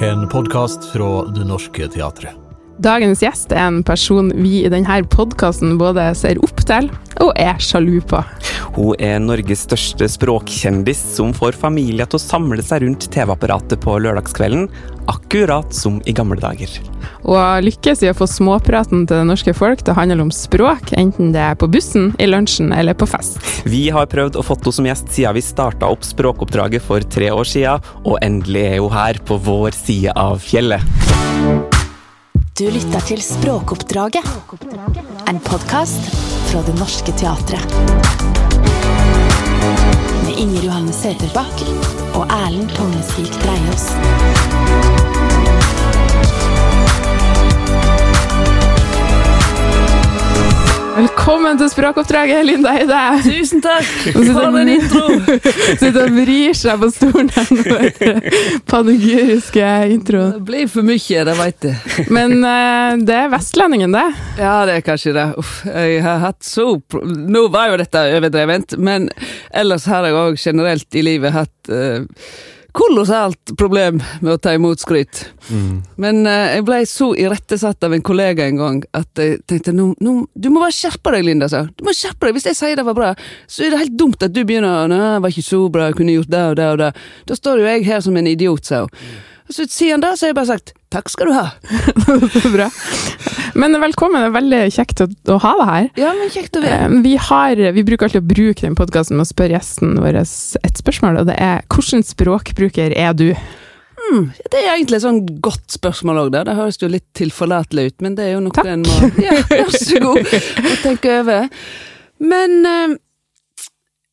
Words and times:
En 0.00 0.28
podkast 0.28 0.92
fra 0.92 1.24
Det 1.32 1.44
Norske 1.48 1.86
Teatret. 1.88 2.34
Dagens 2.84 3.22
gjest 3.24 3.52
er 3.54 3.62
en 3.64 3.78
person 3.86 4.28
vi 4.36 4.58
i 4.66 4.68
denne 4.68 4.98
podkasten 5.08 5.78
både 5.80 6.10
ser 6.18 6.36
opp 6.44 6.60
til 6.68 6.90
og 7.26 7.36
er 7.40 7.58
sjalu 7.62 8.00
på. 8.06 8.22
Hun 8.76 8.98
er 9.00 9.20
Norges 9.22 9.64
største 9.66 10.08
språkkjendis 10.10 11.00
som 11.16 11.32
får 11.36 11.56
familier 11.56 12.08
til 12.08 12.18
å 12.18 12.22
samle 12.22 12.64
seg 12.64 12.84
rundt 12.84 13.08
TV-apparatet 13.12 13.80
på 13.82 13.96
lørdagskvelden, 14.04 14.66
akkurat 15.10 15.72
som 15.74 16.00
i 16.04 16.14
gamle 16.16 16.38
dager. 16.42 16.72
Og 17.24 17.64
lykkes 17.64 18.02
i 18.04 18.10
å 18.10 18.16
få 18.16 18.28
småpraten 18.30 19.06
til 19.06 19.22
det 19.22 19.28
norske 19.30 19.54
folk 19.56 19.84
til 19.84 19.94
å 19.94 19.98
handle 20.00 20.26
om 20.26 20.32
språk, 20.34 20.92
enten 20.98 21.32
det 21.34 21.42
er 21.42 21.56
på 21.58 21.70
bussen, 21.72 22.10
i 22.20 22.28
lunsjen 22.28 22.74
eller 22.76 22.98
på 22.98 23.08
fest. 23.10 23.40
Vi 23.64 23.86
har 23.94 24.10
prøvd 24.10 24.38
å 24.38 24.44
få 24.46 24.58
henne 24.58 24.76
som 24.76 24.90
gjest 24.90 25.14
siden 25.14 25.36
vi 25.36 25.44
starta 25.44 25.88
opp 25.92 26.04
språkoppdraget 26.06 26.84
for 26.84 27.06
tre 27.16 27.30
år 27.34 27.48
siden, 27.48 27.88
og 28.04 28.20
endelig 28.24 28.66
er 28.74 28.78
hun 28.82 28.94
her 28.94 29.22
på 29.26 29.40
vår 29.46 29.76
side 29.78 30.16
av 30.16 30.42
fjellet. 30.42 31.75
Du 32.56 32.64
lytter 32.72 33.02
til 33.04 33.20
Språkoppdraget, 33.20 34.24
en 35.28 35.40
podkast 35.44 36.06
fra 36.48 36.62
Det 36.64 36.72
Norske 36.78 37.12
Teatret. 37.12 37.74
Med 40.22 40.40
Inger 40.40 40.64
Johanne 40.64 40.94
Sæterbakk 40.96 41.66
og 42.14 42.24
Erlend 42.24 42.72
Tungesvik 42.78 43.36
Dreiaas. 43.44 45.05
Velkommen 50.96 51.58
til 51.60 51.68
språkoppdraget, 51.68 52.38
Linda 52.48 52.70
Eide! 52.72 53.00
Tusen 53.26 53.60
takk 53.60 53.84
for 54.14 54.56
en 54.56 54.70
intro! 54.72 55.02
sitter 55.82 56.06
og 56.06 56.14
vrir 56.16 56.56
seg 56.56 56.80
på 56.80 56.88
stolen 56.94 57.28
for 57.34 58.06
panegyriske 58.72 59.66
introen. 59.92 60.32
Det 60.38 60.46
blir 60.48 60.70
for 60.72 60.88
mye, 60.88 61.26
det 61.28 61.36
veit 61.36 61.68
jeg. 61.68 62.06
Men 62.08 62.38
uh, 62.40 62.96
det 63.04 63.18
er 63.26 63.28
vestlendingen, 63.34 63.92
det. 63.92 64.06
Ja, 64.40 64.56
det 64.64 64.78
er 64.78 64.86
kanskje 64.88 65.12
det. 65.18 65.26
Uff, 65.42 65.54
jeg 65.68 66.00
har 66.06 66.22
hatt 66.24 66.40
så 66.46 66.70
Nå 67.04 67.46
var 67.52 67.74
jo 67.74 67.80
dette 67.82 68.08
overdrevent, 68.16 68.78
men 68.80 69.10
ellers 69.52 69.84
har 69.92 70.08
jeg 70.08 70.16
òg 70.16 70.40
generelt 70.40 70.96
i 70.96 71.04
livet 71.04 71.36
hatt 71.36 71.72
eh, 71.72 72.08
kolossalt 72.76 73.54
problem 73.58 74.00
med 74.20 74.34
å 74.34 74.40
ta 74.42 74.52
imot 74.56 74.82
skryt. 74.82 75.22
Men 76.02 76.22
uh, 76.28 76.52
jeg 76.52 76.64
ble 76.66 76.80
så 76.88 77.10
irettesatt 77.18 77.86
av 77.86 77.94
en 77.96 78.04
kollega 78.04 78.46
en 78.46 78.60
gang 78.60 78.80
at 78.96 79.22
jeg 79.22 79.38
tenkte 79.48 79.74
nå, 79.76 79.92
nå, 80.02 80.16
du 80.34 80.50
må 80.52 80.62
bare 80.64 80.76
skjerpe 80.76 81.14
deg, 81.14 81.24
Linda. 81.28 81.48
sa. 81.52 81.64
Du 81.76 81.86
må 81.86 81.94
skjerpe 81.96 82.28
deg. 82.28 82.36
Hvis 82.36 82.50
jeg 82.50 82.58
sier 82.58 82.76
det 82.76 82.86
var 82.86 82.98
bra, 82.98 83.12
så 83.48 83.64
er 83.64 83.72
det 83.72 83.84
helt 83.84 83.96
dumt 83.98 84.22
at 84.22 84.34
du 84.34 84.42
begynner 84.44 84.90
Nei, 84.90 84.98
det 84.98 85.22
var 85.24 85.32
ikke 85.32 85.46
så 85.46 85.62
bra, 85.72 85.88
jeg 85.90 85.98
kunne 86.00 86.18
gjort 86.18 86.32
det 86.32 86.42
og 86.50 86.58
det 86.58 86.68
og 86.74 86.82
det. 86.82 86.90
Da 87.30 87.38
står 87.38 87.62
jo 87.62 87.70
jeg 87.70 87.86
her 87.88 88.04
som 88.04 88.18
en 88.18 88.28
idiot, 88.28 88.68
sa 88.68 88.84
hun. 88.84 89.00
Og 89.46 89.54
så 89.54 89.66
sier 89.70 89.94
han 89.94 90.02
det, 90.02 90.10
så 90.18 90.26
har 90.26 90.32
jeg 90.32 90.38
bare 90.40 90.50
sagt 90.56 90.72
takk 90.90 91.10
skal 91.12 91.28
du 91.28 91.34
ha. 91.36 91.44
Bra. 92.56 92.66
Men 93.58 93.76
velkommen, 93.82 94.22
det 94.22 94.30
er 94.30 94.34
veldig 94.36 94.60
kjekt 94.74 95.02
å, 95.04 95.06
å 95.34 95.36
ha 95.42 95.52
deg 95.60 95.68
her. 95.70 95.86
Ja, 96.00 96.10
men 96.16 96.32
kjekt 96.32 96.56
å 96.58 96.62
være. 96.64 96.88
Eh, 96.88 96.96
Vi, 97.04 97.12
har, 97.28 97.62
vi 97.76 97.84
bruker 97.86 98.08
alltid 98.08 98.24
å 98.24 98.30
bruke 98.32 98.64
den 98.66 98.76
podkasten 98.78 99.18
med 99.18 99.26
å 99.26 99.30
spørre 99.30 99.56
gjesten 99.58 99.94
vår 100.02 100.18
et 100.22 100.80
spørsmål, 100.82 101.20
og 101.22 101.30
det 101.30 101.36
er 101.42 101.62
hvilken 101.72 102.04
språkbruker 102.06 102.94
er 102.96 103.14
du? 103.18 103.28
Hmm, 104.06 104.28
det 104.52 104.60
er 104.60 104.72
egentlig 104.76 105.00
et 105.00 105.06
sånn 105.06 105.22
godt 105.42 105.72
spørsmål 105.74 106.24
òg, 106.26 106.34
det 106.36 106.54
høres 106.58 106.78
jo 106.82 106.90
litt 106.92 107.06
tilforlatelig 107.18 107.88
ut, 107.90 107.96
men 108.06 108.14
det 108.18 108.28
er 108.28 108.34
jo 108.36 108.42
noe 108.44 108.54
Takk. 108.54 108.68
en 108.74 108.84
må 108.86 109.10
Ja, 109.24 109.38
vær 109.50 109.72
så 109.74 110.02
god, 110.04 110.34
å 110.72 110.76
tenke 110.84 111.16
over. 111.22 111.48
Men 112.22 112.58
eh, 112.66 112.96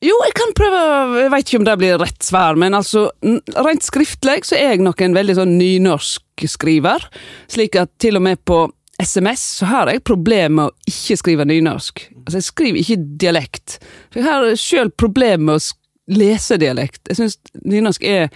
jo, 0.03 0.15
jeg 0.27 0.35
kan 0.35 0.53
prøve 0.57 0.79
Jeg 1.21 1.31
vet 1.31 1.47
ikke 1.47 1.59
om 1.61 1.67
det 1.67 1.75
blir 1.79 1.99
rett 2.01 2.25
svar, 2.25 2.57
men 2.59 2.75
altså 2.77 3.07
rent 3.23 3.85
skriftlig 3.85 4.41
så 4.47 4.57
er 4.57 4.75
jeg 4.75 4.85
nok 4.85 5.01
en 5.03 5.15
veldig 5.15 5.37
sånn 5.39 5.57
nynorsk 5.59 6.47
skriver, 6.49 7.05
slik 7.51 7.77
at 7.79 7.91
til 8.01 8.19
og 8.19 8.25
med 8.25 8.41
på 8.47 8.65
SMS 9.01 9.43
så 9.59 9.69
har 9.69 9.91
jeg 9.91 10.03
problemer 10.05 10.53
med 10.57 10.69
å 10.69 10.89
ikke 10.89 11.17
skrive 11.19 11.47
nynorsk. 11.49 12.05
Altså, 12.23 12.39
jeg 12.39 12.47
skriver 12.47 12.81
ikke 12.81 12.99
dialekt. 13.23 13.79
For 14.11 14.21
jeg 14.21 14.27
har 14.29 14.59
sjøl 14.59 14.91
problemer 14.95 15.43
med 15.47 15.59
å 15.59 16.17
lese 16.19 16.59
dialekt. 16.61 17.01
Jeg 17.09 17.19
syns 17.19 17.39
nynorsk 17.63 18.05
er 18.07 18.29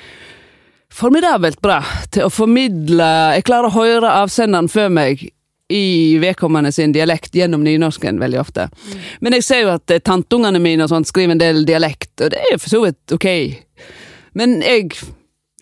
formidabelt 0.94 1.60
bra 1.62 1.82
til 2.16 2.26
å 2.26 2.32
formidle 2.34 3.08
Jeg 3.36 3.46
klarer 3.48 3.70
å 3.70 3.76
høre 3.76 4.14
avsenderen 4.24 4.70
før 4.72 4.94
meg 4.94 5.28
i 5.70 6.18
vedkommende 6.18 6.72
sin 6.72 6.94
dialekt 6.96 7.36
gjennom 7.36 7.64
nynorsken 7.64 8.20
veldig 8.20 8.40
ofte. 8.40 8.70
Men 9.20 9.36
jeg 9.36 9.44
ser 9.44 9.64
jo 9.66 9.74
at 9.76 9.92
eh, 9.92 10.00
tanteungene 10.04 10.62
mine 10.64 10.86
og 10.86 10.92
sånt 10.94 11.10
skriver 11.10 11.36
en 11.36 11.44
del 11.44 11.64
dialekt, 11.68 12.14
og 12.22 12.32
det 12.32 12.44
er 12.52 12.60
for 12.60 12.72
så 12.72 12.84
vidt 12.86 13.16
ok. 13.18 13.28
Men 14.38 14.62
jeg 14.64 14.94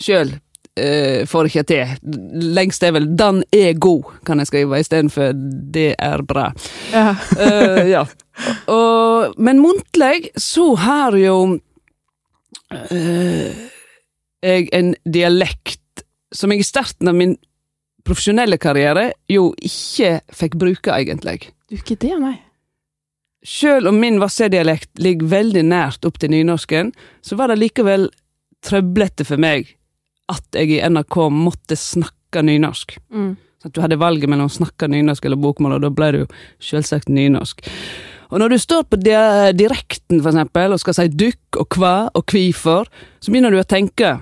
sjøl 0.02 0.36
uh, 0.36 1.22
får 1.30 1.50
ikke 1.50 1.64
til. 1.70 1.94
Lengst 2.56 2.84
er 2.84 2.92
vel 2.96 3.08
'den 3.18 3.44
er 3.54 3.74
god', 3.74 4.12
kan 4.26 4.40
jeg 4.40 4.48
skrive, 4.48 4.80
istedenfor 4.80 5.32
'det 5.74 5.96
er 6.00 6.22
bra'. 6.22 6.52
Ja. 6.92 7.16
uh, 7.40 7.90
ja. 7.90 8.06
Og, 8.68 9.34
men 9.38 9.60
muntlig 9.64 10.30
så 10.38 10.76
har 10.76 11.16
jo 11.18 11.60
uh, 12.92 13.50
jeg 14.44 14.70
en 14.74 14.96
dialekt 15.06 16.04
som 16.34 16.52
jeg 16.52 16.60
i 16.60 16.68
starten 16.68 17.08
av 17.08 17.16
min 17.16 17.38
profesjonelle 18.06 18.58
karriere 18.62 19.10
jo 19.32 19.50
ikke 19.58 20.20
fikk 20.34 20.58
bruke, 20.62 20.94
egentlig. 20.94 21.52
Du 21.70 21.78
ikke 21.80 21.98
det, 22.02 22.14
nei? 22.22 22.36
Selv 23.46 23.92
om 23.92 23.98
min 24.02 24.18
Vassøy-dialekt 24.22 24.98
ligger 25.02 25.30
veldig 25.30 25.64
nært 25.70 26.06
opp 26.08 26.18
til 26.22 26.34
nynorsken, 26.34 26.92
så 27.22 27.38
var 27.38 27.52
det 27.52 27.60
likevel 27.62 28.08
trøblete 28.66 29.26
for 29.28 29.42
meg 29.42 29.76
at 30.34 30.58
jeg 30.58 30.72
i 30.74 30.82
NRK 30.90 31.20
måtte 31.34 31.78
snakke 31.78 32.42
nynorsk. 32.42 32.96
Mm. 33.14 33.36
Så 33.62 33.70
at 33.70 33.76
du 33.76 33.82
hadde 33.84 34.02
valget 34.02 34.32
mellom 34.32 34.50
å 34.50 34.56
snakke 34.56 34.90
nynorsk 34.90 35.28
eller 35.28 35.42
bokmål, 35.42 35.78
og 35.78 35.86
da 35.86 35.92
ble 35.94 36.12
det 36.14 36.24
jo 36.24 36.30
selvsagt 36.72 37.12
nynorsk. 37.14 37.62
Og 38.34 38.42
når 38.42 38.56
du 38.56 38.58
står 38.62 38.88
på 38.90 38.98
direkten, 39.06 40.18
for 40.18 40.32
eksempel, 40.32 40.74
og 40.74 40.82
skal 40.82 40.98
si 40.98 41.06
dykk 41.14 41.62
og 41.62 41.78
hva 41.78 41.94
og 42.10 42.26
kvifor, 42.26 42.90
så 43.22 43.32
begynner 43.32 43.54
du 43.54 43.62
å 43.62 43.68
tenke. 43.70 44.18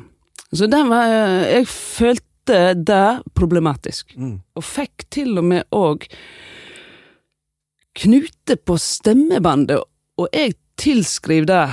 Så 0.54 0.68
den 0.70 0.92
var 0.92 1.08
Jeg 1.48 1.66
følte 1.72 2.28
det 2.48 3.22
problematisk. 3.38 4.16
Og 4.56 4.64
fikk 4.64 5.06
til 5.14 5.38
og 5.38 5.48
med 5.48 5.64
òg 5.72 6.08
knute 7.94 8.58
på 8.58 8.78
stemmebandet, 8.81 9.80
og 10.18 10.28
jeg 10.34 10.56
tilskriver 10.81 11.46
det 11.46 11.66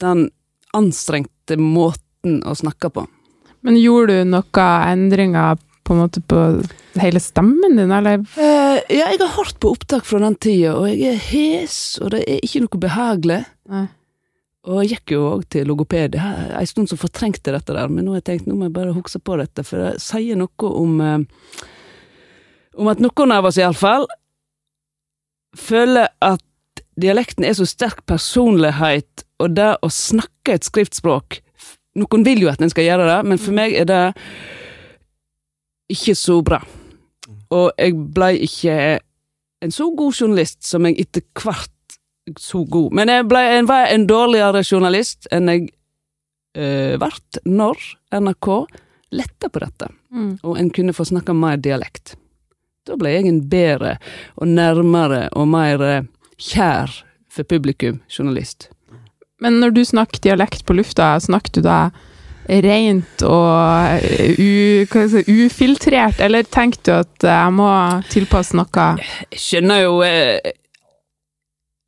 den 0.00 0.28
anstrengte 0.76 1.58
måten 1.60 2.40
å 2.48 2.54
snakke 2.56 2.90
på. 2.90 3.06
Men 3.60 3.76
gjorde 3.76 4.22
du 4.22 4.30
noen 4.32 4.88
endringer 4.88 5.58
på 5.84 5.94
en 5.94 6.00
måte 6.00 6.22
på 6.22 6.40
hele 7.00 7.20
stemmen 7.20 7.76
din, 7.76 7.90
eller? 7.92 8.22
Eh, 8.38 8.78
ja, 8.94 9.10
jeg 9.10 9.20
har 9.20 9.32
hørt 9.36 9.58
på 9.60 9.72
opptak 9.74 10.06
fra 10.06 10.20
den 10.22 10.36
tida, 10.40 10.76
og 10.78 10.88
jeg 10.88 11.14
er 11.14 11.24
hes, 11.30 11.98
og 12.00 12.12
det 12.14 12.22
er 12.24 12.44
ikke 12.46 12.62
noe 12.64 12.82
behagelig. 12.84 13.40
Nei. 13.70 13.86
Og 14.68 14.82
jeg 14.82 14.90
gikk 14.92 15.14
jo 15.14 15.22
òg 15.30 15.46
til 15.48 15.68
logoped. 15.70 16.18
En 16.20 16.68
stund 16.68 16.90
som 16.90 17.00
fortrengte 17.00 17.54
dette 17.54 17.72
der, 17.72 17.88
men 17.88 18.04
nå 18.04 18.12
har 18.12 18.20
jeg 18.20 18.28
tenkt 18.28 18.48
nå 18.48 18.58
må 18.58 18.68
jeg 18.68 18.76
bare 18.76 18.96
huske 18.96 19.20
på 19.24 19.38
dette, 19.40 19.64
for 19.64 19.80
det 19.80 20.02
sier 20.04 20.36
noe 20.36 20.72
om 20.76 21.00
eh, 21.04 21.20
Om 22.80 22.86
at 22.86 23.00
noen 23.02 23.32
av 23.34 23.48
oss 23.48 23.58
iallfall 23.58 24.06
føler 25.58 26.06
at 26.22 26.84
dialekten 27.00 27.44
er 27.44 27.56
så 27.58 27.66
sterk 27.66 28.04
personlighet, 28.06 29.24
og 29.42 29.56
det 29.56 29.72
å 29.82 29.90
snakke 29.90 30.54
et 30.54 30.68
skriftspråk 30.68 31.40
Noen 31.98 32.22
vil 32.22 32.44
jo 32.44 32.50
at 32.52 32.60
en 32.62 32.70
skal 32.70 32.86
gjøre 32.86 33.08
det, 33.08 33.18
men 33.26 33.40
for 33.42 33.56
meg 33.56 33.74
er 33.74 33.88
det 33.90 34.02
ikke 35.90 36.14
så 36.14 36.36
bra. 36.46 36.60
Og 37.50 37.72
jeg 37.74 37.96
blei 38.14 38.36
ikke 38.46 38.76
en 39.60 39.74
så 39.74 39.88
god 39.98 40.14
journalist 40.14 40.62
som 40.68 40.86
jeg 40.86 41.00
etter 41.02 41.26
hvert 41.34 41.72
så 42.38 42.64
god. 42.68 42.92
Men 42.94 43.08
jeg, 43.12 43.26
ble, 43.30 43.40
en, 43.58 43.66
var 43.70 43.86
en 43.90 44.06
dårligere 44.06 44.62
journalist 44.66 45.26
enn 45.34 45.48
jeg 45.50 45.68
uh, 46.58 46.94
vart 47.00 47.40
når 47.46 47.80
NRK 48.20 48.50
letta 49.16 49.48
på 49.50 49.62
dette, 49.64 49.88
Mm. 50.10 50.38
og 50.42 50.56
en 50.58 50.68
kunne 50.74 50.90
få 50.94 51.04
snakke 51.06 51.30
mer 51.38 51.56
dialekt. 51.62 52.16
Da 52.86 52.96
ble 52.98 53.12
jeg 53.12 53.28
en 53.30 53.36
bedre 53.50 53.92
og 54.34 54.48
nærmere 54.50 55.28
og 55.38 55.46
mer 55.52 55.82
eh, 55.86 56.06
kjær 56.34 56.90
for 57.30 57.46
publikum 57.46 58.00
journalist. 58.10 58.68
Men 59.38 59.60
når 59.62 59.70
du 59.76 59.84
snakker 59.86 60.18
dialekt 60.24 60.64
på 60.66 60.74
lufta, 60.74 61.12
snakker 61.22 61.52
du 61.54 61.60
da 61.62 61.92
rent 62.50 63.22
og 63.22 64.00
eh, 64.02 64.34
u, 64.34 64.82
ufiltrert, 65.46 66.18
eller 66.18 66.42
tenker 66.50 66.82
du 66.82 66.92
at 66.96 67.22
eh, 67.26 67.30
jeg 67.30 67.54
må 67.54 67.70
tilpasse 68.10 68.58
noe? 68.58 68.88
Jeg 69.30 69.38
skjønner 69.46 69.84
jo 69.84 70.00
eh, 70.02 70.40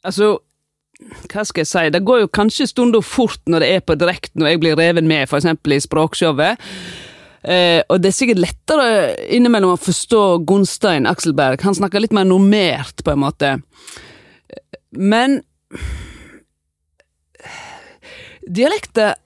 Altså, 0.03 0.35
hva 1.31 1.45
skal 1.47 1.63
jeg 1.63 1.71
si, 1.71 1.87
det 1.95 2.03
går 2.07 2.25
jo 2.25 2.35
kanskje 2.35 2.69
stunder 2.71 3.03
fort 3.05 3.41
når 3.51 3.65
det 3.65 3.71
er 3.77 3.87
på 3.87 3.97
direkten 3.99 4.45
og 4.45 4.51
jeg 4.51 4.61
blir 4.63 4.79
reven 4.79 5.09
med, 5.11 5.27
eksempel 5.27 5.77
i 5.77 5.81
språkshowet. 5.83 6.61
Eh, 7.43 7.81
og 7.91 8.03
det 8.03 8.13
er 8.13 8.15
sikkert 8.15 8.43
lettere 8.43 8.91
innimellom 9.35 9.75
å 9.75 9.81
forstå 9.81 10.23
Gunstein 10.47 11.09
Akselberg. 11.11 11.63
Han 11.67 11.79
snakker 11.79 12.05
litt 12.05 12.15
mer 12.15 12.29
normert, 12.29 13.03
på 13.03 13.15
en 13.15 13.23
måte. 13.25 13.57
Men 14.95 15.41
dialekter 18.47 19.17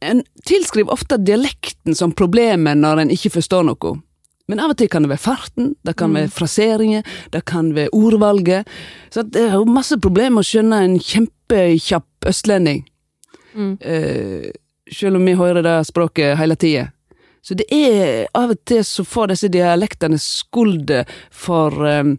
en 0.00 0.22
tilskriver 0.46 0.94
ofte 0.94 1.18
dialekten 1.18 1.96
som 1.98 2.14
problemet 2.14 2.78
når 2.78 3.02
en 3.02 3.14
ikke 3.14 3.34
forstår 3.38 3.66
noe. 3.66 3.96
Men 4.48 4.62
av 4.64 4.72
og 4.72 4.78
til 4.80 4.88
kan 4.88 5.04
det 5.04 5.12
være 5.12 5.20
farten, 5.20 5.74
det 5.84 5.94
kan 6.00 6.14
være 6.16 6.30
fraseringer, 6.32 7.02
det 7.34 7.42
kan 7.48 7.74
være 7.76 7.92
ordvalget. 7.92 8.68
Så 9.12 9.22
det 9.22 9.42
er 9.44 9.58
jo 9.58 9.66
masse 9.68 9.98
problemer 10.00 10.40
å 10.40 10.48
skjønne 10.48 10.78
en 10.84 10.96
kjempekjapp 10.96 12.28
østlending. 12.30 12.86
Mm. 13.52 13.74
Eh, 13.80 14.48
selv 14.92 15.20
om 15.20 15.28
vi 15.28 15.36
hører 15.36 15.62
det 15.66 15.76
språket 15.90 16.38
hele 16.40 16.56
tida. 16.56 16.88
Så 17.44 17.54
det 17.60 17.68
er 17.72 18.26
av 18.36 18.54
og 18.54 18.64
til 18.66 18.80
så 18.84 19.04
får 19.06 19.34
disse 19.34 19.52
dialektene 19.52 20.18
skuldet 20.20 21.12
for 21.28 21.84
eh, 21.84 22.16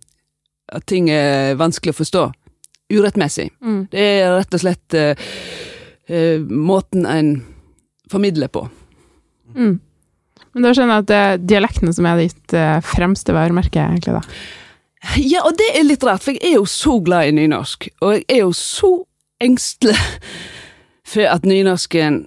at 0.69 0.85
ting 0.89 1.09
er 1.09 1.57
vanskelig 1.57 1.95
å 1.95 2.01
forstå. 2.03 2.27
Urettmessig. 2.93 3.49
Mm. 3.61 3.83
Det 3.89 4.05
er 4.21 4.35
rett 4.37 4.53
og 4.53 4.61
slett 4.61 4.97
eh, 4.97 6.39
måten 6.45 7.09
en 7.09 7.39
formidler 8.09 8.53
på. 8.53 8.67
Mm. 9.55 9.79
Men 10.59 10.65
da 10.67 10.73
skjønner 10.75 10.97
jeg 10.97 11.03
at 11.05 11.07
det 11.07 11.17
er 11.23 11.43
dialektene 11.53 11.91
som 11.95 12.07
er 12.09 12.17
ditt 12.19 12.53
eh, 12.59 12.81
fremste 12.83 13.31
varemerke, 13.31 13.79
egentlig, 13.79 14.17
da. 14.19 15.13
Ja, 15.15 15.45
og 15.47 15.55
det 15.55 15.69
er 15.71 15.85
litt 15.87 16.03
rart, 16.03 16.25
for 16.25 16.35
jeg 16.35 16.43
er 16.43 16.57
jo 16.57 16.65
så 16.67 16.97
glad 16.99 17.29
i 17.29 17.35
nynorsk, 17.37 17.87
og 18.03 18.17
jeg 18.17 18.25
er 18.27 18.41
jo 18.41 18.49
så 18.59 18.89
engstelig 19.39 19.95
for 21.13 21.31
at 21.31 21.47
nynorsken 21.47 22.25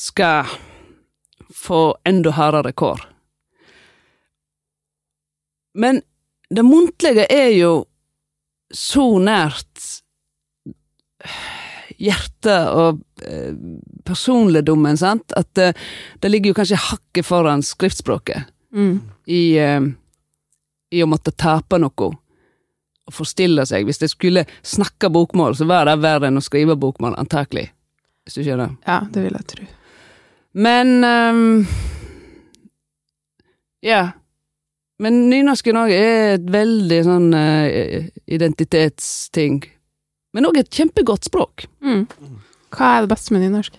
skal 0.00 0.48
få 1.52 1.82
enda 2.08 2.32
hardere 2.38 2.72
kår. 2.72 3.04
Men 5.76 6.00
det 6.48 6.64
muntlige 6.64 7.28
er 7.28 7.52
jo 7.52 7.74
så 8.72 9.04
nært 9.20 9.88
hjertet 12.08 12.72
og 12.72 13.04
eh, 13.26 13.52
personligdommen, 14.04 14.96
sant, 14.98 15.32
at 15.36 15.48
det, 15.58 15.72
det 16.20 16.30
ligger 16.30 16.52
jo 16.52 16.58
kanskje 16.60 16.80
hakket 16.90 17.26
foran 17.28 17.62
skriftspråket 17.66 18.48
Mm. 18.72 19.00
i, 19.28 19.58
eh, 19.60 19.80
i 20.96 21.02
å 21.04 21.06
måtte 21.06 21.30
tape 21.36 21.76
noe 21.78 22.06
og 22.08 23.12
forstille 23.12 23.66
seg. 23.68 23.84
Hvis 23.84 24.00
jeg 24.00 24.08
skulle 24.14 24.44
snakke 24.64 25.10
bokmål, 25.12 25.56
så 25.58 25.66
var 25.68 25.84
det 25.90 25.98
verre 26.00 26.30
enn 26.30 26.40
å 26.40 26.44
skrive 26.44 26.76
bokmål, 26.80 27.16
antakelig. 27.20 27.66
Hvis 28.24 28.38
du 28.38 28.44
skjønner. 28.46 28.76
Ja, 28.86 29.00
det 29.12 29.24
vil 29.26 29.36
jeg 29.36 29.46
tro. 29.52 29.66
Men 30.54 31.04
um, 31.04 31.66
Ja. 33.82 34.12
Men 35.02 35.28
nynorsken 35.28 35.76
òg 35.80 35.90
er 35.90 36.34
et 36.36 36.44
veldig 36.54 37.00
sånn 37.04 37.32
uh, 37.34 38.08
identitetsting. 38.30 39.64
Men 40.32 40.46
òg 40.48 40.60
et 40.62 40.70
kjempegodt 40.72 41.26
språk. 41.26 41.66
Mm. 41.82 42.06
Hva 42.72 42.96
er 42.96 43.06
det 43.06 43.12
beste 43.12 43.34
med 43.34 43.44
nynorsk? 43.44 43.78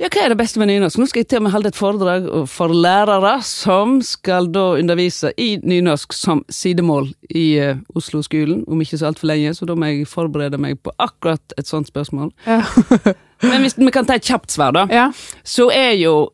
Ja, 0.00 0.08
hva 0.08 0.22
er 0.24 0.32
det 0.32 0.38
beste 0.40 0.60
med 0.60 0.70
nynorsk? 0.70 0.98
Nå 0.98 1.06
skal 1.08 1.22
jeg 1.22 1.28
til 1.30 1.42
og 1.42 1.44
med 1.46 1.52
holde 1.52 1.70
et 1.72 1.78
foredrag 1.78 2.28
for 2.50 2.72
lærere 2.72 3.34
som 3.46 3.98
skal 4.04 4.48
da 4.52 4.72
undervise 4.80 5.34
i 5.40 5.50
nynorsk 5.62 6.16
som 6.16 6.40
sidemål 6.52 7.10
i 7.28 7.44
uh, 7.60 7.82
Oslo-skolen 7.98 8.64
om 8.66 8.80
ikke 8.82 8.98
så 9.00 9.10
altfor 9.10 9.30
lenge, 9.30 9.52
så 9.54 9.68
da 9.68 9.76
må 9.76 9.90
jeg 9.90 10.08
forberede 10.10 10.60
meg 10.60 10.80
på 10.82 10.94
akkurat 11.02 11.54
et 11.60 11.68
sånt 11.68 11.92
spørsmål. 11.92 12.32
Ja. 12.48 12.62
Men 13.48 13.64
hvis 13.64 13.76
vi 13.76 13.92
kan 13.92 14.08
ta 14.08 14.16
et 14.16 14.26
kjapt 14.26 14.54
svar, 14.54 14.72
da, 14.76 14.86
ja. 14.90 15.10
så 15.44 15.68
er 15.74 15.96
jo 15.98 16.30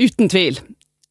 uten 0.00 0.30
tvil 0.32 0.60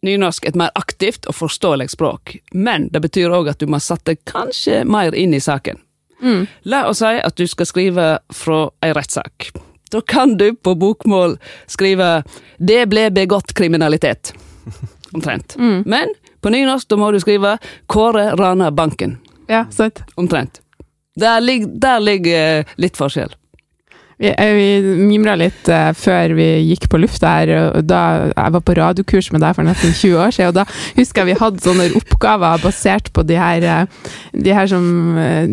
nynorsk 0.06 0.46
et 0.46 0.58
mer 0.60 0.74
aktivt 0.78 1.26
og 1.30 1.36
forståelig 1.36 1.90
språk, 1.96 2.36
men 2.54 2.90
det 2.94 3.02
betyr 3.02 3.34
òg 3.34 3.50
at 3.52 3.62
du 3.62 3.66
må 3.72 3.80
sette 3.82 4.18
kanskje 4.30 4.84
mer 4.86 5.18
inn 5.18 5.34
i 5.34 5.42
saken. 5.42 5.80
Mm. 6.22 6.46
La 6.72 6.86
oss 6.90 7.02
si 7.04 7.16
at 7.20 7.38
du 7.38 7.46
skal 7.50 7.68
skrive 7.70 8.10
fra 8.34 8.60
ei 8.86 8.94
rettssak. 8.96 9.50
Da 9.92 10.02
kan 10.02 10.38
du 10.38 10.54
på 10.56 10.76
bokmål 10.76 11.38
skrive 11.68 12.24
'Det 12.58 12.90
ble 12.90 13.10
begått 13.12 13.54
kriminalitet'. 13.54 14.34
Omtrent. 15.16 15.56
Mm. 15.58 15.84
Men 15.86 16.14
på 16.42 16.50
nynorsk 16.50 16.90
da 16.90 17.00
må 17.00 17.12
du 17.12 17.20
skrive 17.20 17.58
'Kåre 17.88 18.36
rana 18.36 18.72
banken'. 18.72 19.18
ja, 19.48 19.66
sant. 19.72 20.04
Omtrent. 20.16 20.62
Der 21.20 21.40
ligger, 21.40 21.68
der 21.68 22.00
ligger 22.00 22.60
eh, 22.60 22.64
litt 22.76 22.98
forskjell. 22.98 23.32
Vi, 24.18 24.32
eh, 24.32 24.54
vi 24.56 24.96
mimra 25.08 25.36
litt 25.36 25.68
uh, 25.68 25.92
før 25.96 26.34
vi 26.38 26.48
gikk 26.70 26.88
på 26.92 27.00
lufta 27.00 27.34
her, 27.38 27.52
og 27.76 27.88
da 27.88 28.02
jeg 28.32 28.54
var 28.56 28.64
på 28.64 28.76
radiokurs 28.78 29.32
med 29.36 29.44
deg 29.44 29.56
for 29.58 29.68
nesten 29.68 29.92
20 29.92 30.20
år 30.24 30.36
siden, 30.36 30.52
og 30.52 30.60
da 30.60 30.66
husker 30.96 31.24
jeg 31.24 31.34
vi 31.34 31.40
hadde 31.42 31.64
sånne 31.64 31.88
oppgaver 32.00 32.64
basert 32.64 33.12
på 33.16 33.26
de 33.28 33.40
her, 33.40 33.88
de 34.32 34.56
her 34.56 34.72
som 34.72 34.86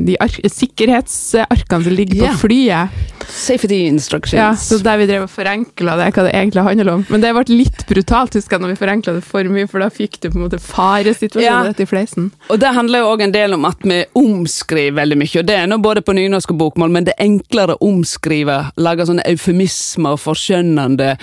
de 0.06 0.18
ark 0.22 0.38
sikkerhetsarkene 0.46 1.88
som 1.88 1.98
ligger 1.98 2.22
på 2.22 2.46
flyet. 2.46 3.21
Safety 3.28 3.86
instructions. 3.86 4.38
Ja, 4.38 4.56
så 4.56 4.78
der 4.82 4.98
vi 5.00 5.06
drev 5.10 5.26
og 5.26 5.30
forenkla 5.32 5.96
det, 6.00 6.08
hva 6.14 6.24
det 6.26 6.34
egentlig 6.34 6.64
handler 6.66 6.90
om. 6.92 7.04
Men 7.12 7.22
det 7.24 7.32
ble 7.36 7.56
litt 7.56 7.84
brutalt, 7.88 8.36
husker 8.38 8.56
jeg, 8.56 8.64
når 8.64 8.74
vi 8.74 8.80
forenkla 8.80 9.14
det 9.18 9.24
for 9.26 9.48
mye, 9.52 9.68
for 9.70 9.84
da 9.84 9.88
fikk 9.92 10.20
du 10.20 10.28
på 10.30 10.38
en 10.38 10.44
måte 10.46 10.60
faresituasjonen 10.62 11.48
Ja. 11.48 11.62
rett 11.70 11.80
i 11.80 11.86
fleisen. 11.86 12.30
Og 12.48 12.60
det 12.60 12.74
handler 12.74 13.02
jo 13.02 13.14
òg 13.14 13.22
en 13.22 13.34
del 13.34 13.54
om 13.54 13.64
at 13.68 13.82
vi 13.82 14.04
omskriver 14.18 15.00
veldig 15.00 15.18
mye, 15.22 15.38
og 15.40 15.46
det 15.46 15.56
er 15.56 15.66
nå 15.66 15.78
både 15.82 16.02
på 16.02 16.14
nynorsk 16.16 16.50
og 16.54 16.58
bokmål, 16.58 16.90
men 16.90 17.04
det 17.04 17.14
er 17.18 17.26
enklere 17.26 17.76
å 17.76 17.88
omskrive, 17.88 18.58
lage 18.76 19.06
sånne 19.08 19.26
eufemismer 19.26 20.16
og 20.16 20.22
forskjønnende 20.22 21.16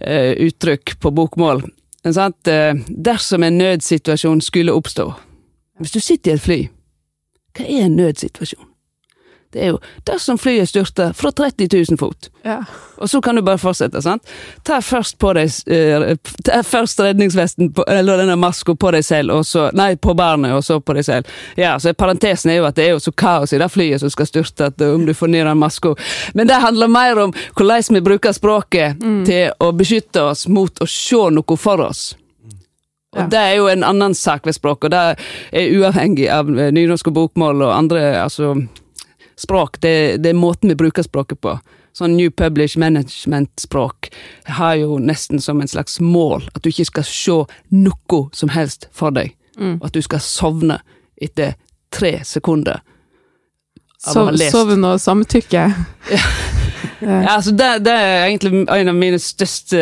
eh, 0.00 0.32
uttrykk 0.48 0.98
på 1.00 1.14
bokmål. 1.14 1.64
Sant? 2.12 2.48
uh, 2.48 2.74
dersom 2.88 3.42
en 3.46 3.56
nødsituasjon 3.58 4.42
skulle 4.44 4.74
oppstå 4.76 5.06
Hvis 5.80 5.94
du 5.94 6.00
sitter 6.00 6.30
i 6.30 6.34
et 6.34 6.42
fly, 6.44 6.58
hva 7.56 7.64
er 7.64 7.86
en 7.86 7.96
nødsituasjon? 7.96 8.73
Det 9.54 9.62
er 9.62 9.68
jo 9.70 9.78
dersom 10.08 10.38
flyet 10.38 10.66
styrter 10.68 11.12
fra 11.14 11.30
30 11.30 11.68
000 11.90 11.98
fot. 11.98 12.28
Ja. 12.42 12.64
Og 12.96 13.10
så 13.10 13.20
kan 13.22 13.38
du 13.38 13.42
bare 13.42 13.58
fortsette, 13.58 14.02
sant? 14.02 14.26
Ta 14.66 14.80
først 14.82 15.14
på 15.22 15.30
deg 15.38 15.52
uh, 15.70 16.08
Ta 16.44 16.58
først 16.66 17.00
redningsvesten, 17.00 17.70
på, 17.74 17.84
eller 17.88 18.18
denne 18.24 18.34
maska 18.40 18.74
på 18.74 18.90
deg 18.96 19.06
selv, 19.06 19.36
og 19.38 19.46
så 19.46 19.68
Nei, 19.74 19.94
på 19.96 20.16
barnet, 20.18 20.56
og 20.56 20.64
så 20.66 20.80
på 20.82 20.96
deg 20.98 21.06
selv. 21.06 21.30
Ja, 21.58 21.76
så 21.78 21.94
Parentesen 21.94 22.50
er 22.50 22.58
jo 22.58 22.66
at 22.66 22.78
det 22.78 22.88
er 22.88 22.96
jo 22.96 23.04
så 23.04 23.14
kaos 23.14 23.54
i 23.54 23.62
det 23.62 23.70
flyet 23.70 24.02
som 24.02 24.10
skal 24.10 24.28
styrte, 24.28 24.72
at 24.72 24.84
om 24.88 25.06
du 25.06 25.14
får 25.14 25.30
ned 25.30 25.46
den 25.46 25.62
maska 25.62 25.94
Men 26.34 26.50
det 26.50 26.58
handler 26.62 26.90
mer 26.90 27.22
om 27.28 27.34
hvordan 27.54 27.94
vi 27.94 28.04
bruker 28.04 28.34
språket 28.34 29.00
til 29.26 29.54
å 29.62 29.70
beskytte 29.72 30.22
oss 30.22 30.48
mot 30.48 30.82
å 30.82 30.90
se 30.90 31.22
noe 31.30 31.56
for 31.60 31.86
oss. 31.86 32.14
Og 33.14 33.30
Det 33.30 33.38
er 33.38 33.54
jo 33.58 33.68
en 33.70 33.84
annen 33.86 34.14
sak 34.14 34.46
ved 34.46 34.56
språk, 34.56 34.84
og 34.84 34.90
det 34.90 35.02
er 35.52 35.76
uavhengig 35.78 36.26
av 36.32 36.50
eh, 36.50 36.72
nynorsk 36.74 37.12
og 37.12 37.18
bokmål 37.20 37.62
og 37.68 37.74
andre 37.76 38.02
altså, 38.22 38.54
språk. 39.40 39.80
Det, 39.80 40.22
det 40.22 40.30
er 40.32 40.38
måten 40.38 40.70
vi 40.72 40.76
bruker 40.78 41.02
språket 41.06 41.40
på. 41.44 41.56
Sånn 41.94 42.16
New 42.18 42.30
Publish 42.34 42.74
Management-språk 42.80 44.08
har 44.56 44.74
jo 44.80 44.96
nesten 44.98 45.38
som 45.40 45.60
en 45.62 45.70
slags 45.70 46.00
mål 46.02 46.48
at 46.54 46.62
du 46.64 46.68
ikke 46.72 46.88
skal 46.90 47.06
se 47.06 47.36
noe 47.70 48.22
som 48.34 48.50
helst 48.54 48.88
for 48.92 49.14
deg, 49.14 49.34
Mm. 49.54 49.76
og 49.78 49.84
at 49.86 49.94
du 49.94 50.00
skal 50.02 50.18
sovne 50.18 50.80
etter 51.22 51.52
tre 51.94 52.16
sekunder. 52.26 52.80
Sov, 54.02 54.32
sovn 54.50 54.82
og 54.84 54.98
samtykke. 55.00 55.68
Ja, 57.04 57.34
altså 57.36 57.50
det, 57.52 57.66
det 57.84 57.92
er 57.92 58.22
egentlig 58.26 58.62
en 58.70 58.88
av 58.88 58.96
mine 58.96 59.18
største 59.20 59.80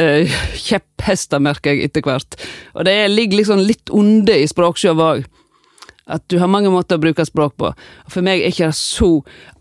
kjepphester, 0.59 1.38
merker 1.43 1.75
jeg 1.77 1.87
etter 1.91 2.03
hvert. 2.07 2.35
Og 2.75 2.87
det 2.88 2.95
ligger 3.12 3.38
liksom 3.38 3.61
litt 3.62 3.93
onde 3.95 4.35
i 4.43 4.49
språkskjøv 4.50 5.03
òg. 5.05 5.25
At 6.07 6.25
du 6.27 6.39
har 6.39 6.51
mange 6.51 6.71
måter 6.71 6.99
å 6.99 7.03
bruke 7.03 7.25
språk 7.27 7.55
på. 7.61 7.71
For 8.11 8.27
meg 8.27 8.41
er 8.41 8.49
det 8.49 8.55
ikke 8.57 8.73
så 8.75 9.11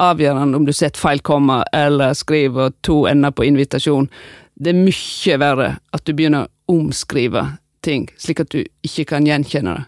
avgjørende 0.02 0.58
om 0.58 0.66
du 0.66 0.74
setter 0.74 1.02
feil 1.02 1.22
komma 1.26 1.62
eller 1.76 2.16
skriver 2.18 2.74
to 2.86 3.04
ender 3.10 3.34
på 3.36 3.46
invitasjon. 3.46 4.10
Det 4.56 4.74
er 4.74 4.82
mye 4.82 5.38
verre 5.42 5.70
at 5.94 6.06
du 6.06 6.14
begynner 6.18 6.48
å 6.48 6.78
omskrive 6.78 7.46
ting, 7.86 8.10
slik 8.18 8.44
at 8.44 8.54
du 8.54 8.64
ikke 8.86 9.08
kan 9.16 9.28
gjenkjenne 9.28 9.78
det. 9.78 9.88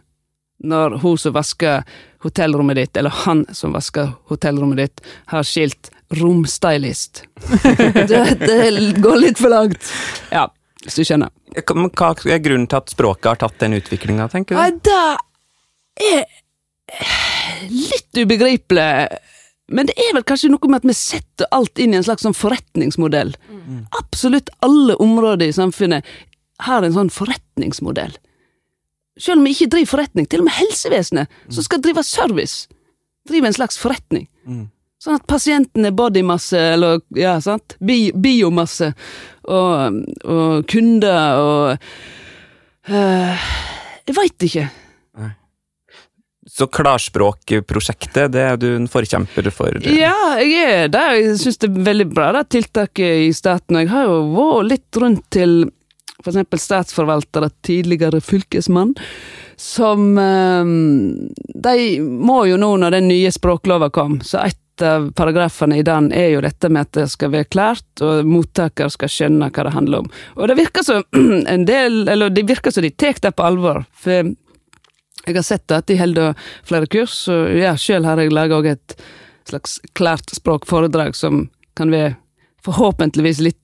Når 0.63 0.99
hun 1.01 1.17
som 1.19 1.33
vasker 1.35 1.81
hotellrommet 2.23 2.77
ditt, 2.79 2.97
eller 2.97 3.11
han 3.25 3.41
som 3.51 3.73
vasker 3.75 4.13
hotellrommet 4.31 4.79
ditt, 4.79 5.01
har 5.33 5.43
skilt 5.43 5.89
'romstylist'. 6.13 7.23
det, 8.07 8.21
det 8.39 9.01
går 9.01 9.17
litt 9.19 9.41
for 9.41 9.51
langt. 9.51 9.89
Ja, 10.31 10.47
hvis 10.85 11.01
du 11.01 11.03
skjønner. 11.03 11.33
Men 11.75 11.91
Hva 11.91 12.13
er 12.29 12.39
grunnen 12.43 12.69
til 12.69 12.79
at 12.79 12.93
språket 12.93 13.33
har 13.33 13.41
tatt 13.43 13.59
den 13.59 13.75
utviklinga, 13.79 14.29
tenker 14.31 14.55
du? 14.55 14.61
Nei, 14.61 14.71
det 14.85 16.13
er 16.13 16.23
litt 17.69 18.17
ubegripelig. 18.17 18.89
Men 19.73 19.87
det 19.87 19.95
er 19.97 20.11
vel 20.17 20.25
kanskje 20.27 20.51
noe 20.51 20.69
med 20.69 20.83
at 20.83 20.89
vi 20.89 20.95
setter 20.97 21.49
alt 21.55 21.79
inn 21.79 21.95
i 21.95 21.97
en 21.97 22.05
slags 22.05 22.25
sånn 22.25 22.35
forretningsmodell. 22.37 23.33
Absolutt 23.99 24.51
alle 24.65 24.97
områder 25.01 25.47
i 25.47 25.55
samfunnet 25.55 26.05
har 26.67 26.83
en 26.83 26.95
sånn 26.95 27.11
forretningsmodell. 27.13 28.13
Selv 29.19 29.39
om 29.39 29.47
vi 29.47 29.53
ikke 29.53 29.71
driver 29.71 29.91
forretning, 29.93 30.27
til 30.27 30.41
og 30.41 30.49
med 30.49 30.57
helsevesenet, 30.57 31.41
som 31.53 31.65
skal 31.65 31.81
drive 31.83 32.03
service, 32.05 32.67
driver 33.29 33.49
en 33.49 33.57
slags 33.57 33.77
forretning. 33.79 34.27
Mm. 34.45 34.67
Sånn 35.03 35.19
at 35.19 35.27
pasienten 35.27 35.85
er 35.85 35.95
bodymasse, 35.95 36.59
eller 36.75 37.01
ja, 37.19 37.35
sant, 37.43 37.75
Bi 37.83 38.07
biomasse, 38.15 38.93
og, 39.43 39.99
og 40.23 40.63
kunder 40.71 41.41
og 41.43 41.89
øh, 42.87 43.49
Jeg 44.07 44.15
veit 44.15 44.47
ikke. 44.47 44.69
Så 46.53 46.67
Klarspråkprosjektet, 46.69 48.31
det 48.35 48.41
er 48.45 48.57
du 48.61 48.67
en 48.75 48.89
forkjemper 48.91 49.47
for? 49.49 49.73
Ja, 49.89 50.37
jeg 50.37 50.67
er 50.69 50.91
det. 50.93 51.05
Jeg 51.17 51.37
syns 51.41 51.57
det 51.63 51.71
er 51.71 51.87
veldig 51.87 52.05
bra, 52.13 52.27
det 52.35 52.43
tiltaket 52.53 53.23
i 53.25 53.31
staten. 53.33 53.79
Jeg 53.81 53.89
har 53.89 54.05
jo 54.05 54.19
vært 54.35 54.69
litt 54.69 54.99
rundt 55.01 55.23
til 55.33 55.63
eksempel 56.23 56.61
statsforvaltere, 56.61 57.49
tidligere 57.65 58.21
fylkesmann, 58.21 58.93
som 59.59 60.13
eh, 60.17 60.69
De 61.65 62.01
må 62.01 62.43
jo 62.45 62.59
nå, 62.61 62.75
når 62.77 62.99
den 62.99 63.09
nye 63.09 63.31
språklova 63.33 63.89
kom, 63.89 64.19
så 64.21 64.45
et 64.45 64.59
av 64.81 65.09
paragrafene 65.17 65.77
i 65.77 65.83
den 65.85 66.11
er 66.15 66.31
jo 66.33 66.41
dette 66.41 66.69
med 66.69 66.87
at 66.87 66.97
det 66.97 67.07
skal 67.11 67.33
være 67.33 67.49
klart, 67.49 67.85
og 68.01 68.29
mottaker 68.29 68.89
skal 68.93 69.11
skjønne 69.11 69.49
hva 69.53 69.67
det 69.67 69.73
handler 69.75 70.05
om. 70.05 70.13
Og 70.37 70.49
det 70.49 70.57
virker 70.61 70.85
som 70.85 71.03
en 71.53 71.65
del, 71.65 72.03
eller 72.09 72.33
det 72.33 72.45
virker 72.49 72.73
som 72.73 72.85
de 72.85 72.93
tar 72.93 73.17
det 73.21 73.33
på 73.37 73.45
alvor. 73.45 73.83
For 73.93 74.33
jeg 75.25 75.37
har 75.37 75.45
sett 75.47 75.71
at 75.71 75.87
de 75.87 75.97
holder 75.99 76.33
flere 76.67 76.89
kurs, 76.91 77.15
og 77.31 77.53
ja, 77.55 77.75
sjøl 77.79 78.05
har 78.07 78.19
jeg 78.19 78.33
laga 78.33 78.59
et 78.73 78.95
slags 79.47 79.79
klart 79.95 80.31
språkforedrag 80.35 81.15
som 81.15 81.47
kan 81.77 81.91
være 81.91 82.15
forhåpentligvis 82.63 83.41
litt 83.43 83.59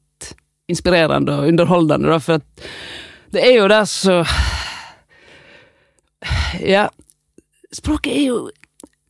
inspirerende 0.70 1.36
og 1.40 1.50
underholdende, 1.50 2.12
da, 2.12 2.20
for 2.22 2.44
det 3.34 3.44
er 3.46 3.60
jo 3.60 3.68
det 3.72 3.84
så 3.90 4.22
Ja, 6.66 6.90
språket 7.72 8.12
er 8.12 8.24
jo 8.26 8.40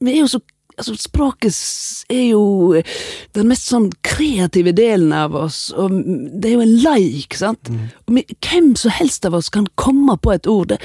Vi 0.03 0.11
er 0.11 0.19
jo 0.21 0.27
så 0.29 0.41
Altså, 0.79 0.95
språket 0.95 1.55
er 2.09 2.29
jo 2.31 2.79
den 3.35 3.49
mest 3.51 3.67
sånn 3.67 3.89
kreative 4.05 4.71
delen 4.75 5.11
av 5.15 5.35
oss, 5.35 5.69
og 5.75 5.91
det 5.91 6.53
er 6.53 6.55
jo 6.55 6.63
en 6.63 6.75
leik, 6.85 7.35
sant? 7.35 7.71
Og 8.07 8.15
vi, 8.15 8.23
hvem 8.39 8.71
som 8.79 8.95
helst 8.95 9.27
av 9.27 9.35
oss 9.35 9.51
kan 9.51 9.67
komme 9.75 10.15
på 10.17 10.31
et 10.33 10.47
ord. 10.47 10.77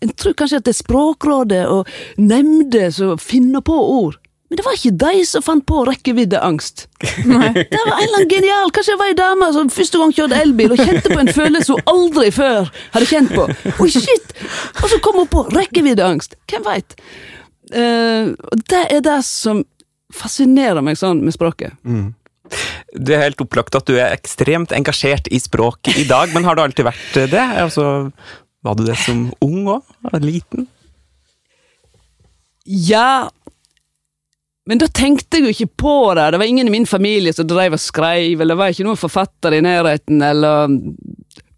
en 0.00 0.12
tror 0.16 0.34
kanskje 0.34 0.62
at 0.62 0.64
det 0.64 0.74
er 0.74 0.80
Språkrådet 0.82 1.64
og 1.68 1.88
nemnder 2.16 2.90
som 2.90 3.18
finner 3.20 3.60
på 3.64 3.76
ord. 3.76 4.16
Men 4.48 4.58
det 4.60 4.64
var 4.64 4.76
ikke 4.76 4.98
de 5.02 5.24
som 5.26 5.42
fant 5.42 5.64
på 5.66 5.80
rekkeviddeangst. 5.88 6.84
Nei. 7.26 7.48
Det 7.56 7.80
var 7.80 7.96
en 7.96 8.04
eller 8.04 8.18
annen 8.20 8.28
genial 8.30 8.70
Kanskje 8.70 8.92
det 8.94 9.00
var 9.00 9.10
ei 9.10 9.16
dame 9.18 9.48
som 9.56 9.70
første 9.72 9.98
gang 9.98 10.12
kjørte 10.14 10.40
elbil 10.44 10.74
og 10.76 10.82
kjente 10.82 11.10
på 11.10 11.20
en 11.20 11.32
følelse 11.32 11.74
hun 11.74 11.88
aldri 11.90 12.28
før 12.34 12.68
hadde 12.94 13.08
kjent 13.08 13.32
på. 13.34 13.48
Oi, 13.82 13.88
shit! 13.90 14.34
Og 14.82 14.86
så 14.92 15.00
kom 15.02 15.18
hun 15.18 15.30
på 15.32 15.46
rekkeviddeangst. 15.56 16.36
Hvem 16.52 16.68
veit? 16.68 16.94
Eh, 17.74 18.30
og 18.30 18.66
det 18.70 18.84
er 18.94 19.02
det 19.04 19.20
som 19.26 19.64
fascinerer 20.14 20.84
meg 20.84 20.98
sånn 21.00 21.24
med 21.24 21.34
språket. 21.34 21.74
Du 22.94 23.10
er 23.14 23.24
helt 23.24 23.40
opplagt 23.42 23.74
at 23.74 23.88
du 23.88 23.96
er 23.96 24.14
ekstremt 24.14 24.74
engasjert 24.76 25.30
i 25.32 25.40
språk 25.42 25.90
i 25.96 26.04
dag, 26.06 26.30
men 26.34 26.46
har 26.46 26.56
du 26.56 26.62
alltid 26.62 26.86
vært 26.86 27.18
det? 27.32 27.46
Altså, 27.64 28.10
var 28.64 28.78
du 28.78 28.84
det 28.86 28.96
som 29.00 29.26
ung 29.44 29.66
òg? 29.76 29.94
Liten? 30.22 30.68
Ja 32.64 33.28
Men 34.64 34.80
da 34.80 34.86
tenkte 34.88 35.36
jeg 35.36 35.44
jo 35.44 35.52
ikke 35.52 35.82
på 35.82 35.96
det. 36.16 36.30
Det 36.32 36.38
var 36.40 36.48
ingen 36.48 36.70
i 36.70 36.72
min 36.72 36.86
familie 36.88 37.34
som 37.36 37.44
drev 37.44 37.76
og 37.76 37.82
skrev, 37.82 38.40
eller 38.40 38.54
det 38.54 38.60
var 38.62 38.72
ikke 38.72 38.86
noen 38.86 39.00
forfatter 39.00 39.52
i 39.52 39.60
nærheten, 39.64 40.22
eller 40.24 40.78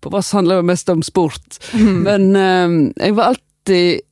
På 0.02 0.10
Voss 0.10 0.32
handler 0.34 0.62
det 0.62 0.70
mest 0.72 0.90
om 0.90 1.04
sport. 1.06 1.60
Men 1.76 2.34
um, 2.34 2.76
jeg 2.96 3.14
var 3.14 3.34
alltid 3.34 4.02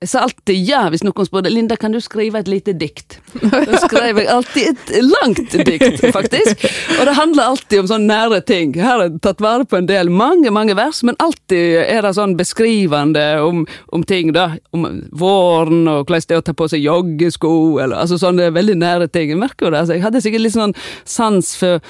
jeg 0.00 0.08
sa 0.08 0.22
alltid 0.24 0.56
ja 0.64 0.86
hvis 0.88 1.02
noen 1.04 1.26
spurte 1.28 1.50
Linda, 1.52 1.76
kan 1.76 1.92
du 1.92 1.98
skrive 2.00 2.40
et 2.40 2.48
lite 2.48 2.72
dikt. 2.72 3.18
Da 3.42 3.80
skrev 3.82 4.16
jeg 4.16 4.30
alltid 4.32 4.70
et 4.70 4.92
langt 5.04 5.56
dikt, 5.68 6.00
faktisk. 6.16 6.64
Og 6.96 7.02
det 7.04 7.16
handler 7.18 7.50
alltid 7.50 7.82
om 7.82 7.90
sånne 7.90 8.08
nære 8.08 8.38
ting. 8.48 8.72
Her 8.80 8.94
har 8.94 9.04
jeg 9.04 9.20
tatt 9.26 9.44
vare 9.44 9.68
på 9.68 9.76
en 9.76 9.90
del, 9.90 10.08
mange 10.08 10.48
mange 10.56 10.72
vers, 10.78 11.02
men 11.04 11.20
alltid 11.20 11.82
er 11.82 12.00
det 12.06 12.14
sånn 12.16 12.32
beskrivende 12.38 13.26
om, 13.44 13.66
om 13.92 14.06
ting. 14.08 14.32
da, 14.32 14.54
Om 14.72 14.88
våren, 15.12 15.84
og 15.84 16.06
hvordan 16.08 16.28
det 16.30 16.38
er 16.38 16.40
å 16.40 16.48
ta 16.48 16.56
på 16.56 16.70
seg 16.72 16.86
joggesko, 16.86 17.52
eller 17.84 18.00
altså 18.00 18.16
sånne 18.24 18.48
veldig 18.56 18.80
nære 18.80 19.12
ting. 19.12 19.34
Jeg 19.34 19.42
merker 19.42 19.68
jo 19.68 19.74
det. 19.74 19.84
altså 19.84 19.98
Jeg 19.98 20.06
hadde 20.08 20.24
sikkert 20.24 20.46
litt 20.46 20.56
sånn 20.56 20.76
sans 21.04 21.52
for 21.60 21.84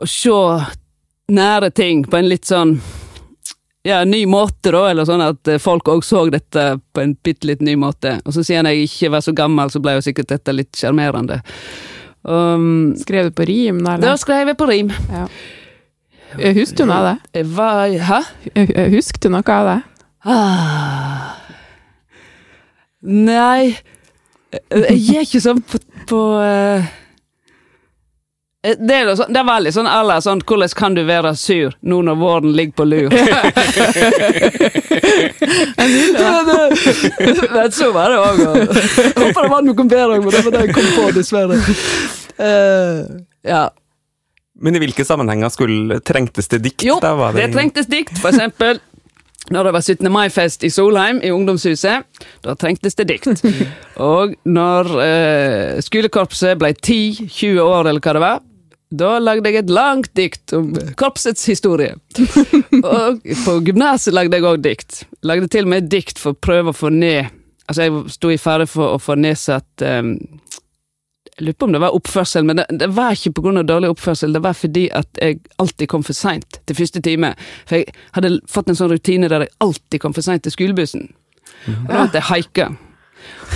å 0.00 0.08
se 0.08 0.40
nære 1.36 1.68
ting 1.76 2.06
på 2.08 2.16
en 2.16 2.32
litt 2.32 2.48
sånn 2.48 2.78
ja, 3.86 4.00
ny 4.04 4.24
måte, 4.30 4.72
da, 4.74 4.82
eller 4.90 5.06
sånn 5.08 5.22
at 5.24 5.50
eh, 5.50 5.60
folk 5.62 5.88
òg 5.92 6.04
så 6.06 6.24
dette 6.32 6.64
på 6.94 7.02
en 7.04 7.14
bitte 7.24 7.46
litt 7.48 7.62
ny 7.64 7.76
måte. 7.78 8.16
Og 8.26 8.34
så 8.34 8.42
siden 8.46 8.68
jeg 8.70 8.88
ikke 8.88 9.12
var 9.14 9.22
så 9.24 9.34
gammel, 9.36 9.70
så 9.70 9.82
ble 9.82 9.96
jo 9.98 10.04
sikkert 10.06 10.32
dette 10.34 10.54
litt 10.54 10.74
sjarmerende. 10.78 11.40
Um, 12.26 12.96
Skrev 12.98 13.30
du 13.30 13.36
på 13.38 13.46
rim, 13.46 13.78
da? 13.84 13.94
da 13.94 14.10
Eller? 14.10 14.18
skrev 14.18 14.50
jeg 14.50 14.58
på 14.58 14.66
rim. 14.66 14.90
Ja. 15.12 15.28
Husker 16.56 16.82
du 16.82 16.90
noe 16.90 16.96
av 16.98 17.06
det? 17.06 17.44
Hva, 17.54 17.68
var 17.78 17.92
Hæ? 18.08 18.18
Husker 18.96 19.22
du 19.22 19.30
noe 19.32 19.54
av 19.54 19.68
det? 19.70 19.76
Ah. 20.26 21.36
Nei 23.06 23.76
Jeg 24.74 25.14
er 25.14 25.22
ikke 25.22 25.40
sånn 25.44 25.60
på, 25.62 25.78
på 26.10 26.20
eh, 26.42 26.88
det 28.74 28.94
er, 28.96 29.10
sånn, 29.18 29.28
det 29.30 29.38
er 29.38 29.46
veldig 29.46 29.70
sånn 29.76 29.86
eller 29.86 30.22
sånn 30.24 30.40
Hvordan 30.48 30.72
kan 30.78 30.94
du 30.96 31.02
være 31.06 31.34
sur 31.38 31.74
nå 31.86 31.98
når 32.06 32.16
våren 32.18 32.54
ligger 32.56 32.74
på 32.80 32.84
lur? 32.88 33.12
Ja, 33.14 33.20
det- 36.48 37.50
Men 37.52 37.72
så 37.72 37.92
var 37.92 38.10
det 38.10 38.18
òg. 38.18 38.38
Håper 39.16 39.42
det 39.42 39.50
var 39.50 39.62
noe 39.62 39.84
bedre, 39.88 40.18
men 40.20 40.30
det 40.30 40.44
var 40.44 40.50
det 40.56 40.60
jeg 40.66 40.74
kom 40.74 40.84
på, 40.96 41.10
dessverre. 41.16 41.56
Uh, 42.40 42.98
ja. 43.46 43.68
Men 44.60 44.76
i 44.76 44.78
hvilke 44.80 45.04
sammenhenger 45.04 45.48
skulle, 45.52 46.00
trengtes 46.00 46.48
det 46.48 46.58
dikt? 46.64 46.82
Jo, 46.86 46.98
da? 47.02 47.14
Var 47.18 47.32
det 47.36 47.50
trengtes 47.54 47.86
dikt, 47.92 48.18
for 48.22 48.28
eksempel. 48.32 48.78
Når 49.52 49.64
det 49.68 49.72
var 49.76 49.80
17. 49.84 50.08
mai-fest 50.10 50.64
i 50.66 50.70
Solheim, 50.74 51.20
i 51.22 51.30
ungdomshuset, 51.30 52.02
da 52.42 52.54
trengtes 52.58 52.94
det 52.98 53.04
dikt. 53.12 53.44
Og 54.02 54.32
når 54.48 54.84
eh, 55.04 55.76
skolekorpset 55.86 56.58
ble 56.58 56.72
10-20 56.74 57.60
år, 57.62 57.86
eller 57.92 58.00
hva 58.02 58.12
det 58.16 58.22
var, 58.24 58.40
da 58.90 59.16
lagde 59.18 59.50
jeg 59.50 59.64
et 59.64 59.72
langt 59.72 60.12
dikt 60.14 60.52
om 60.54 60.70
korpsets 60.98 61.46
historie. 61.50 61.96
Og 62.96 63.24
på 63.44 63.56
gymnaset 63.66 64.14
lagde 64.14 64.38
jeg 64.38 64.46
òg 64.46 64.62
dikt. 64.62 65.02
Lagde 65.26 65.50
til 65.50 65.66
og 65.66 65.72
med 65.72 65.84
et 65.84 65.90
dikt 65.96 66.22
for 66.22 66.36
å 66.36 66.38
prøve 66.38 66.72
å 66.72 66.76
få 66.76 66.92
ned 66.94 67.32
Altså, 67.66 67.82
jeg 67.82 68.10
sto 68.14 68.28
i 68.30 68.36
fare 68.38 68.62
for 68.70 68.94
å 68.94 68.98
få 69.02 69.16
nedsatt 69.18 69.82
um, 69.82 70.12
jeg 71.36 71.44
lurer 71.44 71.56
på 71.58 71.66
om 71.66 71.72
det 71.74 71.80
var 71.82 71.96
oppførsel, 71.96 72.46
men 72.48 72.60
det, 72.60 72.64
det 72.80 72.86
var 72.96 73.12
ikke 73.12 73.42
av 73.50 73.66
dårlig 73.68 73.90
oppførsel, 73.92 74.32
det 74.32 74.40
var 74.40 74.54
fordi 74.56 74.86
at 74.88 75.18
jeg 75.20 75.40
alltid 75.58 75.88
kom 75.92 76.04
for 76.06 76.16
seint 76.16 76.60
til 76.64 76.78
første 76.78 77.02
time. 77.04 77.34
For 77.68 77.82
jeg 77.82 77.92
hadde 78.16 78.30
fått 78.48 78.70
en 78.72 78.78
sånn 78.78 78.94
rutine 78.94 79.28
der 79.28 79.44
jeg 79.44 79.52
alltid 79.60 80.00
kom 80.00 80.14
for 80.16 80.24
seint 80.24 80.46
til 80.46 80.54
skolebussen. 80.54 81.10
Og 81.66 81.90
da 81.90 81.98
måtte 82.06 82.22
jeg 82.22 82.28
haike. 82.30 82.70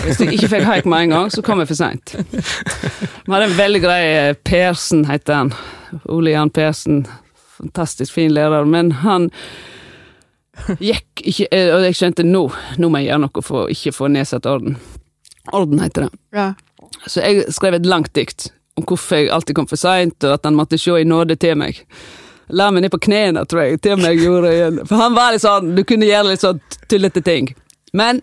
Hvis 0.00 0.20
jeg 0.22 0.36
ikke 0.36 0.50
fikk 0.54 0.68
haik 0.68 0.86
med 0.88 1.06
en 1.06 1.14
gang, 1.16 1.32
så 1.32 1.42
kom 1.44 1.60
jeg 1.60 1.70
for 1.70 1.78
seint. 1.78 2.14
Vi 2.14 3.32
hadde 3.32 3.48
en 3.50 3.58
veldig 3.58 3.80
grei 3.82 4.00
eh, 4.06 4.36
Persen, 4.46 5.04
heter 5.10 5.42
han. 5.42 5.52
Ole 6.08 6.32
Jan 6.34 6.52
Persen. 6.54 7.02
Fantastisk 7.60 8.14
fin 8.16 8.32
lærer, 8.32 8.64
men 8.64 8.92
han 9.02 9.28
gikk 10.80 11.22
ikke 11.24 11.46
eh, 11.54 11.70
Og 11.74 11.84
jeg 11.86 11.96
skjønte 11.98 12.24
nå, 12.26 12.46
nå 12.80 12.88
må 12.90 13.00
jeg 13.00 13.10
gjøre 13.10 13.24
noe 13.26 13.44
for 13.44 13.64
å 13.64 13.68
ikke 13.72 13.92
få 13.96 14.08
nedsatt 14.12 14.48
orden. 14.48 14.78
Orden 15.56 15.82
heter 15.82 16.06
det. 16.06 16.22
Ja. 16.36 16.48
Så 17.06 17.22
jeg 17.24 17.52
skrev 17.54 17.76
et 17.78 17.88
langt 17.88 18.12
dikt 18.16 18.50
om 18.78 18.86
hvorfor 18.88 19.20
jeg 19.20 19.30
alltid 19.34 19.56
kom 19.58 19.68
for 19.68 19.80
seint, 19.80 20.16
og 20.24 20.36
at 20.38 20.46
han 20.46 20.56
måtte 20.56 20.78
se 20.80 20.94
i 21.00 21.06
nåde 21.08 21.36
til 21.40 21.58
meg. 21.60 21.82
La 22.56 22.70
meg 22.72 22.84
ned 22.84 22.92
på 22.94 23.02
knærne, 23.06 23.44
tror 23.46 23.66
jeg, 23.66 23.80
til 23.84 24.00
meg 24.00 24.18
gjorde 24.18 24.52
igjen. 24.54 24.80
For 24.88 24.98
han 24.98 25.14
var 25.14 25.34
litt 25.34 25.44
sånn, 25.44 25.74
du 25.76 25.82
kunne 25.86 26.08
gjøre 26.08 26.32
litt 26.32 26.42
sånn 26.42 26.62
tullete 26.90 27.22
ting. 27.26 27.52
Men 27.96 28.22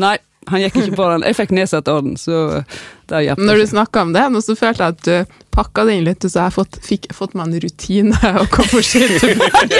nei, 0.00 0.16
han 0.50 0.60
gikk 0.64 0.76
ikke 0.82 0.96
på 0.96 1.08
den. 1.12 1.24
Jeg 1.28 1.36
fikk 1.38 1.54
nedsatt 1.56 1.88
orden, 1.88 2.16
så. 2.20 2.62
Når 3.10 3.58
du 3.60 3.66
snakka 3.66 4.02
om 4.02 4.12
det, 4.14 4.26
så 4.44 4.56
følte 4.56 4.84
jeg 4.86 4.94
at 4.96 5.02
du 5.08 5.40
pakka 5.54 5.84
det 5.86 5.94
inn 5.98 6.06
litt, 6.08 6.24
så 6.24 6.40
jeg 6.40 6.48
har 6.48 6.54
fått, 6.54 6.78
fikk, 6.82 7.06
fått 7.14 7.34
meg 7.38 7.46
en 7.46 7.60
rutine 7.62 8.30
og 8.40 8.48
kom 8.50 8.66
for 8.66 8.82
sent 8.82 9.20
tilbake. 9.22 9.78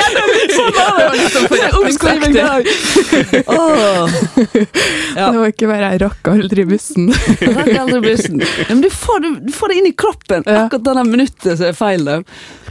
Sånn 0.55 0.71
var 0.77 1.01
det! 1.01 1.09
liksom 1.19 1.49
omskriving 1.81 2.37
der. 2.37 2.69
Åh. 3.51 4.15
Ja. 5.15 5.31
Det 5.31 5.39
var 5.41 5.51
ikke 5.51 5.71
bare 5.71 5.91
jeg 5.95 6.03
rakk 6.05 6.31
aldri 6.31 6.67
bussen. 6.69 7.11
Rakk 7.43 7.73
aldri 7.81 8.01
bussen. 8.07 8.43
Ja, 8.45 8.69
men 8.71 8.85
du 8.85 8.91
får, 8.93 9.25
du, 9.25 9.29
du 9.49 9.53
får 9.55 9.73
det 9.73 9.81
inn 9.81 9.91
i 9.91 9.95
kroppen, 10.05 10.47
Ja. 10.47 10.65
akkurat 10.65 10.87
denne 10.87 11.05
minuttet 11.09 11.59
som 11.59 11.67
er 11.69 11.77
feil 11.79 12.07
der. 12.07 12.25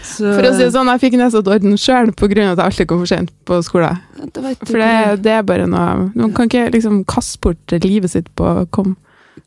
Så, 0.04 0.28
For 0.36 0.48
å 0.48 0.52
si 0.56 0.64
det 0.66 0.72
sånn, 0.76 0.90
jeg 0.92 1.04
fikk 1.06 1.20
nesten 1.20 1.48
orden 1.48 1.78
sjøl 1.80 2.12
pga. 2.16 2.32
at 2.54 2.60
jeg 2.60 2.66
alltid 2.66 2.90
kom 2.92 3.04
for 3.04 3.12
sent 3.12 3.32
på 3.48 3.60
skolen. 3.64 4.00
Det 4.36 4.56
For 4.64 4.80
det, 4.80 5.24
det 5.24 5.32
er 5.36 5.44
bare 5.48 5.68
noe 5.68 6.12
Man 6.16 6.32
kan 6.36 6.48
ikke 6.48 6.70
liksom 6.72 7.02
kaste 7.10 7.40
bort 7.44 7.74
livet 7.84 8.12
sitt 8.14 8.30
på 8.40 8.46
å 8.48 8.68
komme 8.72 8.94
Kom 8.94 8.96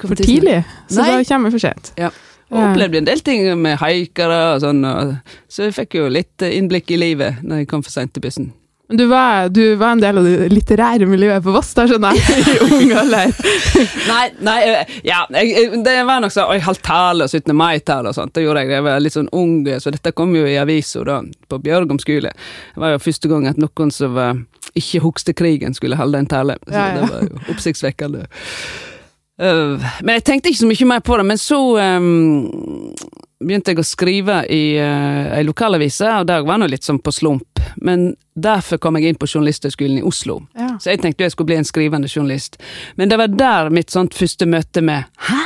for 0.03 0.19
tidlig, 0.19 0.61
så 0.89 1.03
Nei. 1.03 1.11
da 1.15 1.25
kommer 1.31 1.51
vi 1.51 1.57
for 1.57 1.67
sent. 1.69 1.93
Ja. 2.01 2.13
Og 2.53 2.61
opplevde 2.63 3.01
en 3.01 3.09
del 3.09 3.25
ting 3.27 3.43
med 3.59 3.81
haikere 3.81 4.39
og 4.55 4.61
sånn, 4.63 4.85
og, 4.87 5.17
så 5.51 5.67
jeg 5.67 5.75
fikk 5.81 5.99
jo 5.99 6.07
litt 6.13 6.45
innblikk 6.47 6.93
i 6.95 7.01
livet 7.01 7.43
når 7.43 7.65
jeg 7.65 7.71
kom 7.73 7.83
for 7.83 7.95
seint 7.95 8.15
til 8.15 8.23
bussen. 8.23 8.53
Men 8.89 9.01
du 9.01 9.07
var, 9.11 9.49
du 9.51 9.75
var 9.75 9.97
en 9.97 10.01
del 10.01 10.19
av 10.21 10.27
det 10.29 10.47
litterære 10.53 11.09
miljøet 11.11 11.43
på 11.43 11.51
Voss, 11.51 11.73
da, 11.75 11.89
skjønner 11.91 12.15
jeg, 12.15 12.45
i 12.53 12.69
ung 12.69 12.93
alder. 12.95 13.33
Nei, 14.13 14.27
nei, 14.47 14.57
eh, 14.63 14.93
ja, 15.09 15.25
jeg, 15.35 15.81
det 15.83 15.97
var 16.07 16.23
nok 16.23 16.31
sånn 16.31 16.53
oi, 16.55 16.61
halv 16.63 16.79
tale 16.87 17.27
og 17.27 17.33
17. 17.35 17.51
mai-tale 17.59 18.13
og 18.13 18.15
sånt. 18.15 18.31
Det 18.37 18.45
gjorde 18.45 18.63
jeg. 18.63 18.77
Jeg 18.77 18.87
var 18.87 19.03
litt 19.03 19.17
sånn 19.17 19.31
ung, 19.35 19.57
så 19.83 19.91
dette 19.91 20.15
kom 20.15 20.37
jo 20.39 20.47
i 20.47 20.55
avisa 20.63 21.03
da, 21.09 21.19
på 21.51 21.59
Bjørgom 21.67 21.99
skole. 21.99 22.31
Det 22.31 22.85
var 22.85 22.95
jo 22.95 23.03
første 23.03 23.33
gang 23.33 23.51
at 23.51 23.59
noen 23.59 23.91
som 23.91 24.15
var 24.15 24.39
ikke 24.79 25.03
hukste 25.03 25.35
krigen 25.35 25.75
skulle 25.75 25.99
holde 25.99 26.23
en 26.23 26.31
tale. 26.31 26.61
Så 26.69 26.77
Ja, 26.77 26.87
ja. 26.87 27.01
det 27.01 27.11
var 27.11 27.27
jo 27.27 27.43
oppsiktsvekkende. 27.57 28.29
Øh, 29.43 29.85
men 30.03 30.15
jeg 30.17 30.25
tenkte 30.25 30.49
ikke 30.51 30.63
så 30.63 30.69
mye 30.71 30.89
mer 30.89 31.03
på 31.05 31.17
det, 31.21 31.27
men 31.29 31.41
så 31.41 31.59
um, 31.77 32.95
begynte 33.43 33.75
jeg 33.75 33.83
å 33.83 33.87
skrive 33.87 34.39
i 34.53 34.63
uh, 34.81 35.35
ei 35.37 35.45
lokalavise, 35.45 36.09
og 36.23 36.29
det 36.31 36.39
var 36.49 36.61
nå 36.61 36.69
litt 36.73 36.87
sånn 36.87 37.03
på 37.05 37.13
slump. 37.13 37.61
Men 37.77 38.09
derfor 38.33 38.81
kom 38.81 38.97
jeg 38.97 39.13
inn 39.13 39.21
på 39.21 39.29
Journalisthøgskolen 39.29 40.01
i 40.01 40.07
Oslo. 40.07 40.41
Ja. 40.57 40.73
Så 40.81 40.95
jeg 40.95 41.03
tenkte 41.05 41.27
jeg 41.27 41.35
skulle 41.35 41.53
bli 41.53 41.61
en 41.61 41.69
skrivende 41.69 42.09
journalist. 42.09 42.57
Men 42.97 43.13
det 43.13 43.21
var 43.21 43.33
der 43.33 43.71
mitt 43.75 43.93
sånt 43.93 44.17
første 44.17 44.49
møte 44.49 44.85
med 44.85 45.05
Hæ? 45.29 45.43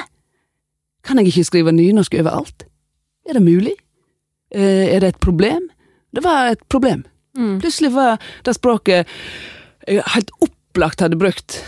Kan 1.07 1.19
jeg 1.19 1.31
ikke 1.31 1.49
skrive 1.49 1.73
nynorsk 1.73 2.15
overalt? 2.21 2.67
Er 3.27 3.39
det 3.39 3.43
mulig? 3.43 3.75
Uh, 4.55 4.87
er 4.87 5.03
det 5.03 5.15
et 5.15 5.23
problem? 5.23 5.71
Det 6.15 6.23
var 6.23 6.55
et 6.55 6.63
problem. 6.71 7.05
Mm. 7.39 7.59
Plutselig 7.63 7.93
var 7.95 8.19
det 8.47 8.55
språket 8.55 9.07
jeg 9.89 10.03
helt 10.15 10.31
opplagt 10.45 11.03
hadde 11.03 11.19
brukt 11.19 11.61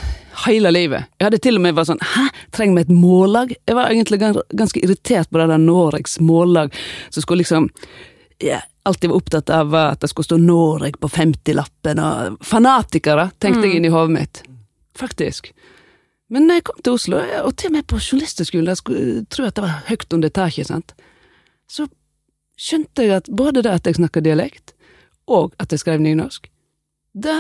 hele 0.47 0.73
livet. 0.73 1.09
Jeg 1.19 1.27
hadde 1.29 1.41
til 1.43 1.59
og 1.59 1.65
med 1.65 1.77
vært 1.77 1.91
sånn 1.93 2.05
Hæ, 2.15 2.27
trenger 2.55 2.79
vi 2.79 2.85
et 2.87 2.95
mållag? 2.95 3.55
Jeg 3.69 3.77
var 3.79 3.93
egentlig 3.93 4.21
ganske 4.23 4.83
irritert 4.83 5.31
på 5.31 5.41
det 5.41 5.49
der 5.53 5.62
Noregs 5.62 6.19
mållag, 6.21 6.75
som 7.11 7.25
skulle 7.25 7.45
liksom 7.45 7.69
Jeg 8.43 8.62
alltid 8.83 9.12
var 9.12 9.21
opptatt 9.21 9.51
av 9.55 9.75
at 9.79 10.01
det 10.03 10.11
skulle 10.11 10.27
stå 10.27 10.39
Noreg 10.43 10.97
på 10.99 11.09
50-lappen, 11.09 12.01
og 12.03 12.41
fanatikere, 12.43 13.29
tenkte 13.39 13.69
jeg 13.69 13.79
inn 13.79 13.87
i 13.87 13.93
hodet 13.95 14.17
mitt. 14.17 14.41
Faktisk. 14.99 15.53
Men 16.33 16.49
når 16.49 16.59
jeg 16.59 16.65
kom 16.67 16.81
til 16.83 16.97
Oslo, 16.97 17.21
og 17.47 17.53
til 17.61 17.71
og 17.71 17.77
med 17.77 17.87
på 17.87 18.01
journalisthøgskolen, 18.01 18.71
jeg 18.73 18.81
skulle 18.81 19.25
tro 19.31 19.47
at 19.47 19.55
det 19.55 19.62
var 19.62 19.85
høyt 19.87 20.17
under 20.17 20.33
taket, 20.35 20.73
sant, 20.73 20.95
så 21.71 21.87
skjønte 22.59 23.07
jeg 23.07 23.21
at 23.21 23.31
både 23.31 23.62
det 23.62 23.71
at 23.71 23.87
jeg 23.87 24.01
snakka 24.01 24.25
dialekt, 24.25 24.75
og 25.31 25.55
at 25.62 25.71
jeg 25.71 25.85
skrev 25.85 26.03
nynorsk, 26.03 26.51
det 27.15 27.39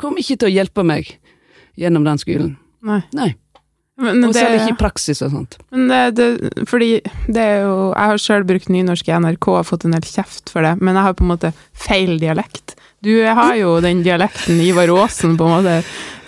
kom 0.00 0.16
ikke 0.16 0.38
til 0.38 0.48
å 0.48 0.54
hjelpe 0.54 0.86
meg 0.86 1.18
gjennom 1.78 2.06
den 2.06 2.18
skolen. 2.20 2.56
Nei. 2.84 3.02
Nei. 3.16 3.32
Men 3.98 4.22
Og 4.22 4.30
det, 4.30 4.38
særlig 4.38 4.60
ikke 4.62 4.74
i 4.76 4.78
praksis 4.78 5.20
og 5.26 5.32
sånt. 5.32 5.56
men 5.74 5.88
det, 5.90 6.02
det, 6.14 6.66
fordi 6.70 7.00
det 7.26 7.42
er 7.42 7.64
jo 7.64 7.72
Jeg 7.88 8.10
har 8.12 8.20
sjøl 8.22 8.44
brukt 8.46 8.68
nynorsk 8.70 9.08
i 9.10 9.16
NRK 9.24 9.48
og 9.56 9.66
fått 9.66 9.88
en 9.88 9.96
del 9.96 10.06
kjeft 10.06 10.52
for 10.54 10.62
det, 10.62 10.76
men 10.78 10.94
jeg 10.94 11.02
har 11.08 11.16
på 11.18 11.26
en 11.26 11.32
måte 11.32 11.50
feil 11.74 12.14
dialekt. 12.22 12.76
Du 13.02 13.10
har 13.26 13.56
jo 13.58 13.76
den 13.82 14.04
dialekten 14.06 14.60
Ivar 14.62 14.90
Aasen 14.90 15.36
på 15.38 15.46
en 15.46 15.56
måte 15.56 15.74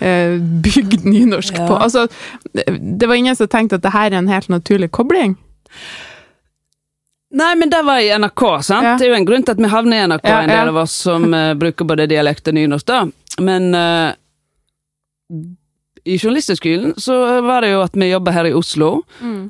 eh, 0.03 0.35
bygd 0.39 1.07
nynorsk 1.07 1.57
Ja. 1.59 1.67
på. 1.67 1.79
Altså, 1.79 2.07
det, 2.51 3.07
var 3.07 3.15
ingen 3.15 3.35
som 3.35 3.47
tenkte 3.47 3.79
at 3.79 3.83
det 3.87 3.91
her 3.95 4.11
er 4.11 4.19
en 4.19 4.31
helt 4.31 4.51
naturlig 4.51 4.91
kobling. 4.91 5.35
Nei, 7.31 7.55
men 7.55 7.69
det 7.71 7.79
var 7.87 7.99
i 8.03 8.11
NRK, 8.11 8.43
sant? 8.63 8.87
Ja. 8.87 8.95
Det 8.99 9.07
er 9.07 9.13
jo 9.13 9.19
en 9.19 9.27
grunn 9.27 9.43
til 9.47 9.55
at 9.55 9.63
vi 9.63 9.71
havner 9.71 10.01
i 10.01 10.07
NRK, 10.11 10.27
Ja, 10.27 10.41
en 10.43 10.51
del 10.51 10.71
av 10.73 10.79
oss 10.83 10.95
som 11.07 11.29
uh, 11.31 11.53
bruker 11.55 11.87
både 11.87 12.07
dialekt 12.11 12.47
og 12.51 12.57
nynorsk, 12.59 12.87
da. 12.87 13.05
Men 13.39 13.71
eh, 13.75 14.11
i 16.05 16.15
journalisthøgskolen 16.17 16.95
så 16.97 17.13
var 17.45 17.61
det 17.61 17.73
jo 17.75 17.81
at 17.83 17.93
vi 17.99 18.07
jobba 18.09 18.31
her 18.33 18.47
i 18.49 18.53
Oslo, 18.57 19.03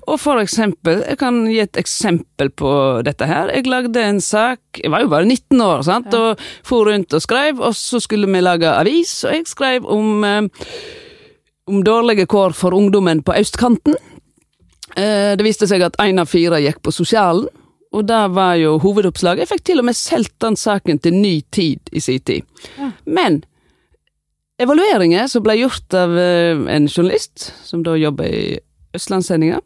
og 0.04 0.18
for 0.20 0.42
eksempel, 0.42 1.00
jeg 1.08 1.18
kan 1.22 1.38
gi 1.48 1.60
et 1.64 1.78
eksempel 1.80 2.50
på 2.60 2.72
dette 3.08 3.24
her. 3.30 3.48
Jeg 3.56 3.70
lagde 3.72 4.02
en 4.04 4.20
sak, 4.20 4.60
jeg 4.84 4.92
var 4.92 5.06
jo 5.06 5.12
bare 5.14 5.26
19 5.30 5.62
år, 5.64 5.86
sant, 5.88 6.12
og 6.14 6.42
for 6.68 6.90
rundt 6.90 7.14
og 7.16 7.22
skrev, 7.24 7.62
og 7.64 7.72
så 7.78 8.02
skulle 8.04 8.28
vi 8.28 8.42
lage 8.44 8.68
avis, 8.68 9.14
og 9.24 9.32
jeg 9.38 9.48
skrev 9.48 9.86
om, 9.88 10.24
eh, 10.28 10.42
om 11.72 11.84
dårlige 11.88 12.26
kår 12.28 12.52
for 12.58 12.76
ungdommen 12.76 13.24
på 13.24 13.38
østkanten. 13.40 13.96
Eh, 14.98 15.38
Det 15.38 15.46
viste 15.46 15.68
seg 15.68 15.82
at 15.82 15.96
én 16.04 16.20
av 16.20 16.28
fire 16.28 16.60
gikk 16.60 16.82
på 16.84 16.92
sosialen, 16.92 17.48
og 17.94 18.08
det 18.08 18.32
var 18.36 18.56
jo 18.56 18.78
hovedoppslaget. 18.80 19.40
Jeg 19.40 19.48
fikk 19.48 19.64
til 19.64 19.80
og 19.80 19.86
med 19.86 19.96
solgt 19.96 20.38
den 20.40 20.56
saken 20.56 21.00
til 21.00 21.14
Ny 21.14 21.42
Tid 21.52 21.80
i 21.94 22.00
sin 22.00 22.20
tid. 22.20 22.44
Men 23.06 23.44
evalueringer 24.62 25.28
som 25.32 25.44
ble 25.46 25.58
gjort 25.60 25.98
av 25.98 26.16
eh, 26.18 26.58
en 26.76 26.88
journalist, 26.90 27.52
som 27.66 27.84
da 27.86 27.98
jobber 28.00 28.30
i 28.30 28.46
Østlandssendinga, 28.96 29.62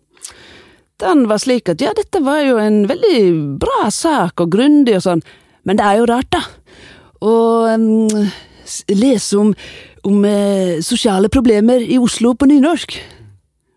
den 1.02 1.26
var 1.28 1.42
slik 1.44 1.70
at 1.72 1.82
ja, 1.84 1.92
dette 1.96 2.22
var 2.24 2.40
jo 2.46 2.60
en 2.62 2.86
veldig 2.88 3.58
bra 3.60 3.90
sak 3.92 4.40
og 4.44 4.54
grundig 4.54 4.96
og 4.96 5.04
sånn, 5.04 5.24
men 5.68 5.80
det 5.80 5.88
er 5.88 6.00
jo 6.00 6.08
rart, 6.08 6.30
da. 6.32 6.44
Og 7.26 7.68
um, 7.74 8.30
lese 8.96 9.40
om, 9.42 9.52
om 10.08 10.26
eh, 10.30 10.80
sosiale 10.86 11.30
problemer 11.34 11.84
i 11.84 12.00
Oslo 12.00 12.36
på 12.38 12.48
nynorsk. 12.50 12.96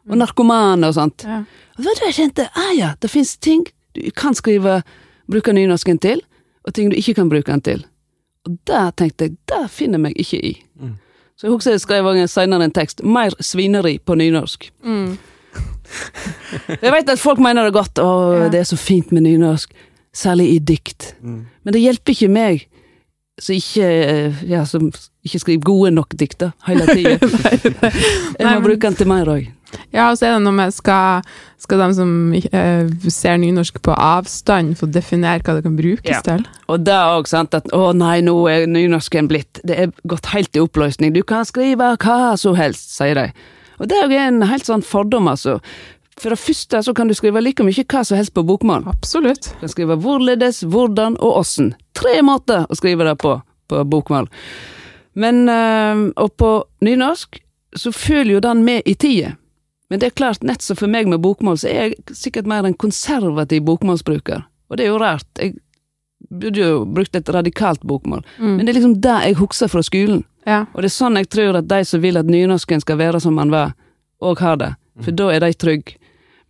Og 0.09 0.17
narkomane 0.21 0.89
og 0.89 0.97
sånt. 0.97 1.27
Ja. 1.27 1.43
Og 1.77 1.83
det 1.83 1.91
var 1.91 1.99
da 1.99 2.09
jeg 2.09 2.17
kjente 2.17 2.49
ah 2.59 2.73
ja, 2.77 2.95
det 3.01 3.11
fins 3.13 3.35
ting 3.45 3.67
du 3.97 4.03
kan 4.17 4.37
skrive, 4.37 4.81
bruke 5.29 5.53
nynorsken 5.53 5.99
til, 6.01 6.23
og 6.65 6.75
ting 6.77 6.93
du 6.93 6.97
ikke 6.97 7.17
kan 7.19 7.33
bruke 7.33 7.51
den 7.51 7.65
til. 7.65 7.85
Og 8.47 8.57
det 8.69 8.85
tenkte 9.01 9.29
jeg, 9.29 9.37
det 9.51 9.63
finner 9.75 9.99
jeg 9.99 10.05
meg 10.07 10.21
ikke 10.23 10.41
i. 10.45 10.55
Så 11.39 11.47
jeg 11.47 11.53
husker 11.55 11.71
jeg 11.77 11.81
skrev 11.85 12.09
senere 12.29 12.65
en 12.67 12.73
tekst, 12.75 13.05
mer 13.07 13.31
svineri 13.41 13.99
på 14.03 14.17
nynorsk. 14.19 14.73
jeg 16.83 16.91
vet 16.93 17.09
at 17.15 17.21
folk 17.23 17.39
mener 17.39 17.65
det 17.69 17.73
godt, 17.77 17.99
og 18.03 18.35
Ja. 18.35 18.49
det 18.49 18.61
er 18.61 18.65
så 18.65 18.77
fint 18.77 19.13
med 19.13 19.23
nynorsk, 19.23 19.71
særlig 20.15 20.55
i 20.55 20.59
dikt. 20.59 21.15
Men 21.23 21.73
det 21.73 21.81
hjelper 21.81 22.11
ikke 22.13 22.29
meg, 22.29 22.67
som 23.39 23.55
ikke, 23.55 24.35
ja, 24.51 24.65
som 24.67 24.91
ikke 25.25 25.39
skriver 25.39 25.61
gode 25.63 25.91
nok 25.95 26.11
dikt 26.19 26.41
da, 26.41 26.51
hele 26.67 26.87
tida. 26.91 27.19
jeg 28.39 28.47
må 28.49 28.61
bruke 28.65 28.83
den 28.83 28.95
til 28.99 29.07
mer 29.07 29.31
òg. 29.31 29.47
Ja, 29.93 30.11
og 30.11 30.17
så 30.19 30.27
er 30.29 30.37
det 30.37 30.45
noe 30.47 30.55
med 30.57 30.73
skal, 30.73 31.27
skal 31.61 31.83
de 31.83 31.89
som 31.97 32.13
uh, 32.33 33.11
ser 33.13 33.37
nynorsk 33.43 33.81
på 33.85 33.93
avstand, 33.93 34.77
få 34.81 34.89
definere 34.93 35.43
hva 35.45 35.59
det 35.59 35.65
kan 35.67 35.77
brukes 35.77 36.09
Ja. 36.09 36.21
til? 36.25 36.47
Og 36.69 36.85
det 36.87 36.95
òg, 36.97 37.29
sant, 37.29 37.55
at 37.55 37.69
å 37.77 37.93
nei, 37.97 38.21
nå 38.25 38.35
er 38.49 38.67
nynorsken 38.67 39.29
blitt 39.29 39.61
Det 39.67 39.77
er 39.79 39.93
gått 40.09 40.27
helt 40.33 40.57
i 40.57 40.61
oppløsning. 40.65 41.13
Du 41.13 41.23
kan 41.23 41.45
skrive 41.49 41.95
hva 41.97 42.37
som 42.41 42.57
helst, 42.59 42.95
sier 42.97 43.15
de. 43.15 43.33
Og 43.79 43.89
det 43.89 43.97
er 43.99 44.09
jo 44.09 44.19
en 44.19 44.43
helt 44.43 44.67
sånn 44.67 44.83
fordom, 44.83 45.29
altså. 45.29 45.59
For 46.19 46.35
det 46.35 46.41
første 46.43 46.81
så 46.83 46.95
kan 46.95 47.07
du 47.07 47.15
skrive 47.15 47.39
like 47.41 47.63
mye 47.63 47.85
hva 47.87 48.01
som 48.05 48.19
helst 48.19 48.35
på 48.35 48.43
bokmål. 48.43 48.89
Absolutt. 48.91 49.53
Du 49.55 49.61
kan 49.67 49.69
skrive 49.71 49.97
hvorledes, 50.03 50.65
hvordan 50.67 51.15
og 51.21 51.37
åssen. 51.45 51.75
Tre 51.95 52.17
måter 52.27 52.67
å 52.67 52.75
skrive 52.75 53.05
det 53.07 53.19
på 53.23 53.37
på 53.69 53.83
bokmål. 53.85 54.27
Men 55.15 55.43
eh, 55.49 55.99
Og 56.17 56.31
på 56.41 56.51
nynorsk 56.81 57.39
så 57.77 57.93
følger 57.93 58.33
jo 58.39 58.41
den 58.41 58.65
med 58.65 58.83
i 58.89 58.95
tida. 58.97 59.35
Men 59.89 60.01
det 60.01 60.11
er 60.11 60.19
klart, 60.21 60.43
nett 60.45 60.63
som 60.63 60.77
for 60.77 60.91
meg 60.91 61.09
med 61.09 61.23
bokmål, 61.25 61.59
så 61.61 61.69
er 61.71 61.89
jeg 61.89 62.17
sikkert 62.17 62.49
mer 62.51 62.67
en 62.69 62.77
konservativ 62.77 63.63
bokmålsbruker. 63.69 64.45
Og 64.69 64.77
det 64.77 64.85
er 64.85 64.93
jo 64.93 64.99
rart. 65.01 65.29
Jeg 65.41 65.55
burde 66.29 66.61
jo 66.61 66.83
brukt 66.85 67.17
et 67.17 67.31
radikalt 67.33 67.81
bokmål. 67.89 68.25
Men 68.57 68.67
det 68.67 68.75
er 68.75 68.81
liksom 68.81 68.99
det 69.01 69.17
jeg 69.25 69.39
husker 69.39 69.71
fra 69.73 69.83
skolen. 69.87 70.25
Ja. 70.45 70.67
Og 70.75 70.83
det 70.83 70.91
er 70.91 70.97
sånn 70.97 71.17
jeg 71.17 71.31
tror 71.33 71.57
at 71.61 71.71
de 71.71 71.81
som 71.89 72.03
vil 72.05 72.21
at 72.21 72.29
nynorsken 72.29 72.85
skal 72.85 73.01
være 73.01 73.21
som 73.21 73.39
han 73.41 73.53
var, 73.55 73.73
òg 74.21 74.45
har 74.45 74.61
det. 74.61 74.75
For 75.05 75.15
da 75.15 75.31
er 75.33 75.41
de 75.41 75.53
trygge. 75.55 75.97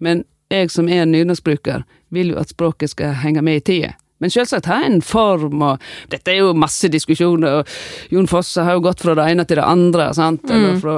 Men 0.02 0.24
jeg 0.50 0.70
som 0.72 0.88
er 0.88 1.04
en 1.04 1.12
nynorskbruker, 1.12 1.84
vil 2.14 2.32
jo 2.32 2.38
at 2.40 2.54
språket 2.54 2.94
skal 2.94 3.18
henge 3.22 3.42
med 3.44 3.60
i 3.60 3.64
tida. 3.70 3.94
Men 4.18 4.32
selvsagt 4.34 4.66
ha 4.66 4.80
en 4.82 4.98
form, 5.04 5.60
og 5.62 5.82
dette 6.10 6.32
er 6.32 6.40
jo 6.40 6.54
masse 6.58 6.88
diskusjoner, 6.90 7.60
og 7.60 8.14
Jon 8.14 8.26
Fosse 8.26 8.64
har 8.66 8.74
jo 8.74 8.82
gått 8.88 9.04
fra 9.04 9.14
det 9.14 9.28
ene 9.30 9.44
til 9.46 9.60
det 9.60 9.66
andre, 9.66 10.08
sant, 10.16 10.48
eller 10.50 10.80
fra 10.82 10.96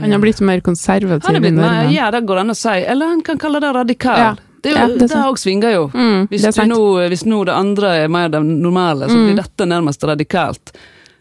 Han 0.00 0.12
har 0.12 0.18
blitt 0.20 0.40
mer 0.40 0.60
konservativ 0.60 1.26
Han 1.26 1.36
er 1.36 1.40
blitt 1.40 1.54
mer, 1.54 1.88
ja, 1.92 2.10
det 2.10 2.24
går 2.28 2.40
an 2.42 2.50
å 2.50 2.56
si, 2.56 2.68
eller 2.84 3.06
han 3.14 3.22
kan 3.22 3.38
kalle 3.38 3.60
det 3.60 3.72
radikal. 3.74 4.18
Ja. 4.18 4.34
Det, 4.62 4.72
er 4.72 4.76
Ja, 4.76 4.86
jo, 4.88 4.94
det 4.98 5.08
det 5.08 5.16
òg 5.22 5.38
svinger 5.38 5.72
jo. 5.72 5.84
Mm, 5.94 6.28
Hvis, 6.28 6.42
det 6.42 6.54
du 6.56 6.66
nå, 6.66 7.08
hvis 7.08 7.24
nå 7.24 7.44
det 7.46 7.54
andre 7.54 7.92
er 8.04 8.08
mer 8.08 8.28
det 8.28 8.40
normale, 8.44 9.06
så 9.08 9.14
Mm. 9.16 9.26
blir 9.26 9.36
dette 9.42 9.66
nærmest 9.70 10.02
radikalt. 10.04 10.72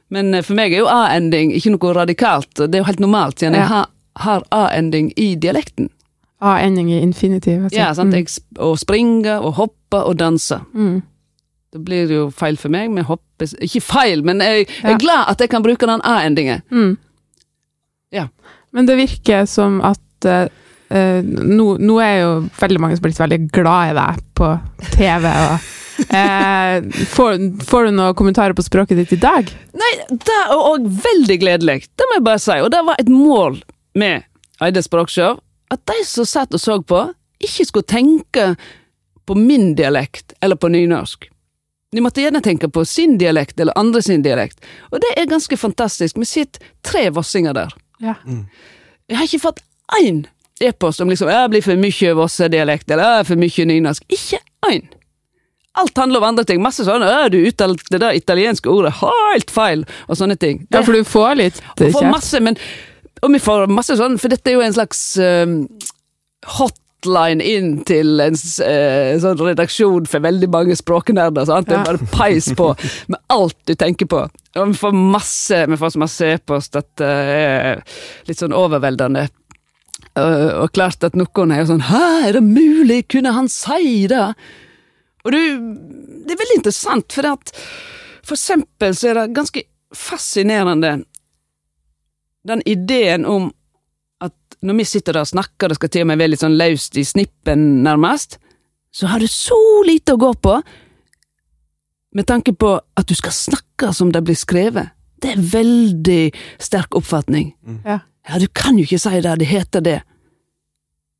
Men 0.09 0.33
eh, 0.33 0.41
for 0.41 0.53
meg 0.55 0.73
er 0.73 0.79
jo 0.79 0.87
A-ending 0.87 1.51
ikke 1.53 1.71
noe 1.75 1.93
radikalt, 1.93 2.53
det 2.55 2.73
er 2.75 2.79
jo 2.79 2.87
helt 2.89 2.99
normalt, 2.99 3.37
siden 3.39 3.53
Ja. 3.53 3.59
jeg 3.59 3.67
har, 3.67 3.85
har 4.15 4.43
A-ending 4.51 5.13
i 5.17 5.35
dialekten. 5.35 5.89
A-ending 6.41 6.89
i 6.91 6.99
infinitiv. 7.01 7.63
Altså. 7.63 7.77
Ja, 7.77 7.93
sant? 7.93 8.13
Jeg, 8.13 8.27
og 8.59 8.77
springe 8.79 9.39
og 9.41 9.53
hoppe 9.57 10.01
og 10.03 10.17
danse. 10.17 10.59
Mm. 10.73 11.01
Det 11.73 11.83
blir 11.85 12.09
jo 12.09 12.29
feil 12.31 12.55
for 12.57 12.69
meg 12.69 12.89
med 12.91 13.05
hoppe 13.05 13.45
Ikke 13.61 13.81
feil, 13.81 14.23
men 14.23 14.39
jeg, 14.39 14.67
jeg 14.81 14.93
er 14.93 14.97
glad 14.97 15.27
at 15.29 15.39
jeg 15.39 15.49
kan 15.49 15.61
bruke 15.61 15.85
den 15.85 16.01
A-endingen. 16.03 16.61
Mm. 16.71 16.97
Ja. 18.11 18.27
Men 18.77 18.85
det 18.85 18.99
virker 18.99 19.47
som 19.49 19.79
at 19.81 20.25
eh, 20.29 21.23
nå, 21.25 21.65
nå 21.81 21.97
er 22.03 22.19
jo 22.21 22.31
veldig 22.59 22.81
mange 22.83 22.97
som 22.97 23.01
har 23.01 23.09
blitt 23.09 23.21
veldig 23.23 23.39
glad 23.55 23.89
i 23.89 23.95
deg 23.97 24.19
på 24.37 24.49
TV. 24.93 25.25
Og, 25.25 25.71
eh, 26.05 27.05
får, 27.15 27.39
får 27.65 27.87
du 27.87 27.95
noen 27.97 28.17
kommentarer 28.19 28.53
på 28.53 28.65
språket 28.67 29.01
ditt 29.01 29.15
i 29.17 29.21
dag? 29.23 29.49
Nei, 29.81 29.89
det 30.13 30.35
er 30.43 30.53
òg 30.53 30.85
veldig 30.85 31.39
gledelig, 31.41 31.79
det 31.97 32.05
må 32.05 32.19
jeg 32.19 32.27
bare 32.27 32.43
si. 32.43 32.59
Og 32.61 32.69
det 32.73 32.83
var 32.85 33.01
et 33.01 33.09
mål 33.09 33.57
med 33.97 34.27
Eide 34.61 34.85
språkshow, 34.85 35.39
at 35.73 35.81
de 35.89 35.97
som 36.05 36.29
satt 36.29 36.53
og 36.53 36.61
så 36.61 36.77
på, 36.85 37.01
ikke 37.41 37.65
skulle 37.69 37.89
tenke 37.89 38.45
på 39.25 39.35
min 39.37 39.73
dialekt 39.77 40.37
eller 40.41 40.57
på 40.61 40.69
nynorsk. 40.69 41.27
De 41.97 42.05
måtte 42.05 42.21
gjerne 42.21 42.43
tenke 42.45 42.69
på 42.69 42.85
sin 42.85 43.17
dialekt 43.17 43.59
eller 43.59 43.77
andre 43.79 44.01
sin 44.05 44.21
dialekt. 44.21 44.61
Og 44.91 45.01
det 45.01 45.15
er 45.17 45.29
ganske 45.29 45.57
fantastisk. 45.57 46.17
Vi 46.21 46.29
sitter 46.29 46.73
tre 46.85 47.07
vossinger 47.15 47.57
der. 47.57 47.73
Ja. 48.03 48.15
Jeg 49.07 49.17
har 49.17 49.25
ikke 49.25 49.45
fått 49.47 49.63
én 50.01 50.25
e-post 50.61 51.01
om 51.01 51.09
liksom, 51.09 51.29
jeg 51.29 51.49
blir 51.53 51.63
for 51.65 51.79
mye 51.79 52.13
vossedialekt 52.17 52.91
eller 52.91 53.19
er 53.21 53.27
for 53.27 53.39
mye 53.39 53.65
nynorsk. 53.69 54.05
Ikke 54.09 54.41
én! 54.67 54.87
alt 55.77 55.97
handler 55.97 56.17
om 56.17 56.27
andre 56.31 56.43
ting. 56.47 56.61
Masse 56.63 56.85
sånn 56.87 57.05
'Du 57.31 57.37
uttalte 57.45 57.91
det 57.93 58.01
der 58.01 58.17
italienske 58.17 58.69
ordet 58.69 58.93
helt 58.97 59.51
feil', 59.53 59.85
og 60.07 60.17
sånne 60.17 60.37
ting. 60.39 60.65
Ja, 60.73 60.81
for 60.81 60.93
du 60.93 61.03
får 61.03 61.35
litt 61.37 61.61
får 61.77 61.91
kjeft. 61.91 62.11
masse, 62.11 62.39
men 62.39 62.57
Og 63.21 63.31
vi 63.33 63.39
får 63.39 63.65
masse 63.67 63.95
sånn, 63.97 64.19
for 64.21 64.29
dette 64.29 64.51
er 64.51 64.53
jo 64.53 64.61
en 64.61 64.73
slags 64.73 65.17
eh, 65.17 65.45
hotline 66.97 67.43
inn 67.43 67.83
til 67.85 68.19
en 68.19 68.35
eh, 68.65 69.17
sånn 69.21 69.39
redaksjon 69.39 70.07
for 70.09 70.23
veldig 70.23 70.49
mange 70.49 70.75
språknerder. 70.75 71.45
Sant? 71.45 71.69
Det 71.69 71.77
er 71.77 71.85
bare 71.85 72.09
peis 72.11 72.49
på 72.57 72.73
med 73.07 73.19
alt 73.29 73.57
du 73.65 73.75
tenker 73.75 74.07
på. 74.07 74.27
Og 74.57 74.71
vi 74.71 74.77
får 74.77 74.93
masse 74.93 75.65
Vi 75.69 75.77
får 75.77 75.89
så 75.93 75.99
masse 75.99 76.25
e-post 76.25 76.75
at 76.75 76.89
det 76.97 77.07
er 77.07 77.83
litt 78.27 78.39
sånn 78.39 78.55
overveldende. 78.55 79.27
Eh, 80.17 80.53
og 80.61 80.71
klart 80.73 81.03
at 81.03 81.15
noen 81.15 81.51
er 81.51 81.61
jo 81.61 81.73
sånn 81.73 81.85
Hæ, 81.89 82.05
er 82.29 82.39
det 82.39 82.45
mulig? 82.45 83.07
Kunne 83.13 83.35
han 83.35 83.49
si 83.51 84.07
det? 84.09 84.33
Og 85.25 85.33
du, 85.33 85.41
det 86.25 86.33
er 86.33 86.39
veldig 86.39 86.61
interessant, 86.61 87.11
for 87.11 87.27
at 87.27 87.51
for 88.27 88.35
eksempel 88.35 88.93
så 88.95 89.09
er 89.09 89.17
det 89.19 89.35
ganske 89.35 89.61
fascinerende 89.95 91.01
den 92.47 92.61
ideen 92.67 93.25
om 93.27 93.49
at 94.23 94.33
når 94.65 94.77
vi 94.79 94.85
sitter 94.89 95.13
der 95.13 95.25
og 95.25 95.29
snakker, 95.29 95.69
det 95.69 95.77
skal 95.77 95.89
til 95.93 96.01
og 96.05 96.07
med 96.11 96.17
være 96.21 96.31
litt 96.33 96.41
sånn 96.43 96.57
løst 96.57 96.97
i 96.97 97.03
snippen, 97.05 97.83
nærmest, 97.85 98.39
så 98.91 99.07
har 99.11 99.21
du 99.21 99.27
så 99.29 99.57
lite 99.85 100.15
å 100.15 100.21
gå 100.21 100.31
på, 100.41 100.55
med 102.17 102.25
tanke 102.25 102.53
på 102.57 102.71
at 102.97 103.07
du 103.09 103.13
skal 103.17 103.35
snakke 103.35 103.91
som 103.93 104.11
det 104.15 104.23
blir 104.25 104.37
skrevet. 104.39 104.89
Det 105.21 105.33
er 105.35 105.41
veldig 105.51 106.21
sterk 106.61 106.95
oppfatning. 106.97 107.51
Ja. 107.85 107.99
Ja, 108.27 108.39
du 108.41 108.47
kan 108.51 108.77
jo 108.77 108.83
ikke 108.87 108.99
si 108.99 109.19
det, 109.23 109.35
det 109.39 109.47
heter 109.47 109.81
det. 109.85 109.99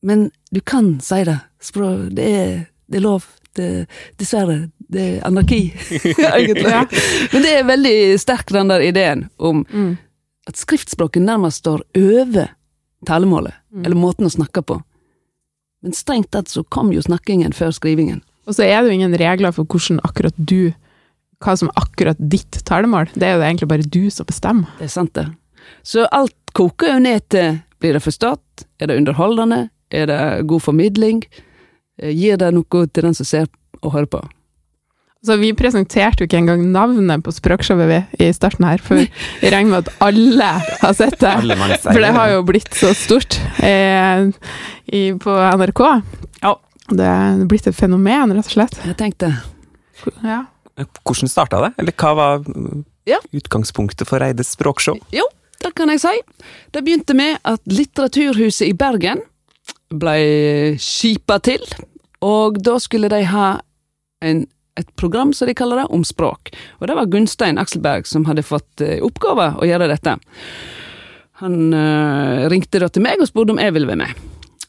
Men 0.04 0.28
du 0.54 0.60
kan 0.62 0.98
si 1.04 1.22
det. 1.28 1.38
Språk, 1.64 2.10
det, 2.18 2.26
er, 2.28 2.58
det 2.92 3.00
er 3.00 3.06
lov. 3.06 3.28
Det, 3.58 3.70
dessverre. 4.20 4.68
Det 4.88 5.02
er 5.18 5.24
anarki, 5.28 5.62
egentlig. 6.38 6.66
Ja. 6.70 6.84
Men 7.34 7.46
det 7.46 7.54
er 7.58 7.66
veldig 7.70 7.96
sterk, 8.22 8.52
den 8.54 8.70
der 8.74 8.84
ideen 8.86 9.26
om 9.38 9.64
Mm. 9.70 9.96
at 10.48 10.58
skriftspråket 10.62 11.22
nærmest 11.26 11.64
står 11.66 11.82
over 11.98 12.54
talemålet, 13.06 13.54
eller 13.84 14.00
måten 14.00 14.26
å 14.26 14.34
snakke 14.34 14.64
på. 14.66 14.80
Men 15.84 15.94
strengt 15.94 16.32
tatt 16.34 16.50
så 16.50 16.64
kom 16.64 16.90
jo 16.92 17.04
snakkingen 17.04 17.54
før 17.54 17.76
skrivingen. 17.76 18.24
Og 18.48 18.56
så 18.58 18.66
er 18.66 18.82
det 18.82 18.90
jo 18.90 18.98
ingen 18.98 19.18
regler 19.20 19.54
for 19.54 19.68
hvordan 19.68 20.02
akkurat 20.08 20.36
du 20.38 20.74
Hva 21.38 21.54
som 21.54 21.68
er 21.70 21.84
akkurat 21.84 22.18
ditt 22.18 22.64
talemål. 22.66 23.12
Det 23.14 23.28
er 23.28 23.36
jo 23.36 23.44
egentlig 23.46 23.68
bare 23.70 23.86
du 23.86 24.08
som 24.10 24.26
bestemmer. 24.26 24.72
Det 24.80 24.88
er 24.88 24.90
sant, 24.90 25.12
det. 25.14 25.28
Så 25.86 26.08
alt 26.10 26.34
koker 26.58 26.96
jo 26.96 27.04
ned 27.04 27.28
til 27.30 27.60
blir 27.78 27.94
det 27.94 28.02
forstått, 28.02 28.64
er 28.82 28.90
det 28.90 28.96
underholdende, 28.98 29.68
er 29.94 30.08
det 30.10 30.48
god 30.50 30.64
formidling, 30.66 31.22
Eh, 31.98 32.14
gir 32.14 32.38
det 32.38 32.52
noe 32.54 32.88
til 32.88 33.08
den 33.08 33.16
som 33.18 33.28
ser 33.28 33.48
og 33.82 33.94
hører 33.96 34.10
på. 34.12 34.22
Så 35.26 35.36
vi 35.42 35.50
presenterte 35.58 36.22
jo 36.24 36.28
ikke 36.28 36.38
engang 36.40 36.62
navnet 36.72 37.24
på 37.26 37.32
språkshowet 37.34 37.90
vi 37.90 38.28
i 38.28 38.34
starten 38.36 38.68
her, 38.68 38.78
for 38.84 39.00
vi 39.02 39.50
regner 39.50 39.72
med 39.72 39.88
at 39.88 40.02
alle 40.06 40.50
har 40.84 40.94
sett 40.96 41.18
det. 41.20 41.34
For 41.84 42.00
det 42.04 42.12
har 42.16 42.32
jo 42.36 42.44
blitt 42.48 42.70
så 42.78 42.92
stort 42.96 43.40
eh, 43.66 44.28
i, 44.94 45.02
på 45.18 45.34
NRK. 45.58 45.82
Ja. 46.46 46.54
Det 46.88 47.04
er 47.04 47.42
blitt 47.50 47.66
et 47.68 47.76
fenomen, 47.76 48.32
rett 48.38 48.48
og 48.48 48.54
slett. 48.54 48.78
Jeg 48.86 48.96
tenkte 49.02 49.34
Ja. 50.24 50.44
Hvordan 50.78 51.28
starta 51.32 51.60
det? 51.66 51.72
Eller 51.82 51.96
hva 51.98 52.12
var 52.16 52.46
Ja. 53.10 53.18
utgangspunktet 53.34 54.08
for 54.08 54.22
Eides 54.24 54.54
språkshow? 54.54 55.00
Jo, 55.12 55.26
det 55.64 55.74
kan 55.76 55.90
jeg 55.90 56.00
si. 56.06 56.14
Det 56.72 56.84
begynte 56.86 57.16
med 57.18 57.40
at 57.44 57.60
Litteraturhuset 57.66 58.68
i 58.70 58.76
Bergen 58.78 59.24
ble 59.90 60.78
skipa 60.80 61.40
til, 61.44 61.64
og 62.22 62.62
da 62.64 62.78
skulle 62.84 63.10
de 63.10 63.24
ha 63.34 63.48
en, 64.22 64.46
et 64.78 64.96
program, 64.96 65.34
som 65.34 65.50
de 65.50 65.56
kaller 65.58 65.82
det, 65.82 65.88
om 65.94 66.04
språk. 66.06 66.54
Og 66.80 66.88
det 66.90 66.96
var 66.98 67.12
Gunstein 67.12 67.58
Akselberg 67.62 68.08
som 68.08 68.28
hadde 68.30 68.46
fått 68.46 68.84
i 68.86 68.98
oppgave 69.04 69.52
å 69.58 69.68
gjøre 69.68 69.90
dette. 69.92 70.18
Han 71.42 71.74
øh, 71.74 72.48
ringte 72.50 72.82
da 72.82 72.90
til 72.90 73.06
meg 73.06 73.22
og 73.22 73.30
spurte 73.30 73.54
om 73.54 73.62
jeg 73.62 73.76
ville 73.76 73.90
være 73.90 74.06
med. 74.06 74.26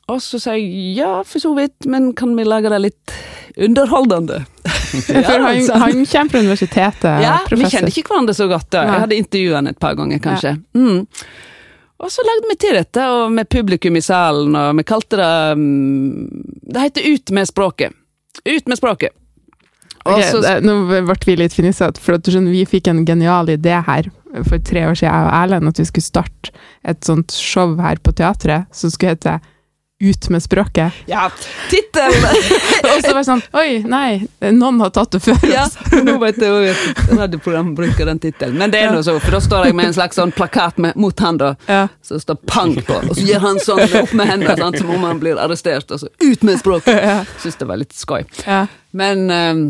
Og 0.09 0.23
så 0.25 0.41
sa 0.41 0.55
jeg 0.57 0.95
ja, 0.97 1.19
for 1.29 1.43
så 1.43 1.53
vidt, 1.57 1.85
men 1.89 2.15
kan 2.17 2.33
vi 2.37 2.47
lage 2.49 2.71
det 2.73 2.81
litt 2.81 3.13
underholdende? 3.57 4.41
For 4.89 5.21
han, 5.21 5.59
han 5.83 6.07
kommer 6.07 6.33
fra 6.33 6.41
universitetet, 6.41 7.21
ja, 7.21 7.35
vi 7.51 7.69
kjenner 7.69 7.93
ikke 7.93 8.09
hverandre 8.09 8.35
så 8.37 8.47
godt 8.49 8.71
da. 8.73 8.87
Jeg 8.89 9.03
hadde 9.03 9.19
intervjuet 9.21 9.57
han 9.59 9.69
et 9.69 9.81
par 9.81 9.99
ganger, 9.99 10.21
kanskje. 10.25 10.55
Mm. 10.77 11.03
Og 11.99 12.13
så 12.15 12.25
lagde 12.25 12.49
vi 12.49 12.57
til 12.63 12.77
dette, 12.79 13.05
og 13.11 13.35
med 13.35 13.51
publikum 13.53 13.99
i 13.99 14.05
salen, 14.05 14.57
og 14.57 14.79
vi 14.79 14.87
kalte 14.89 15.19
det 15.19 15.33
mm, 15.59 16.29
Det 16.73 16.85
heter 16.87 17.09
Ut 17.11 17.35
med 17.37 17.51
språket. 17.51 17.97
Ut 18.45 18.71
med 18.71 18.81
språket. 18.81 19.13
Og 20.09 20.15
Ok, 20.17 20.25
så- 20.33 20.41
det, 20.45 20.55
nå 20.65 20.79
ble 20.89 21.17
vi 21.27 21.37
litt 21.37 21.53
fnisete, 21.57 22.01
for 22.01 22.17
at 22.17 22.25
du 22.25 22.33
skjønner, 22.33 22.55
vi 22.55 22.65
fikk 22.69 22.89
en 22.89 23.05
genial 23.09 23.47
idé 23.53 23.77
her 23.85 24.09
for 24.45 24.59
tre 24.61 24.87
år 24.89 24.97
siden, 24.97 25.13
jeg 25.13 25.29
og 25.29 25.37
Erlend, 25.43 25.69
at 25.69 25.79
vi 25.81 25.85
skulle 25.89 26.05
starte 26.09 26.51
et 26.85 27.01
sånt 27.05 27.33
show 27.33 27.77
her 27.81 27.97
på 28.05 28.13
teatret 28.17 28.67
som 28.73 28.91
skulle 28.93 29.15
hete 29.17 29.39
Ut 30.01 30.29
med 30.31 30.39
språket. 30.43 30.93
ja, 31.11 31.25
tittelen! 31.73 32.23
Og 32.87 33.01
så 33.03 33.11
var 33.11 33.17
det 33.19 33.25
sånn 33.27 33.41
Oi, 33.59 33.81
nei, 33.83 34.29
noen 34.55 34.79
har 34.79 34.93
tatt 34.95 35.11
det 35.17 35.19
før 35.25 35.41
ja, 35.51 35.65
nå 36.07 36.15
vet 36.23 36.39
jeg 36.39 36.53
jo 36.53 36.71
at 36.71 37.11
radioprogram 37.19 37.73
bruker 37.75 38.07
den 38.07 38.21
tittelen. 38.23 38.55
Men 38.61 38.71
det 38.71 38.79
er 38.85 38.93
nå 38.95 39.01
så, 39.03 39.17
for 39.19 39.35
da 39.35 39.41
står 39.43 39.67
jeg 39.67 39.75
med 39.75 39.89
en 39.91 39.97
slags 39.99 40.15
sånn 40.21 40.31
plakat 40.31 40.79
med, 40.79 40.95
mot 40.95 41.19
han, 41.19 41.41
da. 41.43 41.51
Ja. 41.67 41.81
Så 41.99 42.15
det 42.15 42.23
står 42.29 42.39
pang 42.47 42.77
på, 42.79 42.95
og 43.09 43.11
så 43.19 43.27
gir 43.27 43.43
han 43.43 43.59
sånn 43.59 43.83
opp 44.05 44.15
med 44.15 44.31
hendene, 44.31 44.55
sant, 44.61 44.79
som 44.79 44.95
om 44.95 45.03
han 45.09 45.19
blir 45.19 45.35
arrestert, 45.43 45.91
og 45.91 45.99
så 46.05 46.13
ut 46.23 46.47
med 46.47 46.63
språket! 46.63 46.95
Ja. 47.09 47.19
Syns 47.43 47.59
det 47.59 47.67
var 47.67 47.83
litt 47.83 47.99
skøy. 47.99 48.23
Ja. 48.47 48.67
Men 48.95 49.27
eh, 49.35 49.65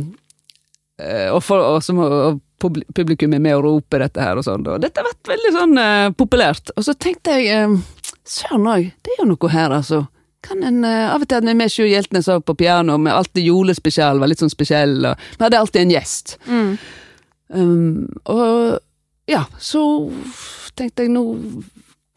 Og, 0.99 1.39
for, 1.47 1.63
og 1.63 1.83
som, 1.87 2.01
og 2.03 2.41
publikum 2.59 3.35
er 3.35 3.43
med 3.43 3.57
og 3.57 3.65
roper 3.67 4.03
dette 4.03 4.23
her 4.23 4.39
og 4.39 4.47
sånn. 4.47 4.67
Og 4.67 4.81
dette 4.83 5.01
har 5.01 5.07
vært 5.07 5.31
veldig 5.31 5.53
sånn 5.55 5.79
uh, 5.79 6.11
populært. 6.19 6.73
Og 6.77 6.87
så 6.87 6.95
tenkte 6.99 7.37
jeg 7.39 7.69
uh, 7.69 7.77
Søren 8.29 8.67
òg, 8.69 8.91
det 9.05 9.15
er 9.15 9.23
jo 9.23 9.29
noe 9.31 9.53
her, 9.53 9.75
altså. 9.79 10.03
Kan 10.45 10.63
en, 10.67 10.83
uh, 10.83 11.15
Av 11.15 11.23
og 11.23 11.29
til 11.29 11.39
hadde 11.39 11.51
vi 11.51 11.59
med 11.61 11.73
Sjur 11.73 11.89
Hjeltnes 11.89 12.29
også 12.29 12.45
på 12.51 12.59
piano, 12.65 12.99
med 12.99 13.15
alltid 13.15 13.47
julespesial, 13.47 14.21
var 14.21 14.31
litt 14.31 14.43
sånn 14.43 14.53
spesiell, 14.53 14.99
og 15.07 15.29
vi 15.37 15.47
hadde 15.47 15.63
alltid 15.63 15.85
en 15.85 15.95
gjest. 15.95 16.37
Mm. 16.49 16.71
Um, 17.49 18.07
og 18.29 18.79
ja, 19.31 19.47
så 19.63 19.83
tenkte 20.77 21.07
jeg 21.07 21.15
nå 21.15 21.23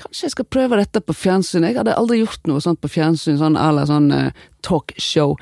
Kanskje 0.02 0.26
jeg 0.26 0.34
skal 0.34 0.48
prøve 0.50 0.80
dette 0.80 0.98
på 1.06 1.14
fjernsyn. 1.14 1.66
Jeg 1.68 1.76
hadde 1.78 1.94
aldri 1.94 2.24
gjort 2.24 2.48
noe 2.50 2.62
sånt 2.64 2.80
på 2.82 2.90
fjernsyn, 2.90 3.36
sånn 3.38 3.54
à 3.60 3.68
la 3.70 3.84
sånn 3.86 4.08
eh, 4.16 4.40
talkshow. 4.66 5.36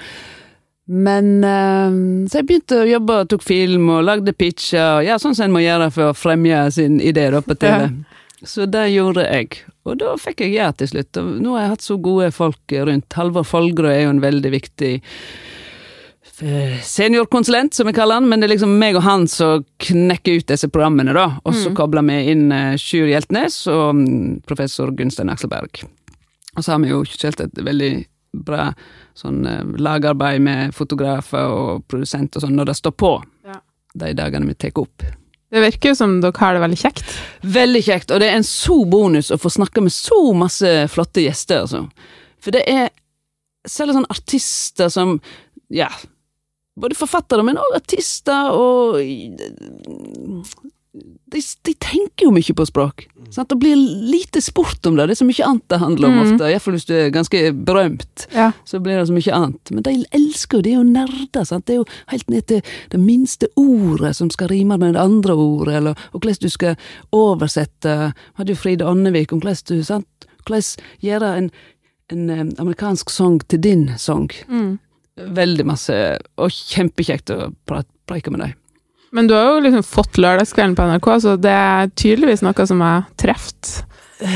Men 0.89 1.43
eh, 1.45 1.97
Så 2.29 2.39
jeg 2.39 2.47
begynte 2.49 2.81
å 2.81 2.87
jobbe 2.89 3.17
og 3.21 3.29
tok 3.29 3.43
film 3.45 3.91
og 3.93 4.05
lagde 4.07 4.33
pitcher, 4.33 5.03
ja, 5.05 5.19
sånn 5.21 5.37
som 5.37 5.49
en 5.49 5.53
må 5.53 5.61
gjøre 5.61 5.91
for 5.93 6.09
å 6.09 6.17
fremme 6.17 6.63
sin 6.73 6.97
idé 7.01 7.27
da 7.33 7.43
på 7.45 7.57
TV. 7.61 7.91
Så 8.41 8.65
det 8.71 8.87
gjorde 8.93 9.25
jeg. 9.27 9.61
Og 9.87 9.99
da 9.99 10.15
fikk 10.19 10.45
jeg 10.45 10.55
ja 10.55 10.71
til 10.75 10.89
slutt. 10.89 11.17
Og 11.19 11.39
nå 11.43 11.55
har 11.55 11.65
jeg 11.65 11.73
hatt 11.75 11.85
så 11.85 11.97
gode 12.01 12.31
folk 12.33 12.75
rundt. 12.87 13.17
Halvor 13.17 13.45
Folgerød 13.47 13.91
er 13.91 14.03
jo 14.05 14.13
en 14.13 14.21
veldig 14.23 14.51
viktig 14.53 14.91
eh, 16.41 16.77
seniorkonsulent, 16.87 17.75
som 17.75 17.89
vi 17.89 17.95
kaller 17.97 18.21
han, 18.21 18.29
men 18.31 18.39
det 18.39 18.47
er 18.47 18.55
liksom 18.55 18.77
meg 18.79 18.97
og 18.97 19.05
han 19.05 19.27
som 19.29 19.65
knekker 19.83 20.39
ut 20.39 20.53
disse 20.53 20.71
programmene, 20.71 21.15
da. 21.17 21.27
Og 21.43 21.57
så 21.57 21.73
kobler 21.75 22.05
vi 22.07 22.19
inn 22.31 22.47
uh, 22.53 22.77
Sjur 22.79 23.09
Hjeltnes 23.11 23.61
og 23.71 23.99
mm, 23.99 24.39
professor 24.47 24.93
Gunstein 24.95 25.33
Akselberg. 25.33 25.83
Og 26.55 26.63
så 26.63 26.73
har 26.73 26.81
vi 26.83 26.93
jo 26.93 27.03
kjørt 27.05 27.43
et 27.43 27.61
veldig 27.65 27.93
bra 28.33 28.69
sånn 29.17 29.39
eh, 29.47 29.63
lagarbeid 29.81 30.41
med 30.45 30.75
fotografer 30.77 31.49
og 31.49 31.87
produsenter 31.89 32.39
og 32.39 32.45
sånn, 32.47 32.55
når 32.59 32.71
det 32.71 32.75
står 32.79 32.91
på 32.99 33.13
Ja. 33.47 33.59
de 33.95 34.13
dagene 34.13 34.45
vi 34.47 34.53
tar 34.55 34.77
opp. 34.81 35.03
Det 35.49 35.63
virker 35.63 35.89
jo 35.89 35.95
som 35.97 36.19
dere 36.21 36.37
har 36.37 36.53
det 36.53 36.61
veldig 36.61 36.77
kjekt. 36.77 37.03
Veldig 37.41 37.81
kjekt, 37.83 38.11
og 38.13 38.19
det 38.21 38.27
er 38.29 38.37
en 38.37 38.43
så 38.45 38.85
bonus 38.85 39.31
å 39.33 39.39
få 39.41 39.49
snakke 39.49 39.81
med 39.81 39.91
så 39.95 40.19
masse 40.37 40.87
flotte 40.93 41.23
gjester, 41.25 41.63
altså. 41.65 41.87
For 42.39 42.51
det 42.53 42.61
er 42.69 42.89
selv 43.65 43.93
sånne 43.97 44.11
artister 44.13 44.89
som, 44.93 45.15
ja, 45.73 45.89
både 46.79 46.95
forfattere, 46.95 47.43
men 47.43 47.57
også 47.57 47.81
artister, 47.81 48.53
og 48.53 49.01
de, 50.93 51.39
de 51.67 51.73
tenker 51.77 52.25
jo 52.25 52.31
mye 52.33 52.53
på 52.57 52.65
språk. 52.65 53.03
Sant? 53.29 53.49
Det 53.51 53.57
blir 53.61 53.75
lite 53.77 54.41
sport 54.41 54.85
om 54.89 54.95
det, 54.97 55.05
det 55.05 55.13
er 55.13 55.19
så 55.19 55.27
mye 55.27 55.45
annet 55.45 55.67
det 55.69 55.77
handler 55.83 56.07
om 56.09 56.15
Mm. 56.17 56.21
ofte, 56.33 56.47
iallfall 56.49 56.73
hvis 56.73 56.87
du 56.89 56.93
er 56.97 57.11
ganske 57.13 57.41
berømt 57.53 58.25
Ja. 58.33 58.47
så 58.65 58.79
blir 58.81 58.97
det 58.97 59.05
så 59.07 59.13
mye 59.13 59.35
annet. 59.37 59.71
Men 59.71 59.83
de 59.85 59.93
elsker 60.17 60.57
jo, 60.57 60.61
de 60.65 60.71
er 60.73 60.79
jo 60.79 60.87
nerder, 60.89 61.45
sant. 61.45 61.65
Det 61.69 61.75
er 61.75 61.81
jo 61.83 61.85
helt 62.09 62.29
ned 62.33 62.47
til 62.47 62.61
det 62.89 62.99
minste 62.99 63.47
ordet 63.55 64.15
som 64.17 64.31
skal 64.33 64.49
rime 64.49 64.79
med 64.81 64.95
det 64.97 65.01
andre 65.03 65.33
ordet, 65.37 65.75
eller 65.75 65.95
og 66.13 66.21
hvordan 66.21 66.41
du 66.41 66.49
skal 66.49 66.75
oversette 67.13 68.13
hadde 68.39 68.53
jo 68.53 68.59
Fride 68.59 68.85
Ånnevik 68.89 69.31
om 69.35 69.41
hvordan 69.43 69.65
du, 69.69 69.83
sant, 69.85 70.07
hvordan 70.47 70.85
gjøre 71.05 71.31
en, 71.37 71.51
en 72.09 72.29
eh, 72.33 72.45
amerikansk 72.61 73.09
sang 73.13 73.39
til 73.47 73.61
din 73.61 73.89
sang. 74.01 74.29
Mm. 74.49 74.79
Veldig 75.35 75.65
masse, 75.67 75.93
og 76.39 76.49
kjempekjekt 76.49 77.29
å 77.35 77.51
pra- 77.67 77.83
preike 78.07 78.31
med 78.33 78.41
deg. 78.47 78.55
Men 79.15 79.29
du 79.29 79.33
har 79.33 79.55
jo 79.55 79.61
liksom 79.65 79.83
fått 79.85 80.19
Lørdagskvelden 80.21 80.75
på 80.77 80.85
NRK, 80.91 81.07
så 81.23 81.35
det 81.41 81.53
er 81.53 81.93
tydeligvis 81.97 82.43
noe 82.45 82.65
som 82.69 82.83
har 82.85 83.07
truffet. 83.19 83.79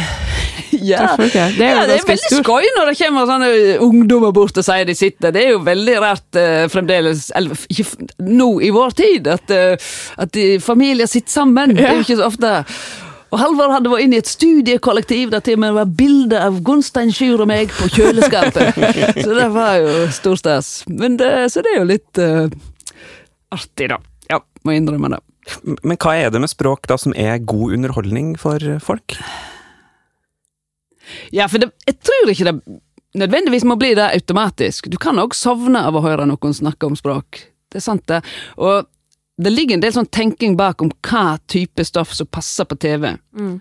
Ja. 0.74 1.14
Det 1.20 1.36
er 1.38 1.52
jo 1.54 1.62
ja, 1.62 1.84
det 1.86 1.96
er 2.00 2.06
veldig 2.08 2.40
skøy 2.42 2.66
når 2.76 2.90
det 2.90 2.94
kommer 2.98 3.28
sånne 3.30 3.50
ungdommer 3.84 4.32
bort 4.36 4.58
og 4.58 4.66
sier 4.66 4.88
de 4.90 4.96
sitter. 4.98 5.32
Det 5.36 5.44
er 5.44 5.52
jo 5.54 5.60
veldig 5.64 5.96
rart 6.02 6.40
uh, 6.40 6.66
fremdeles, 6.72 7.28
eller 7.38 7.60
ikke 7.70 8.08
nå 8.26 8.48
i 8.66 8.72
vår 8.74 8.96
tid, 8.98 9.30
at, 9.30 9.54
uh, 9.54 9.94
at 10.26 10.40
familier 10.66 11.10
sitter 11.10 11.36
sammen. 11.36 11.76
Det 11.78 11.86
er 11.86 12.00
jo 12.00 12.06
ikke 12.08 12.18
så 12.20 12.28
ofte. 12.32 12.54
Og 13.34 13.40
Halvor 13.42 13.74
hadde 13.74 13.90
vært 13.94 14.06
inne 14.08 14.18
i 14.18 14.24
et 14.24 14.30
studiekollektiv 14.30 15.32
der 15.34 15.46
til 15.46 15.58
og 15.58 15.64
med 15.64 15.78
var 15.78 15.94
bilde 16.02 16.42
av 16.42 16.58
Gunstein 16.66 17.14
Sjur 17.14 17.46
og 17.46 17.50
meg 17.50 17.72
på 17.74 17.90
kjøleskapet. 17.94 18.82
så 19.24 19.38
det 19.38 19.50
var 19.54 19.78
jo 19.82 20.08
storstas. 20.14 20.74
Men 20.90 21.22
det, 21.22 21.32
så 21.54 21.64
det 21.66 21.76
er 21.76 21.80
jo 21.84 21.92
litt 21.94 22.22
uh, 22.22 22.46
artig, 23.54 23.94
da. 23.94 24.02
Må 24.64 24.76
innrømme 24.78 25.12
det. 25.12 25.22
Men 25.84 26.00
hva 26.00 26.16
er 26.16 26.32
det 26.32 26.40
med 26.44 26.52
språk 26.52 26.88
da 26.88 26.98
som 27.00 27.16
er 27.20 27.42
god 27.44 27.76
underholdning 27.76 28.34
for 28.40 28.64
folk? 28.84 29.18
Ja, 31.36 31.50
for 31.52 31.60
det, 31.60 31.74
jeg 31.88 32.00
tror 32.00 32.32
ikke 32.32 32.48
det 32.48 32.80
nødvendigvis 33.20 33.66
må 33.68 33.76
bli 33.80 33.92
det 33.98 34.08
automatisk. 34.08 34.88
Du 34.90 34.98
kan 35.02 35.20
òg 35.22 35.36
sovne 35.38 35.84
av 35.86 35.98
å 35.98 36.04
høre 36.06 36.26
noen 36.30 36.56
snakke 36.56 36.88
om 36.88 36.96
språk. 36.98 37.44
Det 37.70 37.82
er 37.82 37.86
sant, 37.86 38.06
det. 38.10 38.22
Og 38.58 38.88
det 39.44 39.52
ligger 39.54 39.78
en 39.78 39.84
del 39.84 39.94
sånn 39.96 40.10
tenking 40.14 40.56
bak 40.58 40.82
om 40.86 40.92
hva 41.06 41.38
type 41.50 41.84
stoff 41.86 42.14
som 42.16 42.30
passer 42.30 42.68
på 42.70 42.78
TV. 42.80 43.16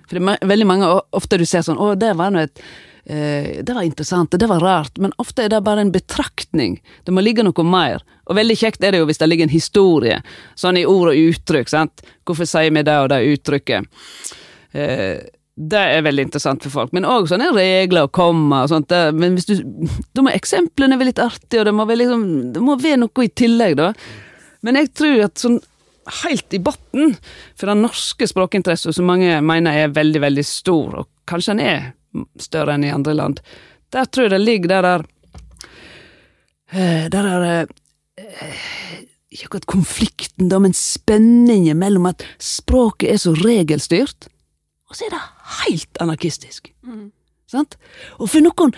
For 0.06 0.18
det 0.18 0.36
er 0.36 0.48
veldig 0.54 0.68
mange, 0.68 0.88
ofte 1.16 1.40
du 1.40 1.46
ser 1.48 1.64
sånn 1.66 1.80
Å, 1.80 1.94
det 1.98 2.12
var 2.20 2.32
nå 2.32 2.44
et 2.44 2.60
Det 3.04 3.74
var 3.74 3.82
interessant, 3.82 4.30
det 4.38 4.46
var 4.46 4.62
rart. 4.62 4.98
Men 5.02 5.14
ofte 5.18 5.42
er 5.44 5.50
det 5.50 5.58
bare 5.66 5.82
en 5.82 5.90
betraktning. 5.90 6.76
Det 7.02 7.14
må 7.14 7.24
ligge 7.24 7.42
noe 7.42 7.64
mer. 7.66 8.04
Og 8.30 8.38
veldig 8.38 8.56
kjekt 8.60 8.84
er 8.84 8.94
det 8.94 9.02
jo 9.02 9.08
hvis 9.10 9.18
det 9.18 9.28
ligger 9.28 9.48
en 9.48 9.52
historie, 9.52 10.20
sånn 10.54 10.78
i 10.78 10.86
ord 10.86 11.10
og 11.10 11.18
uttrykk. 11.18 11.68
sant? 11.72 12.04
Hvorfor 12.24 12.46
sier 12.46 12.70
vi 12.70 12.84
det 12.86 12.98
og 13.02 13.10
det 13.10 13.22
uttrykket? 13.34 13.88
Eh, 14.72 15.18
det 15.52 15.80
er 15.96 16.04
veldig 16.06 16.28
interessant 16.28 16.62
for 16.64 16.72
folk. 16.72 16.92
Men 16.96 17.06
òg 17.08 17.28
sånne 17.28 17.50
regler 17.52 18.06
og 18.06 18.14
komma 18.16 18.62
og 18.64 18.70
sånt. 18.72 18.94
Men 19.18 19.36
hvis 19.36 19.50
du, 19.50 19.56
da 20.16 20.24
må 20.24 20.32
eksemplene 20.32 20.96
være 20.96 21.10
litt 21.10 21.22
artige, 21.22 21.60
og 21.60 21.68
det 21.68 21.74
må 21.76 21.86
være, 21.88 22.04
liksom, 22.04 22.24
det 22.54 22.62
må 22.64 22.78
være 22.80 23.02
noe 23.02 23.26
i 23.26 23.32
tillegg, 23.42 23.76
da. 23.80 23.92
Men 24.62 24.78
jeg 24.80 24.92
tror 24.96 25.26
at 25.26 25.42
sånn 25.42 25.60
helt 26.22 26.54
i 26.56 26.58
bunnen 26.62 27.12
for 27.58 27.70
den 27.70 27.84
norske 27.84 28.26
språkinteressen, 28.26 28.94
som 28.94 29.06
mange 29.06 29.36
mener 29.44 29.84
er 29.84 29.92
veldig, 29.94 30.22
veldig 30.24 30.44
stor, 30.46 31.02
og 31.02 31.10
kanskje 31.28 31.54
den 31.54 31.66
er 31.66 31.84
større 32.40 32.76
enn 32.76 32.86
i 32.86 32.92
andre 32.94 33.14
land, 33.16 33.40
der 33.92 34.08
tror 34.08 34.28
jeg 34.28 34.34
det 34.34 34.42
ligger 34.42 34.72
der 34.72 34.82
der 34.88 35.04
eh, 36.72 37.08
Der 37.12 37.22
der 37.22 37.66
eh, 38.18 38.60
Ikke 39.32 39.46
akkurat 39.46 39.66
konflikten, 39.66 40.48
da, 40.48 40.58
men 40.58 40.74
spenningen 40.76 41.78
mellom 41.78 42.06
at 42.10 42.24
språket 42.38 43.08
er 43.08 43.16
så 43.16 43.32
regelstyrt, 43.32 44.28
og 44.88 44.96
så 44.96 45.06
er 45.06 45.14
det 45.14 45.20
helt 45.62 46.00
anarkistisk. 46.04 46.68
Sant? 47.48 47.78
Og 48.20 48.28
for 48.28 48.44
noen, 48.44 48.74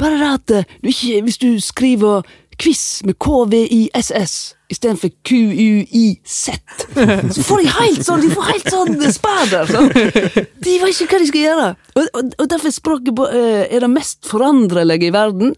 bare 0.00 0.16
det 0.20 0.30
at 0.30 0.54
eh, 0.56 0.76
du 0.80 0.88
ikke, 0.88 1.20
hvis 1.26 1.40
du 1.40 1.48
skriver 1.60 2.24
quiz 2.58 3.02
med 3.06 3.18
KVISS 3.22 4.38
istedenfor 4.68 5.10
QUIZ, 5.22 6.50
så 7.34 7.42
får 7.42 7.62
de 7.62 7.72
helt 7.72 8.04
sånn 8.04 8.20
de 8.20 8.30
får 8.34 8.48
helt 8.50 8.70
sånn 8.72 9.12
spader. 9.14 9.70
Sånn. 9.70 9.88
De 9.94 10.76
vet 10.82 10.92
ikke 10.92 11.08
hva 11.14 11.20
de 11.22 11.28
skal 11.30 11.44
gjøre. 11.46 11.68
Og, 11.94 12.02
og, 12.04 12.32
og 12.36 12.50
derfor 12.52 12.68
er 12.70 12.76
språket 12.76 13.16
på, 13.16 13.28
uh, 13.32 13.64
er 13.64 13.84
det 13.84 13.90
mest 13.92 14.28
foranderlige 14.28 15.08
i 15.08 15.14
verden, 15.14 15.54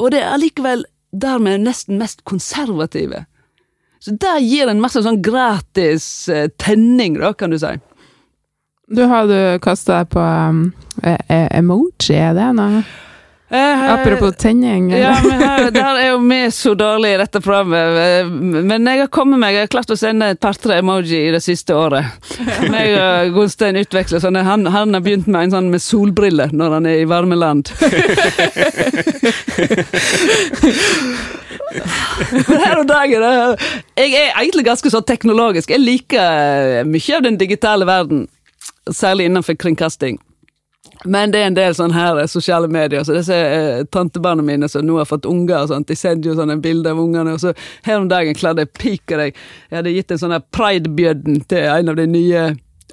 og 0.00 0.12
det 0.12 0.22
er 0.22 0.34
allikevel 0.34 0.84
dermed 1.10 1.64
nesten 1.64 2.00
mest 2.00 2.24
konservative. 2.28 3.24
Så 4.00 4.14
det 4.20 4.36
gir 4.44 4.70
en 4.70 4.80
masse 4.80 5.00
sånn 5.04 5.22
gratis 5.24 6.04
uh, 6.32 6.46
tenning, 6.60 7.16
da, 7.20 7.32
kan 7.32 7.52
du 7.52 7.60
si. 7.60 7.72
Du 8.90 9.04
har 9.06 9.28
du 9.30 9.38
kasta 9.62 10.00
deg 10.00 10.12
på 10.12 10.20
um, 10.20 10.64
emoji, 11.30 12.16
er 12.18 12.34
det 12.36 12.50
noe? 12.58 12.82
Eh, 13.52 13.92
Apropos 13.92 14.30
tenning. 14.38 14.90
Ja, 14.94 15.16
men 15.24 15.40
her, 15.42 15.70
der 15.74 15.96
er 15.98 16.04
jo 16.12 16.18
vi 16.22 16.36
så 16.54 16.74
dårlige 16.78 17.16
i 17.16 17.18
dette 17.18 17.40
programmet. 17.42 17.96
eh, 17.98 18.28
Men 18.70 18.86
jeg 18.86 19.00
har 19.00 19.08
kommet 19.10 19.40
meg, 19.42 19.56
jeg 19.56 19.64
har 19.66 19.72
klart 19.72 19.90
å 19.90 19.96
sende 19.98 20.28
et 20.30 20.38
par-tre 20.40 20.76
emoji 20.78 21.18
i 21.26 21.32
det 21.34 21.40
siste 21.42 21.74
året. 21.74 22.06
Jeg 22.38 22.94
og 22.94 23.34
Gunstein 23.34 23.80
utveksler 23.82 24.22
sånne. 24.22 24.44
Han, 24.46 24.66
han 24.70 24.94
har 24.94 25.02
begynt 25.02 25.26
med 25.26 25.48
en 25.48 25.56
sånn 25.56 25.70
med 25.74 25.82
solbriller 25.82 26.54
når 26.54 26.76
han 26.78 26.86
er 26.92 27.02
i 27.02 27.08
varme 27.10 27.34
land. 27.40 27.72
Her 32.50 32.80
og 32.80 32.86
dagen 32.88 33.22
Jeg 33.98 34.14
er 34.14 34.32
egentlig 34.40 34.64
ganske 34.66 34.90
så 34.92 35.02
teknologisk. 35.06 35.70
Jeg 35.74 35.82
liker 35.82 36.84
mye 36.88 37.16
av 37.18 37.26
den 37.26 37.38
digitale 37.40 37.86
verden. 37.88 38.26
Særlig 38.90 39.26
innenfor 39.30 39.58
kringkasting. 39.60 40.18
Men 41.04 41.32
det 41.32 41.40
er 41.40 41.48
en 41.48 41.56
del 41.56 41.74
sånn 41.76 41.94
her 41.96 42.18
eh, 42.20 42.28
sosiale 42.28 42.68
medier, 42.68 43.04
så 43.04 43.14
disse 43.16 43.36
eh, 43.36 43.84
tantebarna 43.92 44.44
mine 44.44 44.68
som 44.68 44.84
nå 44.84 44.98
har 45.00 45.08
fått 45.08 45.28
unger, 45.28 45.62
og 45.62 45.70
sånt, 45.72 45.88
de 45.88 45.96
sender 45.96 46.32
jo 46.32 46.36
sånne 46.36 46.58
bilder 46.60 46.92
av 46.92 47.00
ungene, 47.00 47.36
og 47.36 47.40
så 47.40 47.54
her 47.86 48.02
om 48.02 48.08
dagen 48.10 48.36
klarte 48.36 48.66
jeg 48.66 48.70
å 48.70 48.78
pike 48.82 49.20
deg. 49.22 49.38
Jeg 49.70 49.80
hadde 49.80 49.94
gitt 49.94 50.12
en 50.12 50.20
sånn 50.24 50.36
her 50.36 50.44
pridebjødden 50.52 51.40
til 51.48 51.70
en 51.70 51.92
av 51.92 51.96
de 52.00 52.06
nye 52.10 52.44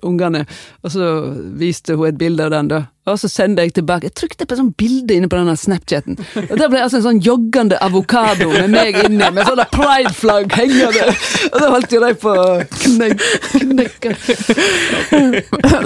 ungene, 0.06 0.46
og 0.84 0.94
så 0.94 1.10
viste 1.58 1.96
hun 1.98 2.12
et 2.12 2.20
bilde 2.20 2.46
av 2.46 2.54
den, 2.54 2.70
da. 2.74 2.84
Og 3.08 3.16
så 3.16 3.30
sendte 3.32 3.64
jeg 3.64 3.72
tilbake. 3.78 4.10
Jeg 4.10 4.18
trykte 4.20 4.44
på 4.44 4.52
et 4.52 4.60
sånt 4.60 4.74
bilde 4.76 5.16
inne 5.16 5.30
på 5.32 5.38
denne 5.40 5.54
Snapchaten, 5.56 6.18
og 6.42 6.56
der 6.60 6.68
ble 6.68 6.82
altså 6.84 7.00
en 7.00 7.06
sånn 7.06 7.22
joggende 7.24 7.78
avokado 7.80 8.50
med 8.52 8.68
meg 8.74 8.98
inni, 9.06 9.30
med 9.32 9.48
sånne 9.48 9.64
prideflagg 9.72 10.52
hengende, 10.58 11.06
og 11.54 11.56
da 11.64 11.70
holdt 11.72 11.96
jo 11.96 12.02
de 12.04 12.12
på 12.20 12.34
å 12.34 12.48
knek, 12.84 13.24
knekke. 13.56 14.16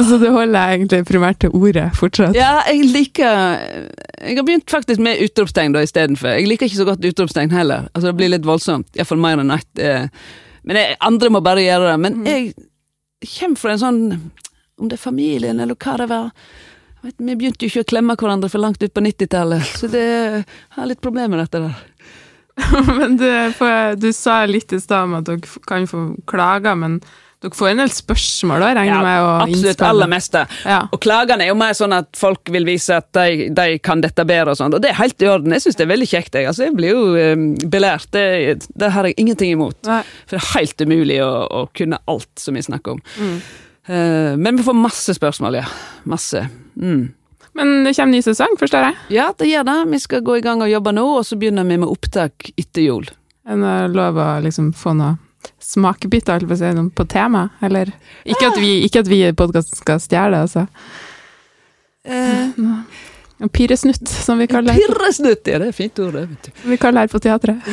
Så 0.01 0.17
du 0.17 0.27
holder 0.33 0.73
egentlig 0.73 1.03
primært 1.09 1.43
til 1.45 1.53
ordet 1.53 1.91
fortsatt? 1.97 2.35
Ja, 2.37 2.63
jeg 2.69 2.89
liker 2.89 3.29
Jeg 4.21 4.37
har 4.37 4.45
begynt 4.45 4.69
faktisk 4.69 5.01
med 5.03 5.21
utropstegn 5.25 5.75
da 5.75 5.83
istedenfor. 5.85 6.33
Jeg 6.39 6.49
liker 6.49 6.69
ikke 6.69 6.79
så 6.81 6.87
godt 6.89 7.05
utropstegn 7.05 7.53
heller. 7.53 7.87
Altså 7.93 8.09
Det 8.09 8.17
blir 8.17 8.33
litt 8.33 8.47
voldsomt. 8.47 8.89
Iallfall 8.97 9.21
mer 9.21 9.41
enn 9.41 9.53
ett. 9.55 9.85
Men 10.67 10.77
jeg, 10.77 10.97
andre 11.01 11.31
må 11.33 11.41
bare 11.45 11.63
gjøre 11.65 11.89
det. 11.89 11.97
Men 12.03 12.19
jeg 12.27 12.51
kommer 13.21 13.61
fra 13.61 13.75
en 13.75 13.81
sånn 13.81 14.01
Om 14.81 14.89
det 14.89 14.97
er 14.97 15.01
familien, 15.03 15.59
eller 15.61 15.77
hva 15.77 15.97
det 16.01 16.07
var 16.09 16.29
vet, 17.03 17.15
Vi 17.17 17.35
begynte 17.35 17.65
jo 17.65 17.71
ikke 17.71 17.85
å 17.85 17.91
klemme 17.93 18.17
hverandre 18.17 18.49
for 18.49 18.63
langt 18.63 18.81
ut 18.83 18.93
på 18.93 19.03
90-tallet, 19.05 19.73
så 19.77 19.89
det 19.91 20.05
jeg 20.05 20.45
har 20.77 20.89
litt 20.89 21.01
problemer 21.01 21.37
med 21.37 21.45
dette 21.45 21.63
der. 21.67 21.79
Men 22.99 23.17
du, 23.17 23.27
for, 23.57 23.95
du 23.97 24.11
sa 24.13 24.43
litt 24.45 24.73
i 24.73 24.79
stad 24.81 25.09
om 25.09 25.19
at 25.19 25.29
dere 25.29 25.61
kan 25.69 25.87
få 25.89 26.03
klager, 26.29 26.75
men 26.77 26.99
dere 27.41 27.57
får 27.57 27.71
en 27.71 27.79
del 27.81 27.89
spørsmål 27.89 28.61
da, 28.61 28.67
regner 28.77 28.91
ja, 28.91 29.01
med? 29.01 29.19
å 29.25 29.29
absolutt 29.47 29.79
aller 29.87 30.09
meste. 30.11 30.43
Ja. 30.61 30.83
Og 30.93 30.99
klagene 31.01 31.47
er 31.47 31.49
jo 31.49 31.55
mer 31.57 31.73
sånn 31.77 31.95
at 31.97 32.11
folk 32.17 32.51
vil 32.53 32.67
vise 32.67 32.99
at 33.01 33.07
de, 33.17 33.47
de 33.57 33.79
kan 33.81 34.03
dette 34.03 34.25
bedre, 34.29 34.53
og 34.53 34.59
sånn, 34.59 34.75
og 34.77 34.83
det 34.83 34.91
er 34.91 34.99
helt 34.99 35.25
i 35.25 35.29
orden. 35.31 35.55
Jeg 35.57 35.63
syns 35.63 35.79
det 35.79 35.87
er 35.87 35.89
veldig 35.89 36.09
kjekt. 36.11 36.37
Jeg, 36.37 36.49
altså, 36.51 36.67
jeg 36.67 36.75
blir 36.77 36.93
jo 36.93 37.01
um, 37.17 37.47
belært. 37.73 38.11
Det, 38.13 38.67
det 38.77 38.91
har 38.93 39.09
jeg 39.09 39.17
ingenting 39.17 39.55
imot. 39.55 39.79
Nei. 39.89 40.03
For 40.27 40.37
det 40.37 40.41
er 40.43 40.51
helt 40.59 40.85
umulig 40.85 41.17
å, 41.25 41.31
å 41.49 41.63
kunne 41.77 41.99
alt 42.13 42.43
som 42.43 42.59
vi 42.59 42.63
snakker 42.67 42.99
om. 42.99 43.01
Mm. 43.17 43.33
Uh, 43.89 44.31
men 44.37 44.61
vi 44.61 44.67
får 44.69 44.77
masse 44.77 45.17
spørsmål, 45.17 45.57
ja. 45.63 45.65
Masse. 46.13 46.43
Mm. 46.77 47.09
Men 47.57 47.73
det 47.87 47.95
kommer 47.97 48.13
ny 48.13 48.21
sesong, 48.21 48.53
forstår 48.61 48.85
jeg? 48.91 48.99
Ja, 49.17 49.31
det 49.41 49.49
gjør 49.49 49.65
det. 49.71 49.79
Vi 49.95 50.03
skal 50.05 50.21
gå 50.29 50.37
i 50.37 50.45
gang 50.45 50.61
og 50.61 50.69
jobbe 50.69 50.93
nå, 50.93 51.09
og 51.17 51.25
så 51.25 51.41
begynner 51.41 51.65
vi 51.65 51.81
med 51.81 51.89
opptak 51.89 52.53
etter 52.53 52.85
jul. 52.85 53.09
En 53.49 53.65
det 53.65 53.75
lov 53.97 54.21
å 54.21 54.29
liksom 54.45 54.69
få 54.77 54.93
noe 55.01 55.17
smakebiter 55.61 56.45
på 56.47 56.57
å 56.57 56.89
på 56.95 57.05
tema, 57.09 57.49
eller? 57.61 57.93
Ikke 58.25 58.51
at 58.51 58.59
vi, 58.61 58.83
ikke 58.85 59.05
at 59.05 59.09
vi 59.11 59.23
i 59.27 59.33
podkasten 59.37 59.79
skal 59.79 60.01
stjele, 60.03 60.43
altså. 60.45 60.67
En 63.41 63.49
pyresnutt, 63.49 64.09
som 64.09 64.37
vi 64.37 64.47
kaller, 64.47 64.77
Pirresnutt! 64.77 65.47
Ja, 65.47 65.57
det 65.61 65.71
er 65.71 65.77
fint 65.77 65.99
ord, 65.99 66.13
det. 66.13 66.27
vet 66.29 66.49
du. 66.49 66.51
vi 66.69 66.77
kaller 66.77 67.07
det 67.07 67.13
på 67.13 67.21
teatret. 67.23 67.57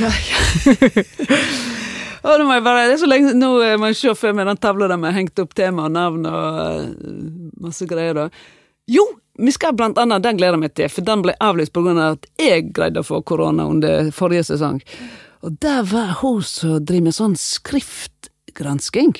Å, 2.18 2.34
nå 2.34 2.44
må 2.48 2.56
jeg 2.56 2.64
bare, 2.66 2.86
det 2.88 2.96
er 2.96 3.00
så 3.02 3.08
lenge, 3.08 3.34
nå 3.38 3.50
eh, 3.62 3.76
må 3.78 3.92
jeg 3.92 3.98
se 4.00 4.14
før 4.18 4.32
med 4.34 4.48
den 4.50 4.58
tavla 4.60 4.88
der 4.90 4.98
vi 4.98 5.06
har 5.06 5.16
hengt 5.20 5.38
opp 5.38 5.52
tema 5.56 5.86
og 5.86 5.94
navn 5.94 6.26
og 6.26 6.48
uh, 6.58 6.88
masse 7.62 7.86
greier. 7.88 8.16
da. 8.16 8.26
Jo, 8.90 9.04
vi 9.38 9.52
skal 9.54 9.76
blant 9.78 10.00
annet, 10.00 10.24
den 10.24 10.40
gleder 10.40 10.56
jeg 10.56 10.64
meg 10.64 10.74
til, 10.74 10.90
for 10.92 11.06
den 11.06 11.22
ble 11.24 11.36
avlyst 11.44 11.72
pga. 11.76 11.94
Av 11.94 12.16
at 12.16 12.26
jeg 12.42 12.72
greide 12.74 13.04
å 13.04 13.06
få 13.06 13.22
korona 13.22 13.68
under 13.70 14.10
forrige 14.14 14.48
sesong. 14.50 14.80
Og 15.42 15.58
der 15.62 15.82
var 15.86 16.18
hun 16.22 16.42
som 16.42 16.78
driver 16.84 17.08
med 17.08 17.16
sånn 17.16 17.36
skriftgransking. 17.38 19.14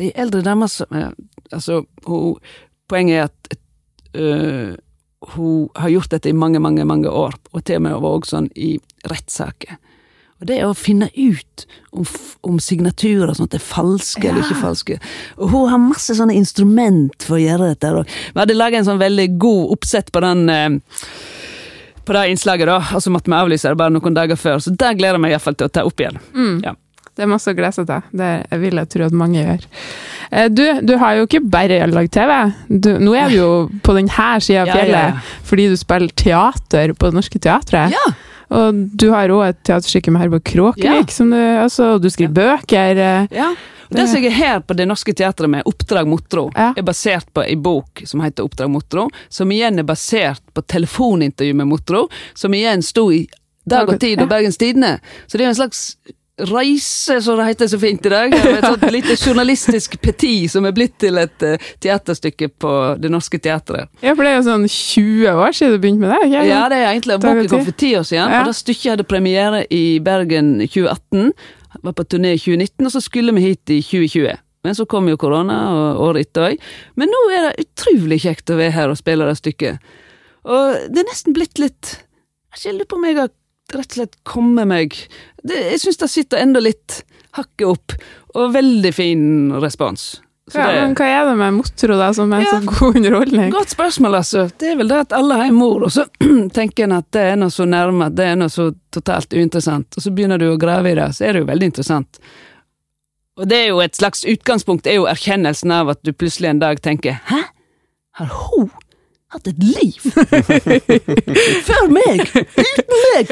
Ei 0.00 0.10
eldre 0.16 0.42
dame 0.44 0.68
som 0.72 0.88
Altså, 1.52 1.82
hun, 2.06 2.38
poenget 2.88 3.18
er 3.18 3.26
at 3.28 3.56
øh, 4.16 4.76
hun 5.34 5.68
har 5.76 5.90
gjort 5.92 6.14
dette 6.14 6.30
i 6.30 6.32
mange, 6.32 6.60
mange 6.64 6.86
mange 6.88 7.10
år, 7.10 7.34
og 7.52 7.64
til 7.64 7.76
og 7.76 7.82
med 7.84 7.98
var 8.00 8.14
også 8.16 8.38
sånn 8.38 8.48
i 8.56 8.70
rettssaker. 9.10 9.76
Og 10.42 10.48
det 10.50 10.56
er 10.58 10.66
å 10.66 10.74
finne 10.74 11.06
ut 11.14 11.66
om, 11.94 12.06
om 12.48 12.56
signaturer 12.58 13.30
og 13.30 13.36
sånt 13.38 13.52
er 13.54 13.62
falske 13.62 14.24
eller 14.26 14.42
ikke 14.42 14.58
falske. 14.58 14.96
Og 15.36 15.52
hun 15.52 15.68
har 15.70 15.78
masse 15.78 16.16
sånne 16.18 16.34
instrument 16.34 17.14
for 17.22 17.36
å 17.36 17.44
gjøre 17.44 17.68
dette. 17.76 17.92
Vi 18.32 18.40
hadde 18.40 18.56
laget 18.56 18.80
en 18.80 18.88
sånn 18.88 19.04
veldig 19.04 19.28
god 19.44 19.76
oppsett 19.76 20.10
på 20.10 20.24
den 20.24 20.42
eh, 20.50 20.80
på 22.04 22.12
det 22.16 22.22
innslaget, 22.32 22.66
da. 22.66 22.78
Altså 22.96 23.10
måtte 23.14 23.30
vi 23.30 23.36
avlyse 23.38 23.68
det 23.72 23.78
bare 23.78 23.94
noen 23.94 24.14
dager 24.16 24.36
før, 24.40 24.58
så 24.64 24.70
det 24.74 24.94
gleder 24.98 25.18
jeg 25.18 25.20
meg 25.26 25.34
iallfall 25.36 25.54
til 25.58 25.68
å 25.68 25.72
ta 25.72 25.84
opp 25.88 26.00
igjen. 26.02 26.18
Ja. 26.64 26.72
Det 27.12 27.26
er 27.26 27.28
masse 27.28 27.52
å 27.52 27.54
glede 27.54 27.74
seg 27.76 27.86
til. 27.90 28.04
Det 28.16 28.58
vil 28.62 28.78
jeg 28.80 28.88
tro 28.88 29.04
at 29.04 29.12
mange 29.20 29.42
gjør. 29.42 29.64
Eh, 30.32 30.46
Du, 30.48 30.62
du 30.80 30.94
har 30.96 31.18
jo 31.18 31.26
ikke 31.26 31.42
bare 31.52 31.82
lagd 31.92 32.08
TV. 32.14 32.32
Du, 32.72 32.88
nå 33.04 33.12
er 33.20 33.28
du 33.28 33.36
jo 33.36 33.50
på 33.84 33.92
denne 33.98 34.28
sida 34.40 34.62
av 34.62 34.70
Ja, 34.70 34.72
ja, 34.72 34.78
fjellet 34.78 35.08
ja. 35.10 35.40
fordi 35.50 35.66
du 35.68 35.76
spiller 35.76 36.08
teater 36.16 36.94
på 36.96 37.10
Det 37.10 37.18
Norske 37.20 37.38
Teatret. 37.44 37.92
Ja, 37.92 38.06
Og 38.52 38.80
du 38.96 39.06
har 39.12 39.28
òg 39.32 39.44
et 39.50 39.60
teaterstykke 39.64 40.10
med 40.12 40.20
Herborg 40.24 40.42
Kråkevik, 40.44 41.06
Ja. 41.08 41.12
som 41.12 41.30
du, 41.32 41.36
altså, 41.36 41.98
du 42.00 42.08
skriver 42.12 42.32
bøker. 42.36 42.96
eh. 42.96 43.26
ja. 43.36 43.52
Det 43.92 44.06
som 44.08 44.22
jeg 44.22 44.30
er 44.32 44.36
her 44.36 44.60
på 44.60 44.76
Det 44.78 44.86
Norske 44.88 45.14
Teatret 45.14 45.50
med 45.50 45.62
Oppdrag 45.68 46.06
Motro, 46.08 46.50
Ja. 46.56 46.72
er 46.76 46.82
basert 46.82 47.26
på 47.34 47.44
ei 47.44 47.54
bok 47.56 48.02
som 48.06 48.20
heter 48.20 48.44
Oppdrag 48.46 48.70
Motro, 48.70 49.08
som 49.28 49.50
igjen 49.52 49.78
er 49.78 49.84
basert 49.84 50.42
på 50.54 50.62
telefonintervju 50.66 51.54
med 51.54 51.66
Motro, 51.66 52.08
som 52.34 52.54
igjen 52.54 52.82
sto 52.82 53.10
i 53.12 53.26
Dag 53.68 53.88
og 53.88 54.00
Tid 54.02 54.20
og 54.22 54.28
Bergens 54.28 54.56
Tidende. 54.58 54.98
Så 55.26 55.38
det 55.38 55.44
er 55.44 55.48
en 55.52 55.54
slags 55.54 55.96
reise, 56.42 57.20
som 57.22 57.36
det 57.38 57.44
heter 57.44 57.68
så 57.68 57.78
fint 57.78 58.06
i 58.06 58.08
dag. 58.10 58.32
Et 58.34 58.64
sånt 58.64 58.86
lite 58.96 59.14
journalistisk 59.20 59.98
petit 60.02 60.50
som 60.50 60.64
er 60.66 60.72
blitt 60.74 60.96
til 60.98 61.18
et 61.20 61.44
eh, 61.46 61.58
teaterstykke 61.84 62.48
på 62.58 62.72
Det 62.98 63.10
Norske 63.12 63.38
Teatret. 63.38 63.90
Ja, 64.02 64.14
for 64.16 64.24
det 64.24 64.32
er 64.32 64.38
jo 64.40 64.46
sånn 64.48 64.64
20 64.66 65.28
år 65.44 65.54
siden 65.54 65.76
du 65.76 65.82
begynte 65.84 66.02
med 66.06 66.14
det? 66.16 66.20
ikke? 66.30 66.44
Ja, 66.48 66.62
det 66.72 66.78
er 66.80 66.88
egentlig 66.94 67.18
Boken 67.22 67.50
kom 67.52 67.64
for 67.68 67.78
ti 67.84 67.92
år 68.00 68.06
siden, 68.08 68.32
Ja. 68.32 68.40
og 68.40 68.50
da 68.50 68.56
stykket 68.56 68.94
hadde 68.96 69.06
premiere 69.12 69.64
i 69.70 69.84
Bergen 70.02 70.54
2018. 70.64 71.32
Var 71.82 71.94
på 71.96 72.04
turné 72.04 72.34
i 72.36 72.40
2019, 72.40 72.86
og 72.86 72.92
så 72.92 73.00
skulle 73.00 73.34
vi 73.36 73.46
hit 73.46 73.72
i 73.72 73.80
2020. 73.80 74.40
Men 74.62 74.76
så 74.78 74.86
kom 74.86 75.08
jo 75.10 75.18
korona, 75.18 75.58
og 75.72 76.02
året 76.06 76.28
etter 76.28 76.52
òg. 76.52 76.66
Men 77.00 77.10
nå 77.10 77.22
er 77.34 77.48
det 77.48 77.66
utrolig 77.66 78.20
kjekt 78.22 78.52
å 78.52 78.58
være 78.60 78.76
her 78.76 78.92
og 78.92 79.00
spille 79.00 79.26
det 79.26 79.38
stykket. 79.40 79.94
Og 80.42 80.90
det 80.92 81.02
er 81.02 81.08
nesten 81.08 81.36
blitt 81.36 81.60
litt 81.62 81.92
Jeg 82.58 82.74
lurer 82.74 82.88
på 82.90 82.96
om 82.98 83.04
jeg 83.06 83.16
har 83.20 83.30
rett 83.72 83.94
og 83.94 83.96
slett 83.96 84.16
kommet 84.26 84.66
meg 84.68 84.96
det, 85.46 85.54
Jeg 85.54 85.82
syns 85.84 86.00
det 86.00 86.08
sitter 86.10 86.42
enda 86.42 86.60
litt 86.60 87.02
hakket 87.38 87.64
opp, 87.64 87.94
og 88.36 88.52
veldig 88.52 88.90
fin 88.92 89.22
respons. 89.62 90.20
Ja, 90.60 90.66
det- 90.72 90.80
men 90.82 90.94
hva 90.98 91.06
er 91.08 91.24
det 91.30 91.36
med 91.38 91.54
Motro, 91.54 91.96
da, 91.98 92.12
som 92.12 92.32
er 92.32 92.40
Ja. 92.42 92.50
så 92.60 92.60
god 92.66 92.96
underholdning? 92.96 93.50
Godt 93.52 93.70
spørsmål, 93.74 94.14
altså. 94.20 94.46
Det 94.58 94.72
er 94.72 94.76
vel 94.76 94.88
det 94.88 94.98
at 95.06 95.12
alle 95.12 95.34
har 95.40 95.46
en 95.46 95.54
mor, 95.54 95.82
og 95.84 95.90
så 95.90 96.06
tenker 96.58 96.84
en 96.84 96.92
at 96.98 97.10
det 97.10 97.22
er 97.32 97.36
noe 97.36 97.48
så 97.50 97.64
nærme, 97.68 98.10
det 98.14 98.26
er 98.26 98.36
noe 98.36 98.48
så 98.52 98.70
totalt 98.92 99.32
uinteressant, 99.32 99.86
og 99.96 100.02
så 100.02 100.10
begynner 100.14 100.38
du 100.38 100.50
å 100.52 100.58
grave 100.60 100.90
i 100.92 100.94
det, 100.94 101.08
så 101.16 101.24
er 101.28 101.32
det 101.32 101.40
jo 101.44 101.50
veldig 101.52 101.70
interessant. 101.72 102.18
Og 103.40 103.48
det 103.48 103.56
er 103.64 103.68
jo 103.70 103.80
et 103.80 103.96
slags 103.96 104.24
utgangspunkt, 104.28 104.86
er 104.86 104.98
jo 105.00 105.06
erkjennelsen 105.08 105.72
av 105.72 105.88
at 105.94 106.02
du 106.04 106.12
plutselig 106.12 106.50
en 106.50 106.58
dag 106.60 106.80
tenker 106.84 107.16
Hæ? 107.30 107.38
Har 108.20 108.26
hun 108.28 108.68
hatt 109.32 109.46
et 109.48 109.62
liv? 109.64 109.96
Før 111.66 111.88
meg! 111.88 112.20
Uten 112.28 112.98
meg! 113.06 113.30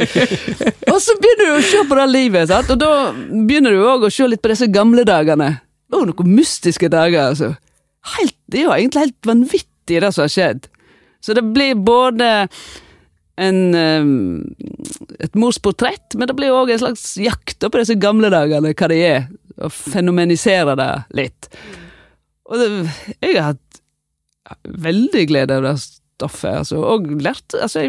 Og 0.89 0.97
så 1.05 1.17
begynner 1.21 1.51
du 1.51 1.57
å 1.59 1.65
se 1.69 1.83
på 1.89 1.99
det 1.99 2.07
livet, 2.15 2.49
sant? 2.49 2.71
og 2.73 2.81
da 2.81 2.91
begynner 3.13 3.77
du 3.77 3.83
òg 3.85 4.07
å 4.09 4.13
se 4.13 4.27
litt 4.33 4.41
på 4.43 4.49
disse 4.55 4.71
gamle 4.73 5.05
dagene. 5.05 5.51
Å, 5.91 6.05
noen 6.07 6.35
mystiske 6.37 6.91
dager, 6.93 7.33
altså. 7.33 7.55
Helt, 8.17 8.37
det 8.51 8.63
er 8.63 8.69
jo 8.69 8.77
egentlig 8.77 9.07
helt 9.07 9.29
vanvittig, 9.29 9.99
det 10.01 10.13
som 10.15 10.25
har 10.25 10.33
skjedd. 10.33 10.69
Så 11.21 11.35
det 11.37 11.45
blir 11.53 11.75
både 11.77 12.31
en, 13.41 13.61
eh, 13.75 14.11
et 15.25 15.35
morsportrett, 15.35 16.15
men 16.15 16.31
det 16.31 16.37
blir 16.39 16.55
òg 16.55 16.73
en 16.73 16.83
slags 16.85 17.17
jakt 17.21 17.61
på 17.61 17.81
disse 17.81 17.99
gamle 18.01 18.31
dagene, 18.33 18.75
hva 18.75 18.91
de 18.93 19.01
er, 19.05 19.27
og 19.61 19.73
fenomenisere 19.75 20.77
det 20.79 20.93
litt. 21.19 21.51
Og 22.51 22.61
det, 22.61 22.69
jeg 23.21 23.37
har 23.37 23.53
hatt 23.53 23.83
veldig 24.65 25.27
glede 25.31 25.59
av 25.59 25.67
det 25.69 25.75
stoffet, 25.83 26.63
altså, 26.65 26.81
og 26.83 27.11
lært 27.23 27.57
altså, 27.59 27.87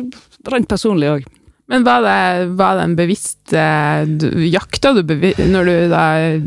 rent 0.52 0.70
personlig 0.72 1.14
òg. 1.16 1.30
Men 1.72 1.86
var 1.88 2.02
det, 2.04 2.48
var 2.60 2.76
det 2.78 2.84
en 2.90 2.96
bevisst 3.00 3.54
eh, 3.56 4.04
Jakta 4.52 4.92
du 4.98 5.02
bevisst 5.08 5.40
Når 5.52 5.70
du 5.70 5.74
da 5.92 6.04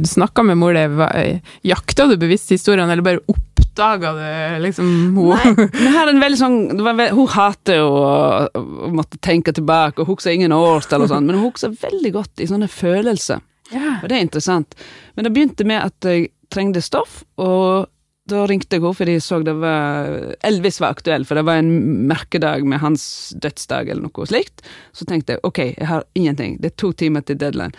snakka 0.07 0.45
med 0.45 0.59
mor 0.61 0.77
di, 0.77 0.83
var- 0.99 1.41
jakta 1.65 2.07
du 2.11 2.17
bevisst 2.21 2.53
historien, 2.53 2.91
eller 2.93 3.03
bare 3.07 3.23
oppdaga 3.33 4.13
du 4.19 4.61
liksom 4.67 4.91
Nei, 5.17 5.55
hun 5.81 5.97
er 6.03 6.13
en 6.13 6.21
veldig 6.23 6.41
sånn 6.41 6.59
Hun 6.85 7.33
hater 7.39 7.81
jo 7.81 7.89
å 8.05 8.91
måtte 8.95 9.19
tenke 9.25 9.55
tilbake 9.57 10.05
og 10.05 10.13
husker 10.13 10.35
ingen 10.37 10.53
årstall 10.55 11.07
og 11.07 11.11
sånn, 11.11 11.25
men 11.27 11.39
hun 11.41 11.49
husker 11.49 11.73
veldig 11.81 12.13
godt 12.15 12.43
i 12.45 12.47
sånne 12.51 12.69
følelser. 12.71 13.41
Ja. 13.73 13.97
Og 14.03 14.09
det 14.11 14.19
er 14.19 14.25
interessant. 14.27 14.75
Men 15.17 15.25
det 15.27 15.33
begynte 15.35 15.65
med 15.67 15.81
at 15.89 16.07
jeg 16.09 16.29
trengte 16.53 16.83
stoff, 16.85 17.23
og 17.41 17.89
da 18.31 18.47
ringte 18.49 18.79
jeg 18.79 18.81
henne 18.81 18.97
fordi 18.97 19.15
jeg 19.19 19.23
så 19.25 19.39
det 19.45 19.53
var 19.61 20.09
Elvis 20.49 20.81
var 20.81 20.95
aktuell, 20.95 21.27
for 21.29 21.37
det 21.37 21.45
var 21.45 21.61
en 21.61 22.07
merkedag 22.09 22.65
med 22.65 22.81
hans 22.81 23.05
dødsdag 23.37 23.91
eller 23.93 24.07
noe 24.07 24.29
slikt. 24.29 24.65
Så 24.97 25.05
tenkte 25.09 25.37
jeg 25.37 25.45
ok, 25.45 25.61
jeg 25.75 25.89
har 25.91 26.07
ingenting, 26.17 26.57
det 26.61 26.73
er 26.73 26.79
to 26.81 26.93
timer 26.97 27.25
til 27.27 27.39
deadline. 27.41 27.77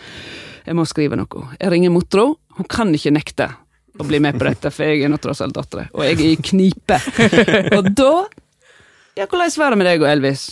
Jeg 0.66 0.78
må 0.78 0.86
skrive 0.86 1.18
noe. 1.18 1.48
Jeg 1.58 1.72
ringer 1.72 1.94
Motro, 1.94 2.28
hun 2.58 2.68
kan 2.70 2.94
ikke 2.94 3.14
nekte 3.14 3.50
å 3.96 4.06
bli 4.06 4.20
med 4.22 4.38
på 4.38 4.46
dette, 4.46 4.70
for 4.70 4.86
jeg 4.86 5.02
er 5.02 5.10
nå 5.10 5.18
tross 5.22 5.42
alt 5.42 5.56
dattera, 5.56 5.88
og 5.96 6.04
jeg 6.04 6.18
er 6.20 6.28
i 6.28 6.38
knipe. 6.50 7.00
og 7.78 7.90
da 7.96 8.12
Ja, 9.16 9.24
hvordan 9.24 9.54
var 9.56 9.72
det 9.72 9.80
med 9.80 9.88
deg 9.88 10.02
og 10.04 10.10
Elvis? 10.10 10.46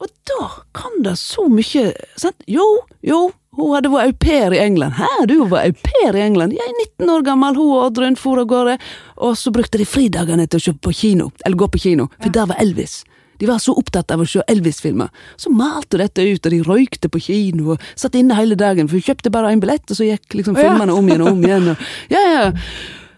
Og 0.00 0.10
da 0.26 0.46
kan 0.74 1.02
det 1.04 1.14
så 1.20 1.44
mye 1.52 1.90
sant? 2.18 2.40
Jo, 2.50 2.64
jo, 3.04 3.28
hun 3.56 3.72
hadde 3.74 3.90
vært 3.92 4.10
au 4.10 4.18
pair 4.24 4.54
i 4.54 4.60
England. 4.62 4.98
Hæ, 4.98 5.08
du 5.30 5.36
var 5.50 5.68
au 5.68 5.74
pair 5.86 6.16
i 6.18 6.22
England? 6.24 6.54
Jeg 6.56 6.64
er 6.66 6.76
19 7.00 7.10
år 7.14 7.24
gammel, 7.26 7.58
hun 7.58 7.72
og 7.72 7.88
Oddrun 7.88 8.18
for 8.18 8.42
av 8.42 8.48
gårde, 8.50 8.78
og 9.16 9.34
så 9.38 9.52
brukte 9.54 9.80
de 9.80 9.88
fridagene 9.88 10.46
til 10.48 10.60
å 10.60 10.64
kjøpe 10.68 10.88
på 10.88 10.94
kino, 11.00 11.30
eller 11.44 11.60
gå 11.60 11.68
på 11.70 11.82
kino, 11.86 12.08
for 12.20 12.34
der 12.34 12.48
var 12.50 12.62
Elvis. 12.62 13.02
De 13.38 13.48
var 13.50 13.58
så 13.58 13.74
opptatt 13.74 14.12
av 14.14 14.22
å 14.22 14.26
se 14.28 14.42
Elvis-filmer. 14.50 15.10
Så 15.36 15.50
malte 15.50 15.98
dette 15.98 16.22
ut, 16.22 16.44
og 16.46 16.52
de 16.54 16.60
røykte 16.64 17.10
på 17.10 17.22
kino, 17.22 17.74
og 17.74 17.88
satt 17.98 18.18
inne 18.18 18.36
hele 18.38 18.58
dagen, 18.58 18.88
for 18.88 18.98
hun 18.98 19.06
kjøpte 19.08 19.32
bare 19.34 19.50
én 19.54 19.62
billett, 19.62 19.86
og 19.90 19.98
så 19.98 20.06
gikk 20.06 20.38
liksom 20.38 20.58
filmene 20.58 20.94
om 20.94 21.08
igjen 21.10 21.24
og 21.24 21.32
om 21.32 21.42
igjen. 21.48 21.72
Og, 21.74 21.88
ja, 22.14 22.22
ja. 22.30 22.46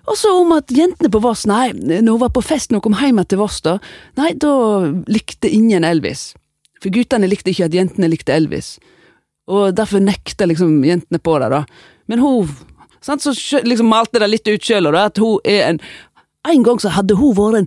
Og 0.07 0.18
så 0.18 0.33
om 0.38 0.53
at 0.55 0.70
jentene 0.70 1.11
på 1.12 1.20
Voss, 1.22 1.44
nei, 1.51 1.72
når 1.75 2.12
hun 2.12 2.22
var 2.22 2.33
på 2.35 2.44
fest 2.46 2.70
når 2.70 2.81
hun 2.81 2.87
kom 2.88 2.99
hjem 3.01 3.22
til 3.27 3.40
Voss, 3.42 3.61
da, 3.66 3.79
nei, 4.18 4.33
da 4.38 4.53
likte 5.11 5.51
ingen 5.51 5.85
Elvis. 5.87 6.31
For 6.83 6.94
guttene 6.94 7.29
likte 7.29 7.51
ikke 7.51 7.66
at 7.66 7.75
jentene 7.75 8.11
likte 8.12 8.35
Elvis. 8.37 8.77
Og 9.47 9.77
derfor 9.77 10.03
nekter 10.03 10.51
liksom 10.51 10.81
jentene 10.85 11.21
på 11.23 11.39
det, 11.39 11.51
da. 11.53 11.65
Men 12.11 12.23
hun 12.23 12.51
sant, 13.01 13.23
så 13.23 13.61
liksom 13.63 13.91
malte 13.91 14.23
det 14.23 14.31
litt 14.31 14.49
ut 14.51 14.63
sjøl, 14.63 14.91
at 14.95 15.19
hun 15.23 15.39
er 15.45 15.73
en 15.73 15.81
En 16.47 16.63
gang 16.63 16.79
så 16.79 16.93
hadde 16.95 17.17
hun 17.19 17.33
vært 17.35 17.57
en 17.59 17.65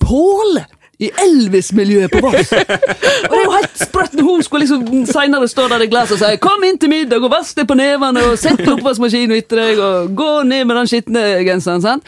påle 0.00 0.62
i 0.98 1.10
Elvis-miljøet 1.22 2.10
på 2.10 2.22
Voss. 2.24 2.52
Og 2.52 3.34
det 3.34 3.38
er 3.38 3.44
jo 3.44 3.52
helt 3.52 3.82
sprøtt 3.82 4.14
når 4.16 4.24
hun 4.26 4.42
skulle 4.42 4.64
liksom 4.64 5.04
seinere 5.06 5.48
stå 5.50 5.66
der 5.70 5.84
i 5.84 5.90
glasset 5.90 6.16
og 6.16 6.22
si 6.22 6.38
'kom 6.42 6.64
inn 6.64 6.78
til 6.78 6.90
middag 6.90 7.22
og 7.22 7.30
vask 7.30 7.56
deg 7.56 7.68
på 7.68 7.76
nevene 7.78 8.24
og 8.24 8.38
sett 8.38 8.64
oppvaskmaskinen 8.64 9.36
etter 9.36 9.60
deg 9.62 9.78
og 9.78 10.16
gå 10.16 10.30
ned 10.48 10.64
med 10.64 10.76
den 10.76 10.90
skitne 10.90 11.22
genseren', 11.46 11.82
sant? 11.82 12.02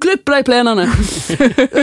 Klipp 0.00 0.24
de 0.26 0.42
plenene. 0.42 0.88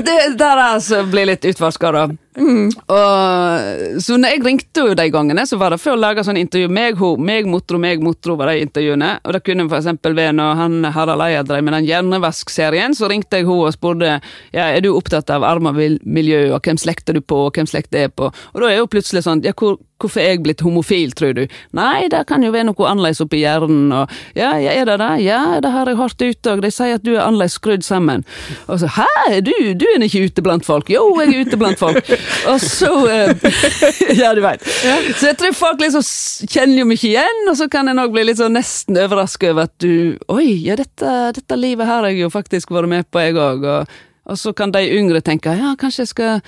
Det 0.09 0.37
der 0.37 0.57
altså 0.57 1.05
blir 1.07 1.29
litt 1.29 1.45
utforska, 1.45 1.91
da. 1.91 2.07
Og, 2.39 4.01
så 4.03 4.17
når 4.19 4.35
jeg 4.35 4.43
ringte 4.45 4.85
jo 4.85 4.95
de 4.97 5.07
gangene, 5.13 5.45
så 5.47 5.59
var 5.61 5.73
det 5.73 5.81
for 5.83 5.95
å 5.95 5.99
lage 5.99 6.23
sånn 6.25 6.39
intervju. 6.39 6.69
Meg, 6.73 6.99
ho, 7.01 7.13
meg, 7.17 7.49
Motro, 7.49 7.79
meg, 7.81 8.03
Motro 8.03 8.37
var 8.39 8.53
de 8.53 8.63
intervjuene. 8.65 9.11
Og 9.25 9.35
det 9.35 9.43
kunne 9.45 9.67
eksempel 9.69 10.15
være 10.17 10.35
når 10.37 10.55
han 10.59 10.79
Harald 10.95 11.25
Eia 11.25 11.43
drev 11.47 11.65
med 11.65 11.77
den 11.77 11.89
Hjernevask-serien, 11.89 12.95
så 12.97 13.09
ringte 13.11 13.41
jeg 13.41 13.47
henne 13.49 13.69
og 13.69 13.75
spurte 13.75 14.15
ja, 14.53 14.69
er 14.69 14.81
du 14.83 14.91
opptatt 14.93 15.29
av 15.33 15.45
arm 15.47 15.69
og 15.69 15.77
miljø, 16.05 16.47
og 16.55 16.65
hvem 16.65 16.79
slekter 16.79 17.17
du 17.17 17.21
på, 17.21 17.45
og 17.47 17.55
hvem 17.55 17.69
slekt 17.69 17.95
er 17.97 18.09
på. 18.13 18.31
Og 18.53 18.63
da 18.63 18.71
er 18.71 18.81
jo 18.81 18.89
plutselig 18.91 19.25
sånn 19.25 19.43
ja, 19.45 19.53
hvor, 19.57 19.77
hvorfor 19.99 20.23
er 20.23 20.33
jeg 20.33 20.43
blitt 20.45 20.63
homofil, 20.65 21.13
tror 21.17 21.35
du? 21.37 21.43
Nei, 21.75 22.07
det 22.11 22.23
kan 22.29 22.43
jo 22.45 22.51
være 22.53 22.69
noe 22.69 22.89
annerledes 22.89 23.21
oppi 23.23 23.41
hjernen, 23.43 23.91
og 23.95 24.11
ja, 24.37 24.53
ja, 24.61 24.73
er 24.73 24.89
det 24.89 24.99
det? 25.01 25.11
Ja, 25.25 25.41
det 25.63 25.73
har 25.73 25.89
jeg 25.89 25.99
hørt 25.99 26.23
ut, 26.23 26.51
og 26.51 26.63
de 26.65 26.71
sier 26.73 26.99
at 26.99 27.05
du 27.05 27.13
er 27.15 27.23
annerledes 27.25 27.57
skrudd 27.59 27.85
sammen. 27.85 28.25
Og 28.67 28.81
så 28.81 28.91
hæ, 28.99 29.39
du, 29.45 29.53
du 29.79 29.87
er 29.89 30.05
ikke 30.05 30.25
ute 30.29 30.45
blant 30.45 30.67
folk? 30.67 30.91
Jo, 30.93 31.05
jeg 31.21 31.33
er 31.33 31.47
ute 31.47 31.59
blant 31.59 31.81
folk. 31.81 32.13
Og 32.49 32.61
så 32.61 32.91
eh, 33.09 33.33
Ja, 34.21 34.33
du 34.35 34.41
veit. 34.43 34.63
Så 34.65 35.29
jeg 35.29 35.37
tror 35.39 35.55
folk 35.57 35.81
liksom 35.83 36.03
kjenner 36.49 36.81
jo 36.83 36.87
mye 36.89 37.01
igjen, 37.11 37.41
og 37.51 37.57
så 37.59 37.69
kan 37.71 37.89
en 37.91 38.01
òg 38.03 38.13
bli 38.15 38.25
litt 38.29 38.39
sånn 38.39 38.55
nesten 38.57 38.99
overraska 39.01 39.51
over 39.53 39.69
at 39.69 39.75
du 39.83 40.17
Oi, 40.31 40.47
ja, 40.67 40.77
dette, 40.79 41.15
dette 41.37 41.59
livet 41.59 41.89
her 41.89 42.03
har 42.03 42.09
jeg 42.11 42.23
jo 42.23 42.31
faktisk 42.33 42.73
vært 42.75 42.91
med 42.91 43.09
på, 43.11 43.21
jeg 43.23 43.37
òg. 43.39 43.65
Og, 43.65 44.01
og 44.29 44.39
så 44.39 44.53
kan 44.55 44.73
de 44.75 44.83
yngre 44.97 45.21
tenke 45.25 45.55
ja, 45.59 45.75
kanskje 45.79 46.05
jeg 46.05 46.13
skal 46.15 46.41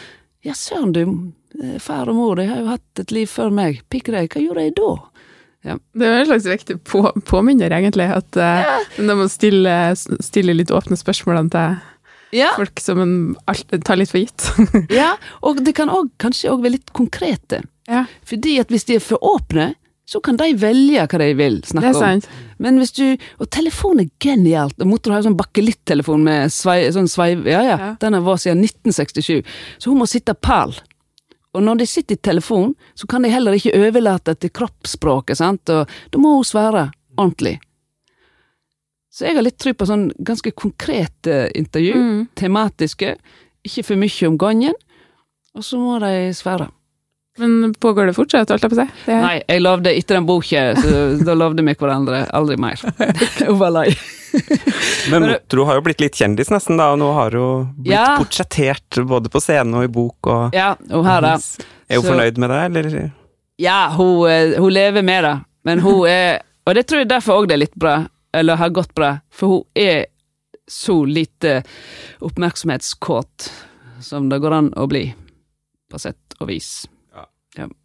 Ja, 0.46 0.56
søren, 0.58 0.94
du. 0.96 1.04
eh, 1.62 1.78
Far 1.82 2.10
og 2.10 2.18
mor 2.18 2.40
de 2.40 2.48
har 2.50 2.62
jo 2.64 2.72
hatt 2.72 3.04
et 3.04 3.14
liv 3.14 3.30
før 3.30 3.54
meg. 3.54 3.84
Pikk 3.94 4.14
deg, 4.14 4.32
hva 4.34 4.42
gjorde 4.44 4.68
jeg 4.68 4.78
da? 4.80 4.92
Det 5.62 6.08
er 6.08 6.16
jo 6.16 6.22
en 6.24 6.30
slags 6.32 6.48
viktig 6.50 6.80
på, 6.90 7.04
påminner, 7.30 7.70
egentlig, 7.78 8.08
at 8.10 8.38
uh, 8.42 8.80
når 8.98 9.20
man 9.20 9.30
stiller, 9.30 9.94
stiller 10.26 10.58
litt 10.58 10.74
åpne 10.74 10.98
spørsmålene 10.98 11.54
til 11.54 11.76
Ja, 12.32 12.54
folk 12.56 12.80
som 12.80 13.02
en 13.04 13.14
alt, 13.52 13.72
tar 13.86 14.00
litt 14.00 14.12
for 14.14 14.22
gitt. 14.24 14.48
ja. 15.02 15.14
og 15.44 15.62
det 15.66 15.76
kan 15.78 15.92
også, 15.92 16.14
kanskje 16.22 16.52
òg 16.54 16.64
være 16.64 16.78
litt 16.78 16.94
konkrete. 16.96 17.64
ja, 17.92 18.06
Fordi 18.28 18.60
at 18.62 18.72
hvis 18.72 18.88
de 18.88 18.96
er 19.00 19.04
for 19.04 19.20
åpne, 19.24 19.74
så 20.12 20.20
kan 20.20 20.36
de 20.36 20.50
velge 20.60 21.06
hva 21.08 21.20
de 21.22 21.28
vil 21.40 21.62
snakke 21.64 21.94
om. 21.94 22.00
sant. 22.02 22.26
Men 22.60 22.78
hvis 22.82 22.92
du 22.98 23.18
Og 23.40 23.48
telefon 23.50 24.02
er 24.04 24.10
genialt. 24.20 24.76
Og 24.82 24.90
Motor 24.90 25.14
har 25.14 25.22
jo 25.22 25.30
sånn 25.30 25.38
bakkelitt-telefon 25.40 26.24
med 26.26 26.52
svei, 26.52 26.84
sånn 26.92 27.08
sveiv... 27.08 27.46
Ja, 27.48 27.62
ja. 27.64 27.78
Ja. 27.80 27.92
Den 28.02 28.18
har 28.18 28.26
vært 28.26 28.44
siden 28.44 28.64
1967. 28.66 29.46
Så 29.80 29.92
hun 29.94 30.02
må 30.02 30.08
sitte 30.10 30.36
pal. 30.36 30.76
Og 31.56 31.64
når 31.64 31.82
de 31.82 31.88
sitter 31.88 32.16
i 32.20 32.24
telefon, 32.24 32.76
så 32.96 33.08
kan 33.08 33.24
de 33.24 33.32
heller 33.32 33.56
ikke 33.56 33.76
overlate 33.76 34.36
til 34.40 34.52
kroppsspråket, 34.56 35.40
sant. 35.40 35.72
Og 35.72 35.88
da 36.12 36.22
må 36.22 36.36
hun 36.38 36.48
svare. 36.48 36.90
ordentlig. 37.18 37.60
Så 39.12 39.26
jeg 39.28 39.36
har 39.36 39.44
litt 39.44 39.58
tro 39.60 39.74
på 39.76 39.86
sånn 39.90 40.06
ganske 40.24 40.52
konkrete 40.56 41.50
intervju, 41.60 41.94
Mm. 41.96 42.28
tematiske, 42.40 43.16
ikke 43.68 43.84
for 43.86 43.96
mye 44.00 44.28
om 44.28 44.38
gangen, 44.38 44.74
og 45.56 45.62
så 45.68 45.78
må 45.78 46.00
de 46.00 46.32
svære. 46.34 46.70
Men 47.40 47.74
pågår 47.80 48.08
det 48.08 48.16
fortsatt, 48.16 48.50
holdt 48.52 48.62
jeg 48.64 48.72
på 48.72 48.78
å 48.78 48.86
si? 48.86 49.12
Nei, 49.12 49.42
jeg 49.48 49.62
lovde 49.62 49.92
etter 49.96 50.16
den 50.16 50.26
boka, 50.28 50.64
så 50.76 51.18
da 51.28 51.34
lovde 51.36 51.64
vi 51.64 51.74
hverandre 51.76 52.26
aldri 52.32 52.58
mer. 52.60 52.80
Hun 53.48 53.58
var 53.60 53.72
lei. 53.72 53.90
Men 55.12 55.26
Motro 55.28 55.66
har 55.68 55.76
jo 55.80 55.84
blitt 55.86 56.00
litt 56.04 56.16
kjendis 56.20 56.52
nesten, 56.52 56.78
da, 56.80 56.92
og 56.94 57.00
nå 57.02 57.10
har 57.16 57.32
hun 57.36 57.70
blitt 57.78 57.92
Ja. 57.96 58.18
portrettert 58.20 59.00
både 59.08 59.30
på 59.32 59.42
scenen 59.44 59.76
og 59.76 59.84
i 59.84 59.92
bok. 59.92 60.28
Og 60.28 60.54
Ja, 60.56 60.76
hun 60.90 61.04
har 61.06 61.22
da. 61.22 61.34
Er 61.90 61.96
hun 62.00 62.04
Så- 62.06 62.12
fornøyd 62.14 62.38
med 62.38 62.50
det, 62.50 62.62
eller? 62.86 63.12
Ja, 63.60 63.90
hun, 63.92 64.30
eh, 64.30 64.56
hun 64.58 64.72
lever 64.72 65.04
med 65.04 65.24
det, 65.24 65.36
men 65.66 65.80
hun 65.80 66.06
er 66.08 66.42
Og 66.68 66.76
det 66.76 66.86
tror 66.88 67.00
jeg 67.00 67.10
derfor 67.10 67.42
òg 67.42 67.48
det 67.48 67.54
er 67.56 67.58
litt 67.66 67.76
bra, 67.76 68.08
eller 68.34 68.60
har 68.60 68.70
gått 68.70 68.94
bra, 68.96 69.18
for 69.32 69.48
hun 69.48 69.64
er 69.76 70.06
så 70.72 71.02
lite 71.06 71.62
oppmerksomhetskåt 72.24 73.52
som 74.02 74.30
det 74.30 74.40
går 74.42 74.56
an 74.56 74.72
å 74.80 74.88
bli, 74.90 75.06
på 75.92 76.00
sett 76.00 76.38
og 76.40 76.50
vis. 76.52 76.88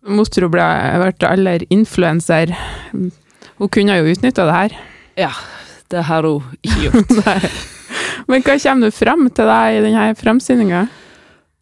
Motro 0.06 0.46
ble 0.52 0.64
vært 1.02 1.24
aller 1.26 1.64
influenser. 1.74 2.52
Hun 2.92 3.70
kunne 3.72 3.96
jo 3.98 4.12
utnytta 4.12 4.44
det 4.46 4.54
her. 4.54 4.76
Ja, 5.18 5.32
det 5.90 6.04
har 6.06 6.28
hun 6.28 6.44
ikke 6.62 6.84
gjort. 6.86 7.16
Men 8.30 8.42
hva 8.46 8.56
kommer 8.62 8.90
du 8.90 8.94
fram 8.94 9.26
til 9.30 9.50
deg 9.50 9.78
i 9.78 9.82
denne 9.84 10.06
framsyninga? 10.18 10.86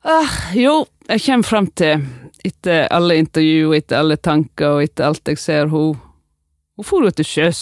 Ah, 0.05 0.37
jo, 0.57 0.83
jeg 1.09 1.25
kommer 1.25 1.49
fram 1.49 1.69
til, 1.77 2.05
etter 2.45 2.87
alle 2.93 3.17
intervju, 3.23 3.73
etter 3.77 4.03
alle 4.03 4.19
tanker, 4.21 4.77
og 4.77 4.85
etter 4.85 5.09
alt 5.09 5.33
jeg 5.33 5.41
ser, 5.41 5.73
hun 5.73 5.97
hun 6.77 6.85
for 6.85 7.07
til 7.15 7.25
sjøs, 7.29 7.59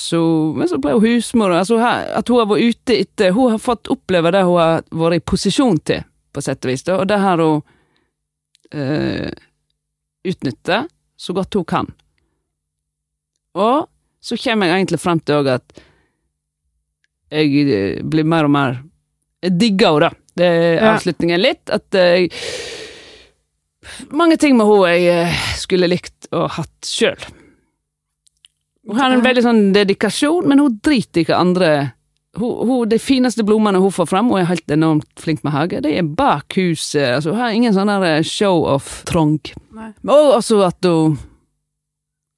men 0.57 0.69
så 0.71 0.79
ble 0.81 0.95
hun 0.97 1.05
husmor. 1.05 1.53
Altså, 1.53 1.77
at 1.83 2.29
hun 2.33 2.39
har 2.41 2.47
vært 2.49 2.71
ute 2.73 2.95
etter 3.03 3.35
Hun 3.37 3.51
har 3.53 3.59
fått 3.61 3.91
oppleve 3.93 4.31
det 4.33 4.41
hun 4.49 4.57
har 4.57 4.83
vært 4.89 5.19
i 5.19 5.25
posisjon 5.33 5.77
til, 5.85 6.01
på 6.33 6.41
sett 6.45 6.65
og 6.65 6.71
vis. 6.73 6.85
Og 6.89 7.05
det 7.11 7.19
har 7.21 7.43
hun 7.43 7.61
eh, 8.73 9.29
utnytta 10.25 10.87
så 11.21 11.33
godt 11.37 11.55
hun 11.61 11.65
kan. 11.69 11.91
Og 13.55 13.85
så 14.23 14.39
kommer 14.41 14.71
jeg 14.71 14.81
egentlig 14.81 15.01
fram 15.03 15.21
til 15.21 15.43
òg 15.43 15.51
at 15.59 15.83
jeg 17.33 17.67
eh, 17.69 18.01
blir 18.05 18.25
mer 18.29 18.49
og 18.49 18.55
mer 18.55 18.79
Jeg 19.43 19.57
digger 19.59 19.89
henne, 19.99 20.09
da. 20.09 20.11
Det 20.39 20.47
er 20.49 20.75
Ja. 20.81 20.95
avslutningen 20.95 21.41
litt. 21.43 21.69
At 21.69 21.85
jeg 21.93 22.31
Mange 24.11 24.37
ting 24.39 24.57
med 24.57 24.67
henne 24.71 24.93
jeg 24.95 25.05
eh, 25.27 25.39
skulle 25.59 25.89
likt 25.91 26.29
å 26.33 26.47
hatt 26.49 26.87
sjøl. 26.87 27.19
Hun 28.89 28.99
har 28.99 29.12
en 29.14 29.22
veldig 29.22 29.43
sånn 29.45 29.61
dedikasjon, 29.74 30.47
men 30.51 30.59
hun 30.59 30.78
driter 30.83 31.22
i 31.22 31.26
hva 31.28 31.39
andre 31.39 31.72
hun, 32.39 32.55
hun, 32.66 32.89
De 32.89 32.99
fineste 32.99 33.45
blomstene 33.45 33.78
hun 33.83 33.93
får 33.93 34.09
fram, 34.09 34.30
hun 34.33 34.41
er 34.41 34.49
helt 34.49 34.72
enormt 34.72 35.20
flink 35.20 35.43
med 35.45 35.53
hage, 35.53 35.83
de 35.85 35.93
er 36.01 36.07
bak 36.16 36.57
huset. 36.57 37.18
Altså, 37.18 37.35
hun 37.35 37.43
har 37.43 37.53
ingen 37.53 37.74
sånn 37.76 37.93
show-off-trong. 38.24 39.37
Og 40.09 40.33
også 40.39 40.62
at 40.66 40.89
hun 40.89 41.18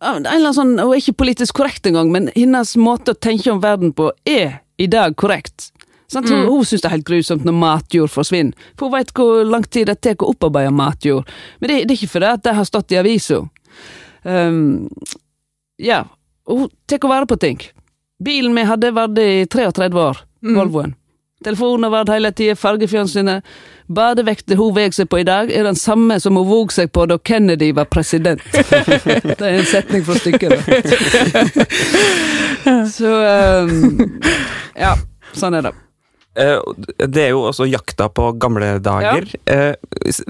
en 0.04 0.26
eller 0.26 0.50
annen 0.50 0.56
sånn, 0.56 0.74
Hun 0.78 0.92
er 0.92 1.00
ikke 1.00 1.16
politisk 1.22 1.54
korrekt 1.56 1.86
engang, 1.86 2.10
men 2.12 2.28
hennes 2.34 2.74
måte 2.76 3.14
å 3.14 3.18
tenke 3.18 3.52
om 3.52 3.62
verden 3.62 3.94
på 3.96 4.10
er 4.26 4.60
i 4.76 4.86
dag 4.90 5.16
korrekt. 5.16 5.70
Sånn, 6.10 6.24
Mm. 6.24 6.48
hun 6.48 6.64
syns 6.64 6.82
det 6.82 6.84
er 6.84 6.96
helt 6.96 7.06
grusomt 7.06 7.44
når 7.44 7.54
matjord 7.54 8.10
forsvinner, 8.10 8.52
for 8.76 8.88
hun 8.90 8.98
vet 8.98 9.12
hvor 9.14 9.44
lang 9.48 9.62
tid 9.62 9.86
det 9.86 10.00
tar 10.02 10.14
å 10.16 10.34
opparbeide 10.34 10.70
matjord. 10.72 11.26
Men 11.60 11.68
det, 11.68 11.88
det 11.88 11.90
er 11.94 12.06
ikke 12.06 12.12
fordi 12.12 12.26
at 12.26 12.42
det 12.42 12.54
har 12.54 12.64
stått 12.64 12.92
i 12.92 12.96
avisa. 13.00 13.48
Um, 14.24 14.88
ja, 15.78 16.04
hun 16.48 16.68
tar 16.86 17.08
vare 17.08 17.26
på 17.26 17.36
ting. 17.40 17.60
Bilen 18.24 18.54
vi 18.54 18.62
hadde, 18.62 18.90
varte 18.96 19.22
i 19.22 19.46
33 19.46 19.94
år, 19.94 20.16
Mm. 20.44 20.58
Volvoen. 20.58 20.94
Telefonen 21.44 21.90
varte 21.90 22.12
hele 22.12 22.32
tida, 22.32 22.54
fargefjernsynet. 22.56 23.44
Badevekta 23.88 24.56
hun 24.56 24.74
veg 24.76 24.92
seg 24.96 25.08
på 25.08 25.18
i 25.20 25.24
dag, 25.24 25.50
er 25.52 25.64
den 25.64 25.76
samme 25.76 26.18
som 26.20 26.36
hun 26.36 26.46
våg 26.48 26.72
seg 26.72 26.92
på 26.92 27.06
da 27.08 27.18
Kennedy 27.18 27.72
var 27.76 27.84
president. 27.84 28.40
det 28.52 29.40
er 29.40 29.58
en 29.58 29.64
setning 29.68 30.04
fra 30.04 30.14
stykket, 30.20 30.50
da. 30.52 30.60
Så 32.96 33.12
um, 33.64 34.20
Ja, 34.76 34.94
sånn 35.36 35.54
er 35.58 35.68
det. 35.68 35.74
Eh, 36.34 36.58
Det 37.08 37.22
er 37.22 37.30
jo 37.30 37.44
også 37.48 37.66
jakta 37.68 38.08
på 38.10 38.32
gamle 38.42 38.78
dager. 38.82 39.28
Ja. 39.46 39.74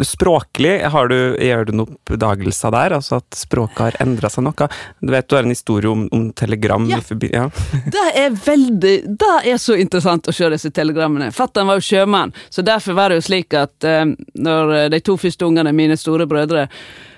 Språklig, 0.04 0.74
har 0.92 1.08
du, 1.08 1.16
gjør 1.40 1.64
du 1.68 1.72
noen 1.78 1.96
oppdagelser 1.96 2.74
der? 2.74 2.94
Altså 2.98 3.18
at 3.22 3.38
språket 3.38 3.80
har 3.80 3.96
endra 4.04 4.30
seg 4.32 4.46
noe? 4.46 4.68
Du 5.00 5.12
vet 5.14 5.28
du 5.28 5.36
har 5.36 5.46
en 5.46 5.54
historie 5.54 5.90
om, 5.90 6.06
om 6.12 6.28
telegram 6.36 6.86
Ja. 6.90 7.00
Ja. 7.32 7.46
Det 7.94 8.04
er 8.20 8.36
veldig 8.36 8.94
Det 9.20 9.32
er 9.50 9.58
så 9.60 9.76
interessant 9.80 10.28
å 10.28 10.34
se 10.34 10.48
disse 10.52 10.70
telegrammene. 10.74 11.30
Fatter'n 11.34 11.68
var 11.68 11.80
jo 11.80 11.86
sjømann, 11.88 12.34
så 12.50 12.64
derfor 12.66 12.96
var 12.98 13.10
det 13.10 13.20
jo 13.22 13.26
slik 13.28 13.54
at 13.58 13.84
eh, 13.88 14.04
når 14.34 14.74
eh, 14.78 14.88
de 14.92 15.00
to 15.04 15.16
første 15.20 15.46
ungene, 15.46 15.72
mine 15.76 15.96
store 16.00 16.26
brødre, 16.30 16.66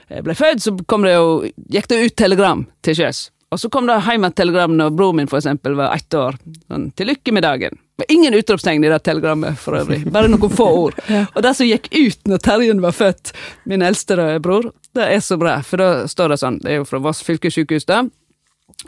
eh, 0.08 0.22
ble 0.24 0.34
født, 0.38 0.62
så 0.62 0.74
kom 0.88 1.06
det 1.06 1.16
jo, 1.16 1.40
gikk 1.72 1.88
det 1.92 2.02
ut 2.04 2.16
telegram 2.18 2.66
til 2.86 2.98
sjøs. 2.98 3.26
Og 3.54 3.60
så 3.62 3.70
kom 3.72 3.86
det 3.86 4.00
hjem 4.02 4.26
et 4.26 4.36
telegram 4.38 4.72
når 4.74 4.94
broren 4.96 5.20
min 5.20 5.30
for 5.30 5.38
eksempel 5.38 5.76
var 5.78 5.94
ett 5.94 6.14
år. 6.18 6.38
Sånn, 6.66 6.90
'Til 6.94 7.12
lykke 7.12 7.32
med 7.32 7.46
dagen'. 7.46 7.78
Ingen 8.08 8.34
utropstegn 8.34 8.84
i 8.84 8.88
det 8.92 8.98
telegrammet 8.98 9.56
for 9.58 9.78
øvrig, 9.78 10.02
bare 10.12 10.28
noen 10.28 10.52
få 10.52 10.66
ord. 10.82 10.98
Og 11.34 11.40
det 11.42 11.54
som 11.56 11.68
gikk 11.68 11.88
ut 11.94 12.28
når 12.28 12.42
Terjen 12.44 12.82
var 12.84 12.92
født, 12.92 13.32
min 13.64 13.84
eldste 13.84 14.36
bror, 14.44 14.68
det 14.96 15.08
er 15.14 15.24
så 15.24 15.38
bra, 15.40 15.58
for 15.64 15.80
da 15.80 15.88
står 16.10 16.34
det 16.34 16.40
sånn, 16.42 16.60
det 16.64 16.74
er 16.74 16.80
jo 16.82 16.88
fra 16.88 17.00
Voss 17.04 17.22
fylkessykehus, 17.24 17.88
da. 17.88 18.04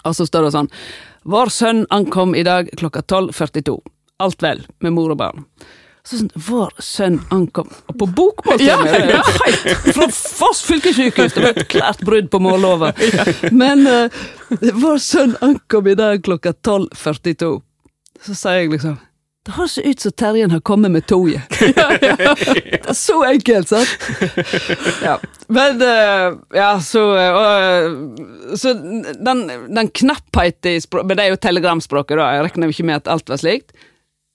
Og 0.05 0.15
så 0.17 0.27
står 0.29 0.49
det 0.49 0.55
sånn 0.55 0.69
Vår 1.29 1.51
sønn 1.53 1.85
ankom 1.95 2.35
i 2.37 2.45
dag 2.45 2.69
klokka 2.77 3.01
12.42. 3.01 3.79
Alt 4.21 4.43
vel 4.43 4.65
med 4.85 4.95
mor 4.97 5.15
og 5.15 5.21
barn. 5.21 5.47
Så 6.05 6.21
sånn, 6.21 6.31
Vår 6.49 6.73
sønn 6.83 7.19
ankom 7.35 7.69
Og 7.91 7.99
på 8.01 8.09
bokmål! 8.17 8.63
Ja, 8.65 8.79
ja. 8.85 9.23
Fra 9.93 10.09
Foss 10.13 10.63
fylkessykehus! 10.69 11.35
Det 11.35 11.45
var 11.45 11.57
et 11.57 11.69
klart 11.73 12.05
brudd 12.05 12.31
på 12.33 12.41
mållova. 12.43 12.93
Men 13.53 13.87
uh, 13.87 14.21
vår 14.49 15.01
sønn 15.05 15.37
ankom 15.45 15.89
i 15.89 15.97
dag 15.99 16.23
klokka 16.25 16.53
12.42. 16.53 17.51
Så 18.25 18.35
sier 18.35 18.65
jeg 18.65 18.73
liksom 18.73 18.97
Det 19.47 19.55
høres 19.57 19.79
ut 19.79 20.03
som 20.05 20.15
Terjen 20.19 20.53
har 20.53 20.61
kommet 20.67 20.93
med 20.93 21.07
toget. 21.09 21.45
Det 21.59 22.91
er 22.91 22.97
så 22.97 23.21
enkelt, 23.29 23.71
sant? 23.71 23.95
Ja. 25.05 25.15
Men 25.49 25.81
eh, 25.85 26.35
ja, 26.57 26.73
så 26.85 27.05
eh, 27.17 27.39
og, 27.39 28.59
Så 28.61 28.75
den, 28.77 29.47
den 29.73 29.93
knappheten 30.03 30.77
i 30.77 30.83
språket 30.85 31.09
Men 31.09 31.21
det 31.21 31.25
er 31.25 31.33
jo 31.33 31.41
telegramspråket, 31.47 32.19
da. 32.21 32.29
Jeg 32.37 32.49
regner 32.49 32.75
ikke 32.75 32.89
med 32.91 33.01
at 33.01 33.11
alt 33.13 33.33
var 33.33 33.41
slikt. 33.41 33.73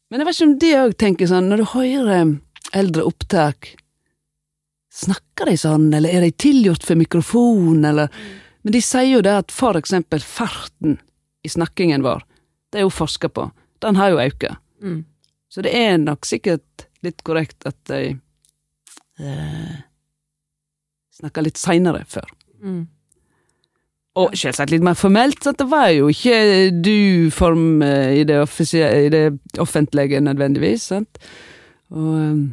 Men 0.10 0.22
jeg 0.22 0.30
vet 0.30 0.40
ikke 0.40 0.50
om 0.50 0.58
de 0.62 0.74
òg 0.80 0.98
tenker 1.02 1.30
sånn, 1.30 1.48
når 1.50 1.64
du 1.64 1.70
hører 1.76 2.36
eldre 2.74 3.08
opptak 3.10 3.74
Snakker 4.94 5.50
de 5.50 5.56
sånn, 5.58 5.88
eller 5.98 6.14
er 6.14 6.22
de 6.22 6.30
tilgjort 6.38 6.84
for 6.86 7.00
mikrofon, 7.00 7.82
eller 7.90 8.14
Men 8.62 8.76
de 8.76 8.82
sier 8.86 9.10
jo 9.10 9.24
det 9.26 9.34
at 9.34 9.52
for 9.52 9.76
eksempel 9.76 10.22
farten 10.22 11.00
i 11.44 11.50
snakkingen 11.50 12.06
vår, 12.06 12.22
det 12.72 12.80
er 12.80 12.86
jo 12.86 12.94
forska 12.94 13.28
på, 13.34 13.50
den 13.84 14.00
har 14.00 14.14
jo 14.14 14.22
auka. 14.24 14.56
Mm. 14.84 15.04
Så 15.54 15.62
det 15.66 15.74
er 15.78 16.00
nok 16.02 16.26
sikkert 16.26 16.88
litt 17.06 17.22
korrekt 17.28 17.68
at 17.70 17.78
de 17.92 18.16
eh, 19.22 19.76
snakka 21.14 21.44
litt 21.46 21.62
seinere 21.62 22.04
før. 22.10 22.28
Mm. 22.64 22.88
Og 24.24 24.36
selvsagt 24.38 24.70
litt 24.74 24.84
mer 24.86 24.98
formelt, 24.98 25.40
så 25.42 25.56
det 25.58 25.66
var 25.70 25.88
jo 25.94 26.10
ikke 26.14 26.36
du-form 26.86 27.82
eh, 27.86 28.20
i, 28.22 28.26
det 28.30 28.42
i 28.70 29.10
det 29.14 29.24
offentlige 29.62 30.22
nødvendigvis, 30.22 30.90
sant. 30.94 31.24
Og 31.94 32.12
eh, 32.20 32.44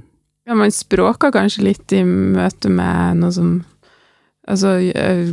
Ja, 0.48 0.56
man 0.56 0.72
språker 0.72 1.30
kanskje 1.30 1.62
litt 1.62 1.92
i 1.94 2.00
møte 2.02 2.72
med 2.72 3.20
noe 3.20 3.34
som 3.34 3.50
Altså 4.50 4.80
eh, 4.80 5.28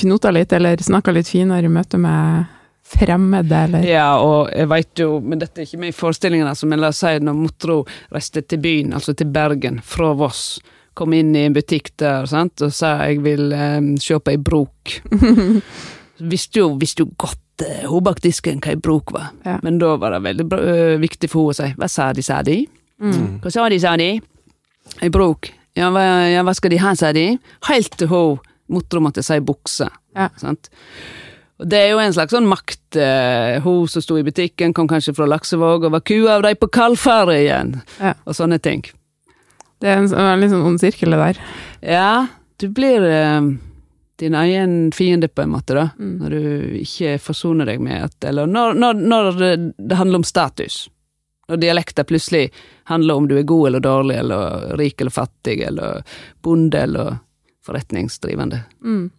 knota 0.00 0.30
litt, 0.32 0.52
eller 0.56 0.80
snakka 0.80 1.12
litt 1.12 1.28
finere 1.28 1.66
i 1.68 1.72
møte 1.72 1.98
med 2.00 2.46
fremmede, 2.90 3.54
eller 3.68 3.84
Ja, 3.86 4.08
og 4.22 4.50
jeg 4.54 4.68
veit 4.70 4.98
jo, 5.02 5.20
men 5.22 5.38
dette 5.42 5.62
er 5.62 5.68
ikke 5.68 5.78
med 5.84 5.92
i 5.92 5.96
forestillingen, 5.96 6.48
altså, 6.50 6.66
men 6.70 6.80
la 6.82 6.90
oss 6.90 7.00
si 7.04 7.12
når 7.22 7.36
Motro 7.38 7.76
reiste 8.12 8.42
til 8.42 8.60
byen, 8.64 8.92
altså 8.98 9.14
til 9.16 9.30
Bergen, 9.32 9.78
fra 9.84 10.10
Voss, 10.18 10.58
kom 10.98 11.14
inn 11.16 11.30
i 11.38 11.44
en 11.46 11.54
butikk 11.56 11.92
der, 12.02 12.26
sant, 12.28 12.60
og 12.66 12.72
sa 12.74 12.96
jeg 13.06 13.22
vil 13.24 13.52
eh, 13.56 13.78
kjøpe 14.02 14.34
ei 14.34 14.40
brok. 14.42 14.96
visste 16.32 16.60
jo, 16.60 16.72
visste 16.80 17.04
jo 17.06 17.12
godt 17.20 17.64
eh, 17.64 17.86
hun 17.88 18.02
bak 18.04 18.20
disken 18.24 18.60
hva 18.60 18.74
ei 18.74 18.80
brok 18.82 19.14
var, 19.16 19.30
Ja. 19.46 19.58
men 19.64 19.78
da 19.80 19.94
var 20.00 20.16
det 20.16 20.22
veldig 20.26 20.48
bra, 20.50 20.60
eh, 20.74 20.98
viktig 21.00 21.30
for 21.32 21.48
henne 21.48 21.54
å 21.54 21.60
si 21.62 21.78
hva 21.78 21.88
sa 21.88 22.10
de, 22.16 22.22
sa 22.26 22.42
de? 22.46 22.58
mm. 23.00 23.40
Hva 23.44 23.52
sa 23.54 23.68
de, 23.72 23.78
sa 23.80 23.94
de? 23.96 24.10
Ei 25.00 25.08
brok. 25.14 25.52
Ja, 25.78 25.88
hva, 25.94 26.02
ja, 26.28 26.42
hva 26.44 26.52
skal 26.58 26.72
de 26.74 26.80
ha, 26.82 26.92
sa 26.98 27.12
de? 27.14 27.28
Helt 27.70 27.94
til 27.96 28.10
hun 28.10 28.40
Motro 28.70 29.00
måtte 29.02 29.22
si 29.26 29.38
bukse. 29.42 29.86
Ja. 30.14 30.28
Sant? 30.38 30.68
Og 31.60 31.68
det 31.68 31.76
er 31.78 31.90
jo 31.92 31.98
en 32.00 32.14
slags 32.16 32.32
sånn 32.32 32.48
makt. 32.48 32.96
Eh, 32.96 33.58
hun 33.64 33.88
som 33.92 34.00
sto 34.02 34.16
i 34.16 34.24
butikken, 34.24 34.72
kom 34.76 34.88
kanskje 34.88 35.12
fra 35.16 35.26
Laksevåg 35.28 35.84
og 35.84 35.92
var 35.92 36.00
kua 36.08 36.38
av 36.38 36.42
de 36.46 36.54
på 36.56 36.70
Kalfaret 36.72 37.42
igjen. 37.42 37.74
Ja. 38.00 38.14
Og 38.24 38.36
sånne 38.38 38.56
ting. 38.64 38.80
Det 39.80 39.88
er 39.88 39.98
en 40.00 40.08
sånn- 40.08 40.40
litt 40.40 40.50
sånn 40.52 40.64
ond 40.66 40.80
sirkel, 40.80 41.10
det 41.12 41.18
der. 41.20 41.42
Ja, 41.82 42.26
du 42.58 42.68
blir 42.68 43.04
eh, 43.04 43.40
din 44.20 44.34
egen 44.34 44.90
fiende, 44.92 45.28
på 45.28 45.42
en 45.42 45.52
måte, 45.52 45.74
da. 45.76 45.90
Mm. 45.98 46.16
Når 46.20 46.30
du 46.30 46.80
ikke 46.80 47.18
forsoner 47.20 47.66
deg 47.68 47.80
med 47.80 48.04
at 48.04 48.24
Eller 48.28 48.46
når, 48.46 48.74
når, 48.74 48.94
når 48.94 49.30
det, 49.38 49.52
det 49.76 49.96
handler 49.96 50.20
om 50.20 50.24
status. 50.24 50.88
Når 51.48 51.60
dialekter 51.60 52.04
plutselig 52.04 52.50
handler 52.84 53.14
om 53.16 53.28
du 53.28 53.36
er 53.38 53.42
god 53.48 53.66
eller 53.66 53.80
dårlig, 53.80 54.16
eller 54.18 54.76
rik 54.78 55.00
eller 55.00 55.10
fattig, 55.10 55.60
eller 55.66 56.02
bonde 56.42 56.78
eller 56.78 57.18
forretningsdrivende. 57.66 58.62
Mm. 58.84 59.10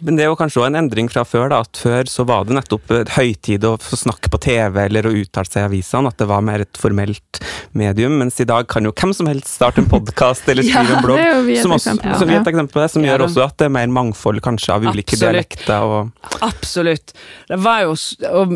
Men 0.00 0.16
det 0.16 0.24
er 0.24 0.30
jo 0.30 0.36
kanskje 0.38 0.62
også 0.62 0.70
en 0.70 0.78
endring 0.80 1.10
fra 1.12 1.24
før, 1.28 1.50
da. 1.52 1.60
At 1.64 1.80
før 1.80 2.08
så 2.08 2.24
var 2.28 2.46
det 2.48 2.56
nettopp 2.56 2.92
høytid 3.16 3.66
å 3.68 3.74
snakke 3.78 4.30
på 4.32 4.40
TV 4.42 4.78
eller 4.86 5.08
å 5.08 5.12
uttale 5.20 5.48
seg 5.48 5.64
i 5.64 5.68
avisene. 5.68 6.12
At 6.12 6.20
det 6.22 6.28
var 6.30 6.44
mer 6.46 6.64
et 6.64 6.80
formelt 6.80 7.40
medium. 7.76 8.16
Mens 8.22 8.40
i 8.40 8.48
dag 8.48 8.68
kan 8.70 8.86
jo 8.88 8.94
hvem 8.96 9.14
som 9.16 9.28
helst 9.30 9.52
starte 9.52 9.84
en 9.84 9.90
podkast 9.90 10.48
eller 10.50 10.66
skrive 10.68 10.98
en 10.98 11.04
blogg. 11.04 11.22
Som, 11.60 11.76
også, 11.76 11.94
eksempel 11.94 12.12
ja. 12.14 12.18
som 12.22 12.34
eksempel 12.34 12.72
på 12.74 12.82
det, 12.82 12.90
som 12.96 13.06
gjør 13.06 13.26
også 13.28 13.44
at 13.46 13.56
det 13.60 13.68
er 13.68 13.74
mer 13.76 13.94
mangfold 14.00 14.42
kanskje 14.44 14.76
av 14.76 14.86
ulike 14.88 15.16
Absolutt. 15.16 15.24
dialekter. 15.26 15.96
og 15.96 16.44
Absolutt. 16.46 17.16
Det 17.50 17.60
var 17.60 17.86
jo 17.86 17.96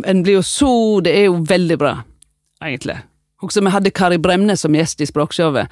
en 0.04 0.22
blir 0.24 0.38
jo 0.38 0.44
så 0.46 1.00
Det 1.04 1.12
er 1.12 1.28
jo 1.28 1.40
veldig 1.48 1.76
bra, 1.80 1.98
egentlig. 2.62 2.96
Også 3.44 3.60
vi 3.60 3.72
hadde 3.74 3.92
Kari 3.92 4.18
Bremnes 4.22 4.62
som 4.64 4.74
gjest 4.76 5.02
i 5.04 5.08
Språkshowet. 5.08 5.68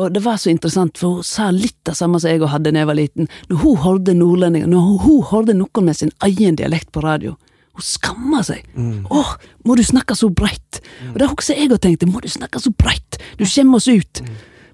Og 0.00 0.12
det 0.12 0.22
var 0.24 0.38
så 0.40 0.48
interessant, 0.50 0.96
for 0.96 1.18
hun 1.18 1.26
sa 1.26 1.50
litt 1.52 1.76
det 1.84 1.94
samme 1.98 2.20
som 2.20 2.32
jeg 2.32 2.48
hadde 2.48 2.72
da 2.72 2.80
jeg 2.80 2.88
var 2.88 2.96
liten. 2.96 3.28
Når 3.50 3.58
hun 3.60 3.80
hørte 3.82 4.14
nordlendinger, 4.16 4.70
når 4.70 4.86
hun, 5.04 5.18
hørte 5.28 5.56
noen 5.56 5.88
med 5.88 5.98
sin 5.98 6.12
egen 6.24 6.56
dialekt 6.56 6.92
på 6.94 7.02
radio, 7.04 7.34
hun 7.76 7.84
skamma 7.84 8.40
seg. 8.46 8.64
Åh, 9.12 9.34
må 9.68 9.76
du 9.76 9.84
snakke 9.84 10.16
så 10.16 10.30
breit? 10.32 10.80
Og 11.10 11.20
det 11.20 11.28
husker 11.28 11.60
jeg 11.60 11.72
og 11.72 11.80
tenkte. 11.84 12.08
må 12.08 12.20
du 12.24 12.28
snakke 12.28 12.60
så 12.60 12.72
breit? 12.72 13.20
Du 13.36 13.44
skjemmer 13.44 13.80
oss 13.80 13.88
ut 13.88 14.22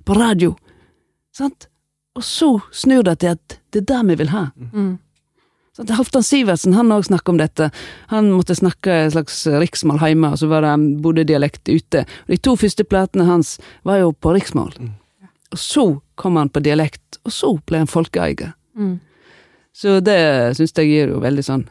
på 0.07 0.15
radio. 0.19 0.55
Sant? 1.35 1.69
Og 2.19 2.25
så 2.27 2.55
snur 2.75 3.03
det 3.07 3.21
til 3.23 3.35
at 3.35 3.61
det 3.75 3.83
er 3.83 3.91
det 3.91 4.01
vi 4.09 4.19
vil 4.23 4.33
ha. 4.35 4.49
Mm. 4.73 4.99
At 5.79 5.91
Halvdan 5.95 6.25
Sivertsen 6.27 6.75
han 6.75 6.91
også 6.91 7.13
snakket 7.13 7.29
om 7.29 7.39
dette. 7.39 7.71
Han 8.11 8.33
måtte 8.35 8.57
snakke 8.59 8.95
en 9.05 9.13
slags 9.15 9.45
riksmål 9.47 10.01
hjemme, 10.03 10.33
og 10.35 10.41
så 10.41 10.49
var 10.51 10.67
det 10.67 10.73
bodde 11.03 11.27
dialekt 11.29 11.71
ute. 11.71 12.03
Og 12.27 12.35
De 12.35 12.39
to 12.43 12.57
første 12.59 12.83
platene 12.83 13.29
hans 13.29 13.59
var 13.87 14.01
jo 14.03 14.11
på 14.11 14.35
riksmål. 14.35 14.75
Og 15.53 15.59
så 15.59 15.85
kom 16.21 16.37
han 16.37 16.51
på 16.53 16.61
dialekt, 16.61 17.19
og 17.25 17.33
så 17.33 17.55
ble 17.67 17.79
han 17.79 17.87
folkeeier. 17.91 18.53
Mm. 18.77 18.99
Så 19.73 20.01
det 20.05 20.19
syns 20.59 20.73
jeg 20.77 20.89
gir 20.91 21.09
jo 21.15 21.21
veldig 21.25 21.45
sånn 21.47 21.67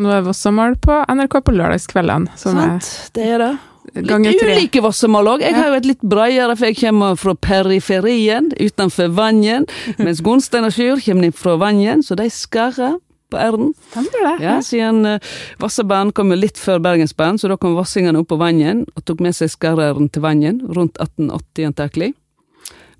Nå 0.00 0.08
er 0.14 0.22
Vossamål 0.22 0.76
på 0.80 0.94
NRK 1.10 1.34
på 1.44 1.52
lørdagskveldene, 1.52 2.30
Sant? 2.38 2.86
Det 3.12 3.24
er 3.34 3.42
det. 3.42 3.48
Litt 4.06 4.42
ulike 4.46 4.80
Vossamål 4.84 5.26
òg. 5.32 5.40
Jeg 5.42 5.50
Ja. 5.52 5.56
har 5.58 5.66
jo 5.72 5.74
et 5.80 5.84
litt 5.88 6.00
bredere, 6.00 6.56
for 6.56 6.66
jeg 6.66 6.76
kommer 6.78 7.16
fra 7.18 7.34
periferien, 7.34 8.52
utenfor 8.54 9.10
Vangen. 9.12 9.66
Mens 9.98 10.22
Gunstein 10.22 10.64
og 10.64 10.72
Sjur 10.72 11.02
kommer 11.04 11.32
fra 11.34 11.56
Vangen, 11.58 12.02
så 12.06 12.14
de 12.16 12.30
skarrer 12.30 12.98
på 13.30 13.40
r-en. 13.40 13.72
Ja, 14.42 14.58
siden 14.64 15.04
uh, 15.06 15.32
Vassaband 15.62 16.14
kom 16.16 16.32
litt 16.36 16.60
før 16.60 16.82
Bergensbanen, 16.84 17.40
så 17.40 17.50
da 17.50 17.58
kom 17.60 17.76
vassingene 17.78 18.22
opp 18.22 18.30
på 18.32 18.40
Vangen 18.40 18.84
og 18.94 19.04
tok 19.08 19.22
med 19.24 19.36
seg 19.36 19.52
skarreren 19.52 20.10
til 20.12 20.24
Vangen, 20.24 20.62
rundt 20.68 21.00
1880 21.00 21.70
antakelig. 21.72 22.12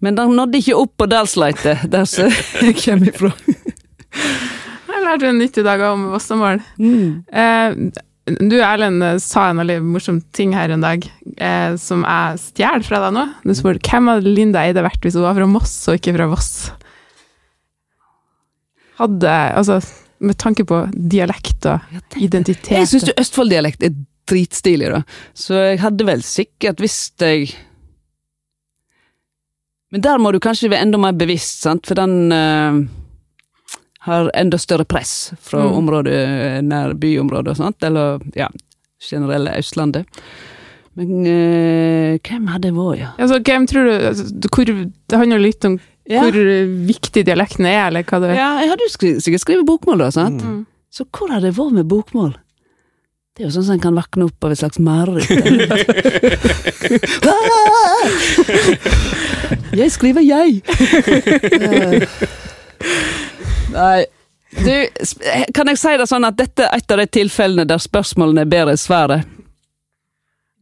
Men 0.00 0.16
de 0.16 0.26
nådde 0.32 0.60
ikke 0.62 0.78
opp 0.80 0.94
på 1.00 1.08
Dalsleitet, 1.10 1.84
der 1.92 2.06
som 2.08 2.30
jeg 2.64 2.78
kommer 2.80 3.12
ifra. 3.12 3.32
Jeg 4.90 5.02
lærte 5.06 5.28
en 5.30 5.40
nytt 5.40 5.58
i 5.60 5.66
dag 5.66 5.82
om 5.90 6.08
Vossamål. 6.14 6.62
Eh, 6.80 7.80
du 8.38 8.56
Erlend 8.60 9.02
eh, 9.04 9.18
sa 9.22 9.48
en 9.50 9.60
veldig 9.62 9.78
morsom 9.84 10.20
ting 10.36 10.52
her 10.56 10.72
en 10.72 10.84
dag, 10.84 11.04
eh, 11.36 11.76
som 11.80 12.04
jeg 12.04 12.40
stjeler 12.42 12.84
fra 12.86 13.00
deg 13.04 13.16
nå. 13.16 13.24
Du 13.44 13.54
spurte 13.56 13.82
hvem 13.90 14.10
hadde 14.12 14.34
Linda 14.36 14.64
Eide 14.64 14.84
vært 14.84 15.02
hvis 15.04 15.16
hun 15.18 15.26
var 15.26 15.38
fra 15.38 15.48
Moss 15.50 15.74
og 15.90 15.98
ikke 15.98 16.14
fra 16.18 16.28
Voss? 16.30 16.52
Hadde 19.00 19.36
Altså, 19.56 19.80
med 20.20 20.36
tanke 20.40 20.66
på 20.68 20.82
dialekt 20.92 21.66
og 21.70 21.80
identitet 22.20 22.70
Jeg 22.74 22.88
syns 22.90 23.10
Østfold-dialekt 23.16 23.84
er 23.86 23.94
dritstilig, 24.30 24.90
da. 24.92 25.00
Så 25.34 25.56
jeg 25.58 25.80
hadde 25.82 26.06
vel 26.06 26.22
sikkert 26.26 26.82
visst 26.82 27.24
jeg 27.24 27.48
Men 29.90 30.04
der 30.04 30.20
må 30.22 30.30
du 30.32 30.38
kanskje 30.42 30.70
være 30.70 30.86
enda 30.86 31.00
mer 31.02 31.16
bevisst, 31.18 31.64
sant, 31.64 31.88
for 31.88 31.98
den 31.98 32.30
uh, 32.30 32.76
har 34.06 34.30
enda 34.38 34.58
større 34.58 34.86
press 34.86 35.32
fra 35.42 35.64
Mm. 35.66 35.72
området 35.80 36.20
nær 36.64 36.94
byområdet 36.94 37.50
og 37.50 37.56
sånt, 37.58 37.82
eller 37.82 38.20
ja, 38.38 38.46
generelle 39.02 39.56
Østlandet. 39.58 40.06
Men 40.94 41.26
eh, 41.26 42.18
hvem 42.22 42.46
hadde 42.50 42.72
vært, 42.74 42.98
ja? 43.00 43.10
Altså, 43.18 43.40
hvem 43.46 43.66
tror 43.66 43.84
du 43.86 43.92
altså, 44.08 44.24
hvor, 44.50 44.64
Det 45.08 45.18
handler 45.18 45.38
litt 45.38 45.64
om 45.64 45.78
Ja. 46.08 46.24
hvor 46.24 46.32
viktig 46.88 47.22
dialekten 47.26 47.66
er, 47.68 47.88
eller 47.88 48.02
hva 48.08 48.18
det 48.22 48.28
er. 48.32 48.36
Ja, 48.38 48.50
jeg 48.64 48.70
hadde 48.72 48.86
jo 48.86 48.92
skri 48.92 49.10
sikkert 49.22 49.44
skrevet 49.44 49.68
bokmål, 49.68 49.98
da, 50.02 50.08
sant? 50.14 50.40
Mm. 50.42 50.62
Så 50.90 51.02
hvor 51.06 51.28
hadde 51.30 51.46
det 51.50 51.58
vært 51.58 51.76
med 51.76 51.86
bokmål? 51.90 52.32
Det 53.36 53.40
er 53.44 53.46
jo 53.46 53.54
sånn 53.54 53.68
som 53.68 53.76
en 53.76 53.84
kan 53.84 53.94
våkne 53.94 54.24
opp 54.26 54.44
av 54.44 54.50
et 54.52 54.60
slags 54.60 54.78
mareritt. 54.82 55.30
jeg 59.80 59.88
skriver 59.94 60.22
jeg! 60.26 60.50
Nei 63.76 64.00
du, 64.50 64.86
kan 65.54 65.68
jeg 65.70 65.78
si 65.78 65.92
det 66.00 66.08
sånn 66.10 66.26
at 66.26 66.38
dette 66.38 66.64
er 66.66 66.80
et 66.80 66.92
av 66.92 66.98
de 66.98 67.06
tilfellene 67.14 67.64
der 67.70 67.80
spørsmålene 67.82 68.42
er 68.42 68.50
bedre 68.50 68.74
enn 68.74 68.80
svaret? 68.80 69.20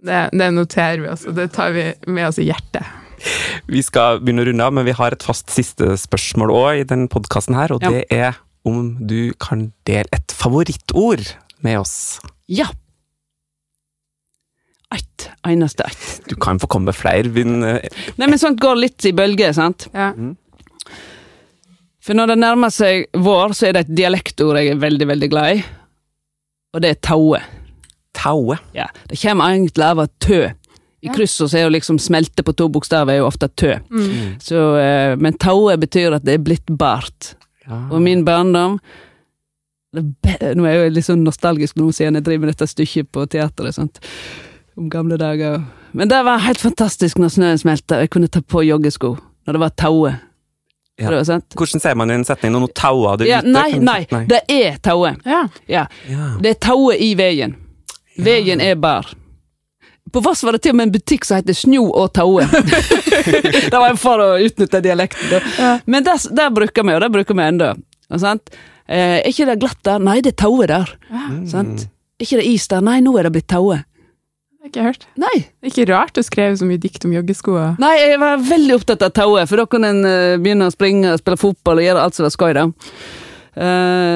Det, 0.05 0.29
det 0.37 0.49
noterer 0.55 1.01
vi 1.03 1.09
oss, 1.11 1.25
og 1.27 1.35
det 1.39 1.49
tar 1.57 1.73
vi 1.75 1.85
med 2.07 2.29
oss 2.29 2.39
i 2.39 2.47
hjertet. 2.47 2.85
Vi 3.73 3.83
skal 3.85 4.21
begynne 4.21 4.45
å 4.45 4.49
runde 4.51 4.65
av, 4.67 4.73
men 4.77 4.85
vi 4.89 4.95
har 4.97 5.13
et 5.13 5.23
fast 5.27 5.51
siste 5.51 5.95
spørsmål 6.01 6.53
òg 6.55 6.81
i 6.83 6.85
denne 6.89 7.09
podkasten 7.13 7.57
her, 7.59 7.73
og 7.75 7.83
Ja. 7.83 7.91
det 7.91 8.05
er 8.15 8.37
om 8.65 8.97
du 9.07 9.33
kan 9.41 9.73
dele 9.89 10.07
et 10.13 10.33
favorittord 10.35 11.25
med 11.65 11.79
oss. 11.81 12.21
Ja. 12.49 12.67
Ett. 14.95 15.29
Eneste 15.47 15.85
ett. 15.85 16.21
Du 16.29 16.35
kan 16.41 16.59
få 16.61 16.67
komme 16.67 16.89
med 16.91 16.97
flere. 16.97 17.29
Vinn, 17.29 17.63
eh, 17.65 17.89
Nei, 18.17 18.27
men 18.29 18.39
sånt 18.41 18.61
går 18.61 18.77
litt 18.81 19.05
i 19.05 19.13
bølger, 19.13 19.53
sant? 19.57 19.89
Ja. 19.93 20.13
For 22.01 22.17
når 22.17 22.33
det 22.33 22.39
nærmer 22.41 22.73
seg 22.73 23.07
vår, 23.13 23.53
så 23.57 23.69
er 23.69 23.73
det 23.77 23.81
et 23.87 23.95
dialektord 23.99 24.57
jeg 24.57 24.73
er 24.73 24.81
veldig, 24.81 25.09
veldig 25.11 25.29
glad 25.33 25.59
i. 25.59 25.65
Og 26.75 26.81
det 26.85 26.91
er 26.95 27.01
taue. 27.05 27.43
taue. 28.19 28.57
Ja, 28.75 28.87
Det 29.09 29.19
kommer 29.21 29.53
egentlig 29.53 29.85
av 29.85 30.01
et 30.03 30.15
tø. 30.21 30.41
I 31.03 31.09
kryss 31.15 31.37
så 31.39 31.47
er 31.55 31.63
jo 31.69 31.71
liksom 31.71 31.99
smelte 32.03 32.43
på 32.43 32.53
to 32.59 32.67
bokstaver 32.75 33.13
er 33.15 33.21
jo 33.21 33.27
ofte 33.29 33.47
tø. 33.55 33.77
Mm. 33.91 34.39
Så, 34.43 34.63
eh, 34.83 35.13
men 35.17 35.37
taue 35.39 35.77
betyr 35.79 36.17
at 36.17 36.25
det 36.27 36.35
er 36.35 36.43
blitt 36.43 36.67
bart. 36.79 37.35
Ja. 37.69 37.85
Og 37.93 38.01
min 38.03 38.25
barndom 38.25 38.79
Nå 39.97 40.65
er 40.69 40.75
jeg 40.75 40.81
jo 40.83 40.89
litt 40.93 41.07
sånn 41.07 41.23
nostalgisk 41.25 41.79
nå 41.81 41.87
siden 41.97 42.19
jeg 42.19 42.25
driver 42.27 42.45
med 42.45 42.51
dette 42.53 42.67
stykket 42.69 43.09
på 43.15 43.23
teateret. 43.33 43.75
sant? 43.75 44.01
Om 44.77 44.91
gamle 44.93 45.17
dager. 45.17 45.63
Men 45.97 46.11
det 46.13 46.19
var 46.27 46.43
helt 46.45 46.61
fantastisk 46.61 47.17
når 47.19 47.33
snøen 47.33 47.59
smelta 47.63 47.97
og 47.97 48.05
jeg 48.05 48.11
kunne 48.13 48.29
ta 48.29 48.43
på 48.45 48.61
joggesko 48.69 49.15
når 49.49 49.57
det 49.57 49.63
var 49.63 49.73
taue. 49.81 50.11
Ja. 50.99 51.09
Det 51.09 51.17
var 51.17 51.25
sant? 51.25 51.55
Hvordan 51.57 51.81
sier 51.81 51.97
man 51.97 52.11
i 52.11 52.19
en 52.19 52.27
setning 52.29 52.53
når 52.53 52.67
noe 52.67 52.75
taua 52.77 53.15
du 53.17 53.25
Ja, 53.25 53.39
ute? 53.41 53.49
nei, 53.55 53.79
nei, 53.79 54.03
nei, 54.13 54.25
det 54.29 54.43
er 54.51 54.77
taue. 54.83 55.15
ja. 55.25 55.41
Ja, 55.69 55.87
Ja. 56.11 56.29
Det 56.43 56.51
er 56.51 56.61
taue 56.69 56.97
i 56.99 57.15
veien. 57.15 57.57
Veien 58.19 58.61
er 58.61 58.75
bar. 58.75 59.07
På 60.13 60.23
Voss 60.25 60.43
var 60.47 60.57
det 60.57 60.63
til 60.65 60.75
og 60.75 60.79
med 60.81 60.89
en 60.89 60.95
butikk 60.95 61.27
som 61.29 61.41
heter 61.41 61.57
Snjo 61.57 61.85
og 61.91 62.13
Taue. 62.17 62.47
det 63.73 63.75
var 63.75 63.99
for 64.01 64.23
å 64.25 64.31
utnytte 64.41 64.81
dialekten. 64.85 65.29
da. 65.33 65.43
Ja. 65.59 65.75
Men 65.87 66.07
der, 66.07 66.23
der, 66.31 66.55
bruker 66.55 66.87
vi, 66.87 66.97
og 66.97 67.05
det 67.05 67.13
bruker 67.15 67.39
vi 67.39 67.47
ennå. 67.49 67.75
Eh, 68.09 69.19
er 69.19 69.29
ikke 69.29 69.49
det 69.51 69.59
glatt 69.61 69.83
der? 69.85 70.01
Nei, 70.01 70.21
det 70.25 70.35
er 70.37 70.41
taue 70.45 70.69
der. 70.71 70.97
Sant? 71.51 71.89
Er 72.19 72.27
ikke 72.27 72.41
det 72.41 72.49
is 72.49 72.67
der? 72.71 72.83
Nei, 72.85 72.99
nå 73.05 73.13
er 73.19 73.29
det 73.29 73.37
blitt 73.37 73.51
taue. 73.53 73.83
Ikke 74.69 74.85
hørt. 74.85 75.07
Nei. 75.21 75.35
Det 75.39 75.69
er 75.69 75.73
ikke 75.73 75.89
rart 75.93 76.17
du 76.17 76.25
skrev 76.27 76.57
så 76.59 76.67
mye 76.69 76.81
dikt 76.83 77.07
om 77.07 77.15
joggesko. 77.15 77.55
Nei, 77.81 77.95
jeg 78.01 78.19
var 78.21 78.43
veldig 78.43 78.75
opptatt 78.81 79.05
av 79.07 79.15
taue, 79.17 79.45
for 79.49 79.61
da 79.61 79.69
kunne 79.71 79.93
en 79.95 80.05
eh, 80.09 80.37
begynne 80.41 80.69
å 80.69 80.75
springe, 80.75 81.15
spille 81.21 81.41
fotball 81.41 81.81
og 81.81 81.87
gjøre 81.87 82.05
alt 82.05 82.19
som 82.19 82.27
var 82.27 82.35
skøy. 82.35 82.63
Da. 83.59 83.65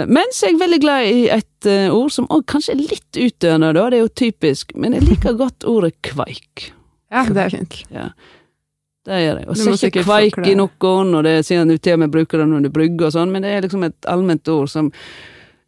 Eh, 0.02 0.10
mens 0.12 0.42
jeg 0.42 0.54
er 0.54 0.60
veldig 0.60 0.80
glad 0.82 1.08
i 1.08 1.24
et 1.34 1.68
uh, 1.68 1.94
ord 1.94 2.12
som 2.14 2.28
også 2.30 2.48
kanskje 2.54 2.76
er 2.76 2.84
litt 2.84 3.18
utdøende, 3.18 3.72
da. 3.74 3.88
Det 3.90 3.98
er 3.98 4.04
jo 4.04 4.14
typisk, 4.22 4.76
men 4.76 4.94
jeg 4.96 5.08
liker 5.08 5.36
godt 5.38 5.66
ordet 5.68 5.94
kveik. 6.06 6.70
Ja, 7.12 7.26
det 7.28 7.42
er 7.42 7.52
fint. 7.58 7.82
Ja. 7.92 8.08
Det 9.02 9.18
gjør 9.18 9.40
jeg. 9.40 9.48
Og 9.50 9.60
må 9.66 9.74
ikke 9.74 10.06
kveik 10.06 10.40
i 10.46 10.54
noen, 10.54 11.14
og 11.18 11.26
det 11.26 11.36
sier 11.46 11.66
du 11.66 11.74
til 11.74 11.96
og 11.96 12.04
med 12.04 12.14
bruker 12.14 12.42
det 12.42 12.48
når 12.52 12.66
du 12.66 12.72
brygger 12.74 13.08
og 13.08 13.14
sånn, 13.16 13.32
men 13.34 13.42
det 13.42 13.50
er 13.50 13.64
liksom 13.64 13.86
et 13.88 14.10
allment 14.10 14.50
ord 14.52 14.70
som 14.70 14.92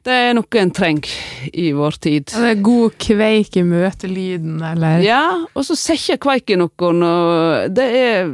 Det 0.05 0.13
er 0.13 0.35
noe 0.37 0.61
en 0.61 0.71
trenger 0.77 1.09
i 1.57 1.71
vår 1.73 1.95
tid. 2.05 2.35
Ja, 2.35 2.43
det 2.45 2.49
er 2.53 2.65
god 2.67 2.97
kveik 3.01 3.57
i 3.57 3.63
møtelyden, 3.65 4.59
eller 4.61 5.01
Ja, 5.01 5.23
og 5.49 5.65
så 5.65 5.75
setter 5.81 6.21
kveik 6.21 6.53
i 6.53 6.59
noen, 6.61 7.01
og 7.09 7.73
det 7.73 7.87
er 7.89 8.29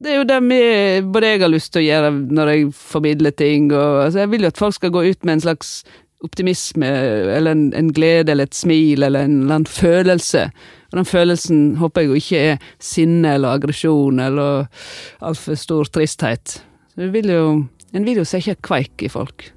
Det 0.00 0.14
er 0.14 0.16
jo 0.16 0.28
det 0.28 0.38
vi, 0.48 0.60
både 1.12 1.34
jeg 1.34 1.42
har 1.42 1.52
lyst 1.52 1.74
til 1.74 1.82
å 1.82 1.84
gjøre 1.84 2.12
når 2.32 2.50
jeg 2.54 2.68
formidler 2.72 3.34
ting, 3.36 3.66
og 3.72 4.06
altså, 4.06 4.22
jeg 4.22 4.30
vil 4.32 4.46
jo 4.46 4.52
at 4.52 4.60
folk 4.60 4.76
skal 4.78 4.94
gå 4.94 5.02
ut 5.10 5.26
med 5.26 5.34
en 5.34 5.42
slags 5.44 5.72
optimisme, 6.24 6.88
eller 7.36 7.52
en, 7.52 7.66
en 7.76 7.90
glede, 7.92 8.32
eller 8.32 8.48
et 8.48 8.56
smil, 8.56 9.04
eller 9.04 9.26
en 9.26 9.42
eller 9.42 9.58
annen 9.58 9.68
følelse. 9.68 10.46
Og 10.90 10.98
den 10.98 11.08
følelsen 11.08 11.60
håper 11.80 12.04
jeg 12.04 12.10
jo 12.10 12.20
ikke 12.20 12.40
er 12.50 12.64
sinne 12.82 13.36
eller 13.36 13.56
aggresjon 13.60 14.20
eller 14.24 14.66
altfor 15.24 15.58
stor 15.60 15.92
tristhet. 15.92 16.60
Så 16.94 17.06
jeg 17.06 17.14
vil 17.14 17.30
jo 17.34 17.44
En 17.90 18.04
vil 18.06 18.20
jo 18.20 18.24
se 18.24 18.38
ikke 18.38 18.68
kveik 18.68 19.02
i 19.02 19.08
folk. 19.10 19.48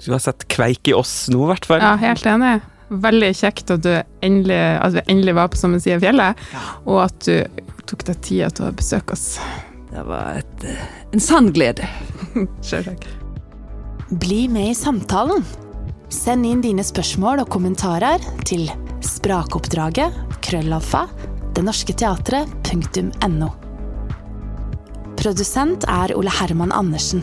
Du 0.00 0.06
har 0.14 0.22
sett 0.24 0.46
kveik 0.48 0.88
i 0.88 0.94
oss 0.96 1.28
nå, 1.28 1.42
i 1.44 1.50
hvert 1.50 1.66
fall. 1.68 1.82
Ja, 1.84 1.90
helt 2.00 2.24
enig. 2.24 2.62
Veldig 2.92 3.30
kjekt 3.38 3.70
at 3.72 3.84
du 3.84 3.92
endelig, 4.24 4.60
at 4.76 4.96
vi 4.98 5.04
endelig 5.08 5.36
var 5.38 5.48
på 5.52 5.60
samme 5.60 5.80
side 5.80 5.96
av 5.96 6.04
fjellet, 6.04 6.42
og 6.84 6.98
at 7.06 7.24
du 7.24 7.62
tok 7.88 8.04
deg 8.08 8.20
tida 8.24 8.50
til 8.52 8.68
å 8.68 8.74
besøke 8.76 9.16
oss. 9.16 9.38
Det 9.92 10.04
var 10.08 10.42
et, 10.42 10.64
eh, 10.68 10.84
en 11.12 11.20
sann 11.20 11.50
glede. 11.52 11.88
Sjølsagt. 12.66 13.08
Bli 14.20 14.44
med 14.52 14.70
i 14.70 14.76
samtalen. 14.76 15.44
Send 16.12 16.44
inn 16.44 16.60
dine 16.64 16.84
spørsmål 16.84 17.40
og 17.44 17.52
kommentarer 17.52 18.20
til 18.44 18.68
sprakoppdraget 19.04 20.12
krøllalfa 20.44 21.06
denorsketeatret.no. 21.56 23.48
Produsent 25.16 25.84
er 25.88 26.12
Ole 26.16 26.32
Herman 26.40 26.72
Andersen. 26.76 27.22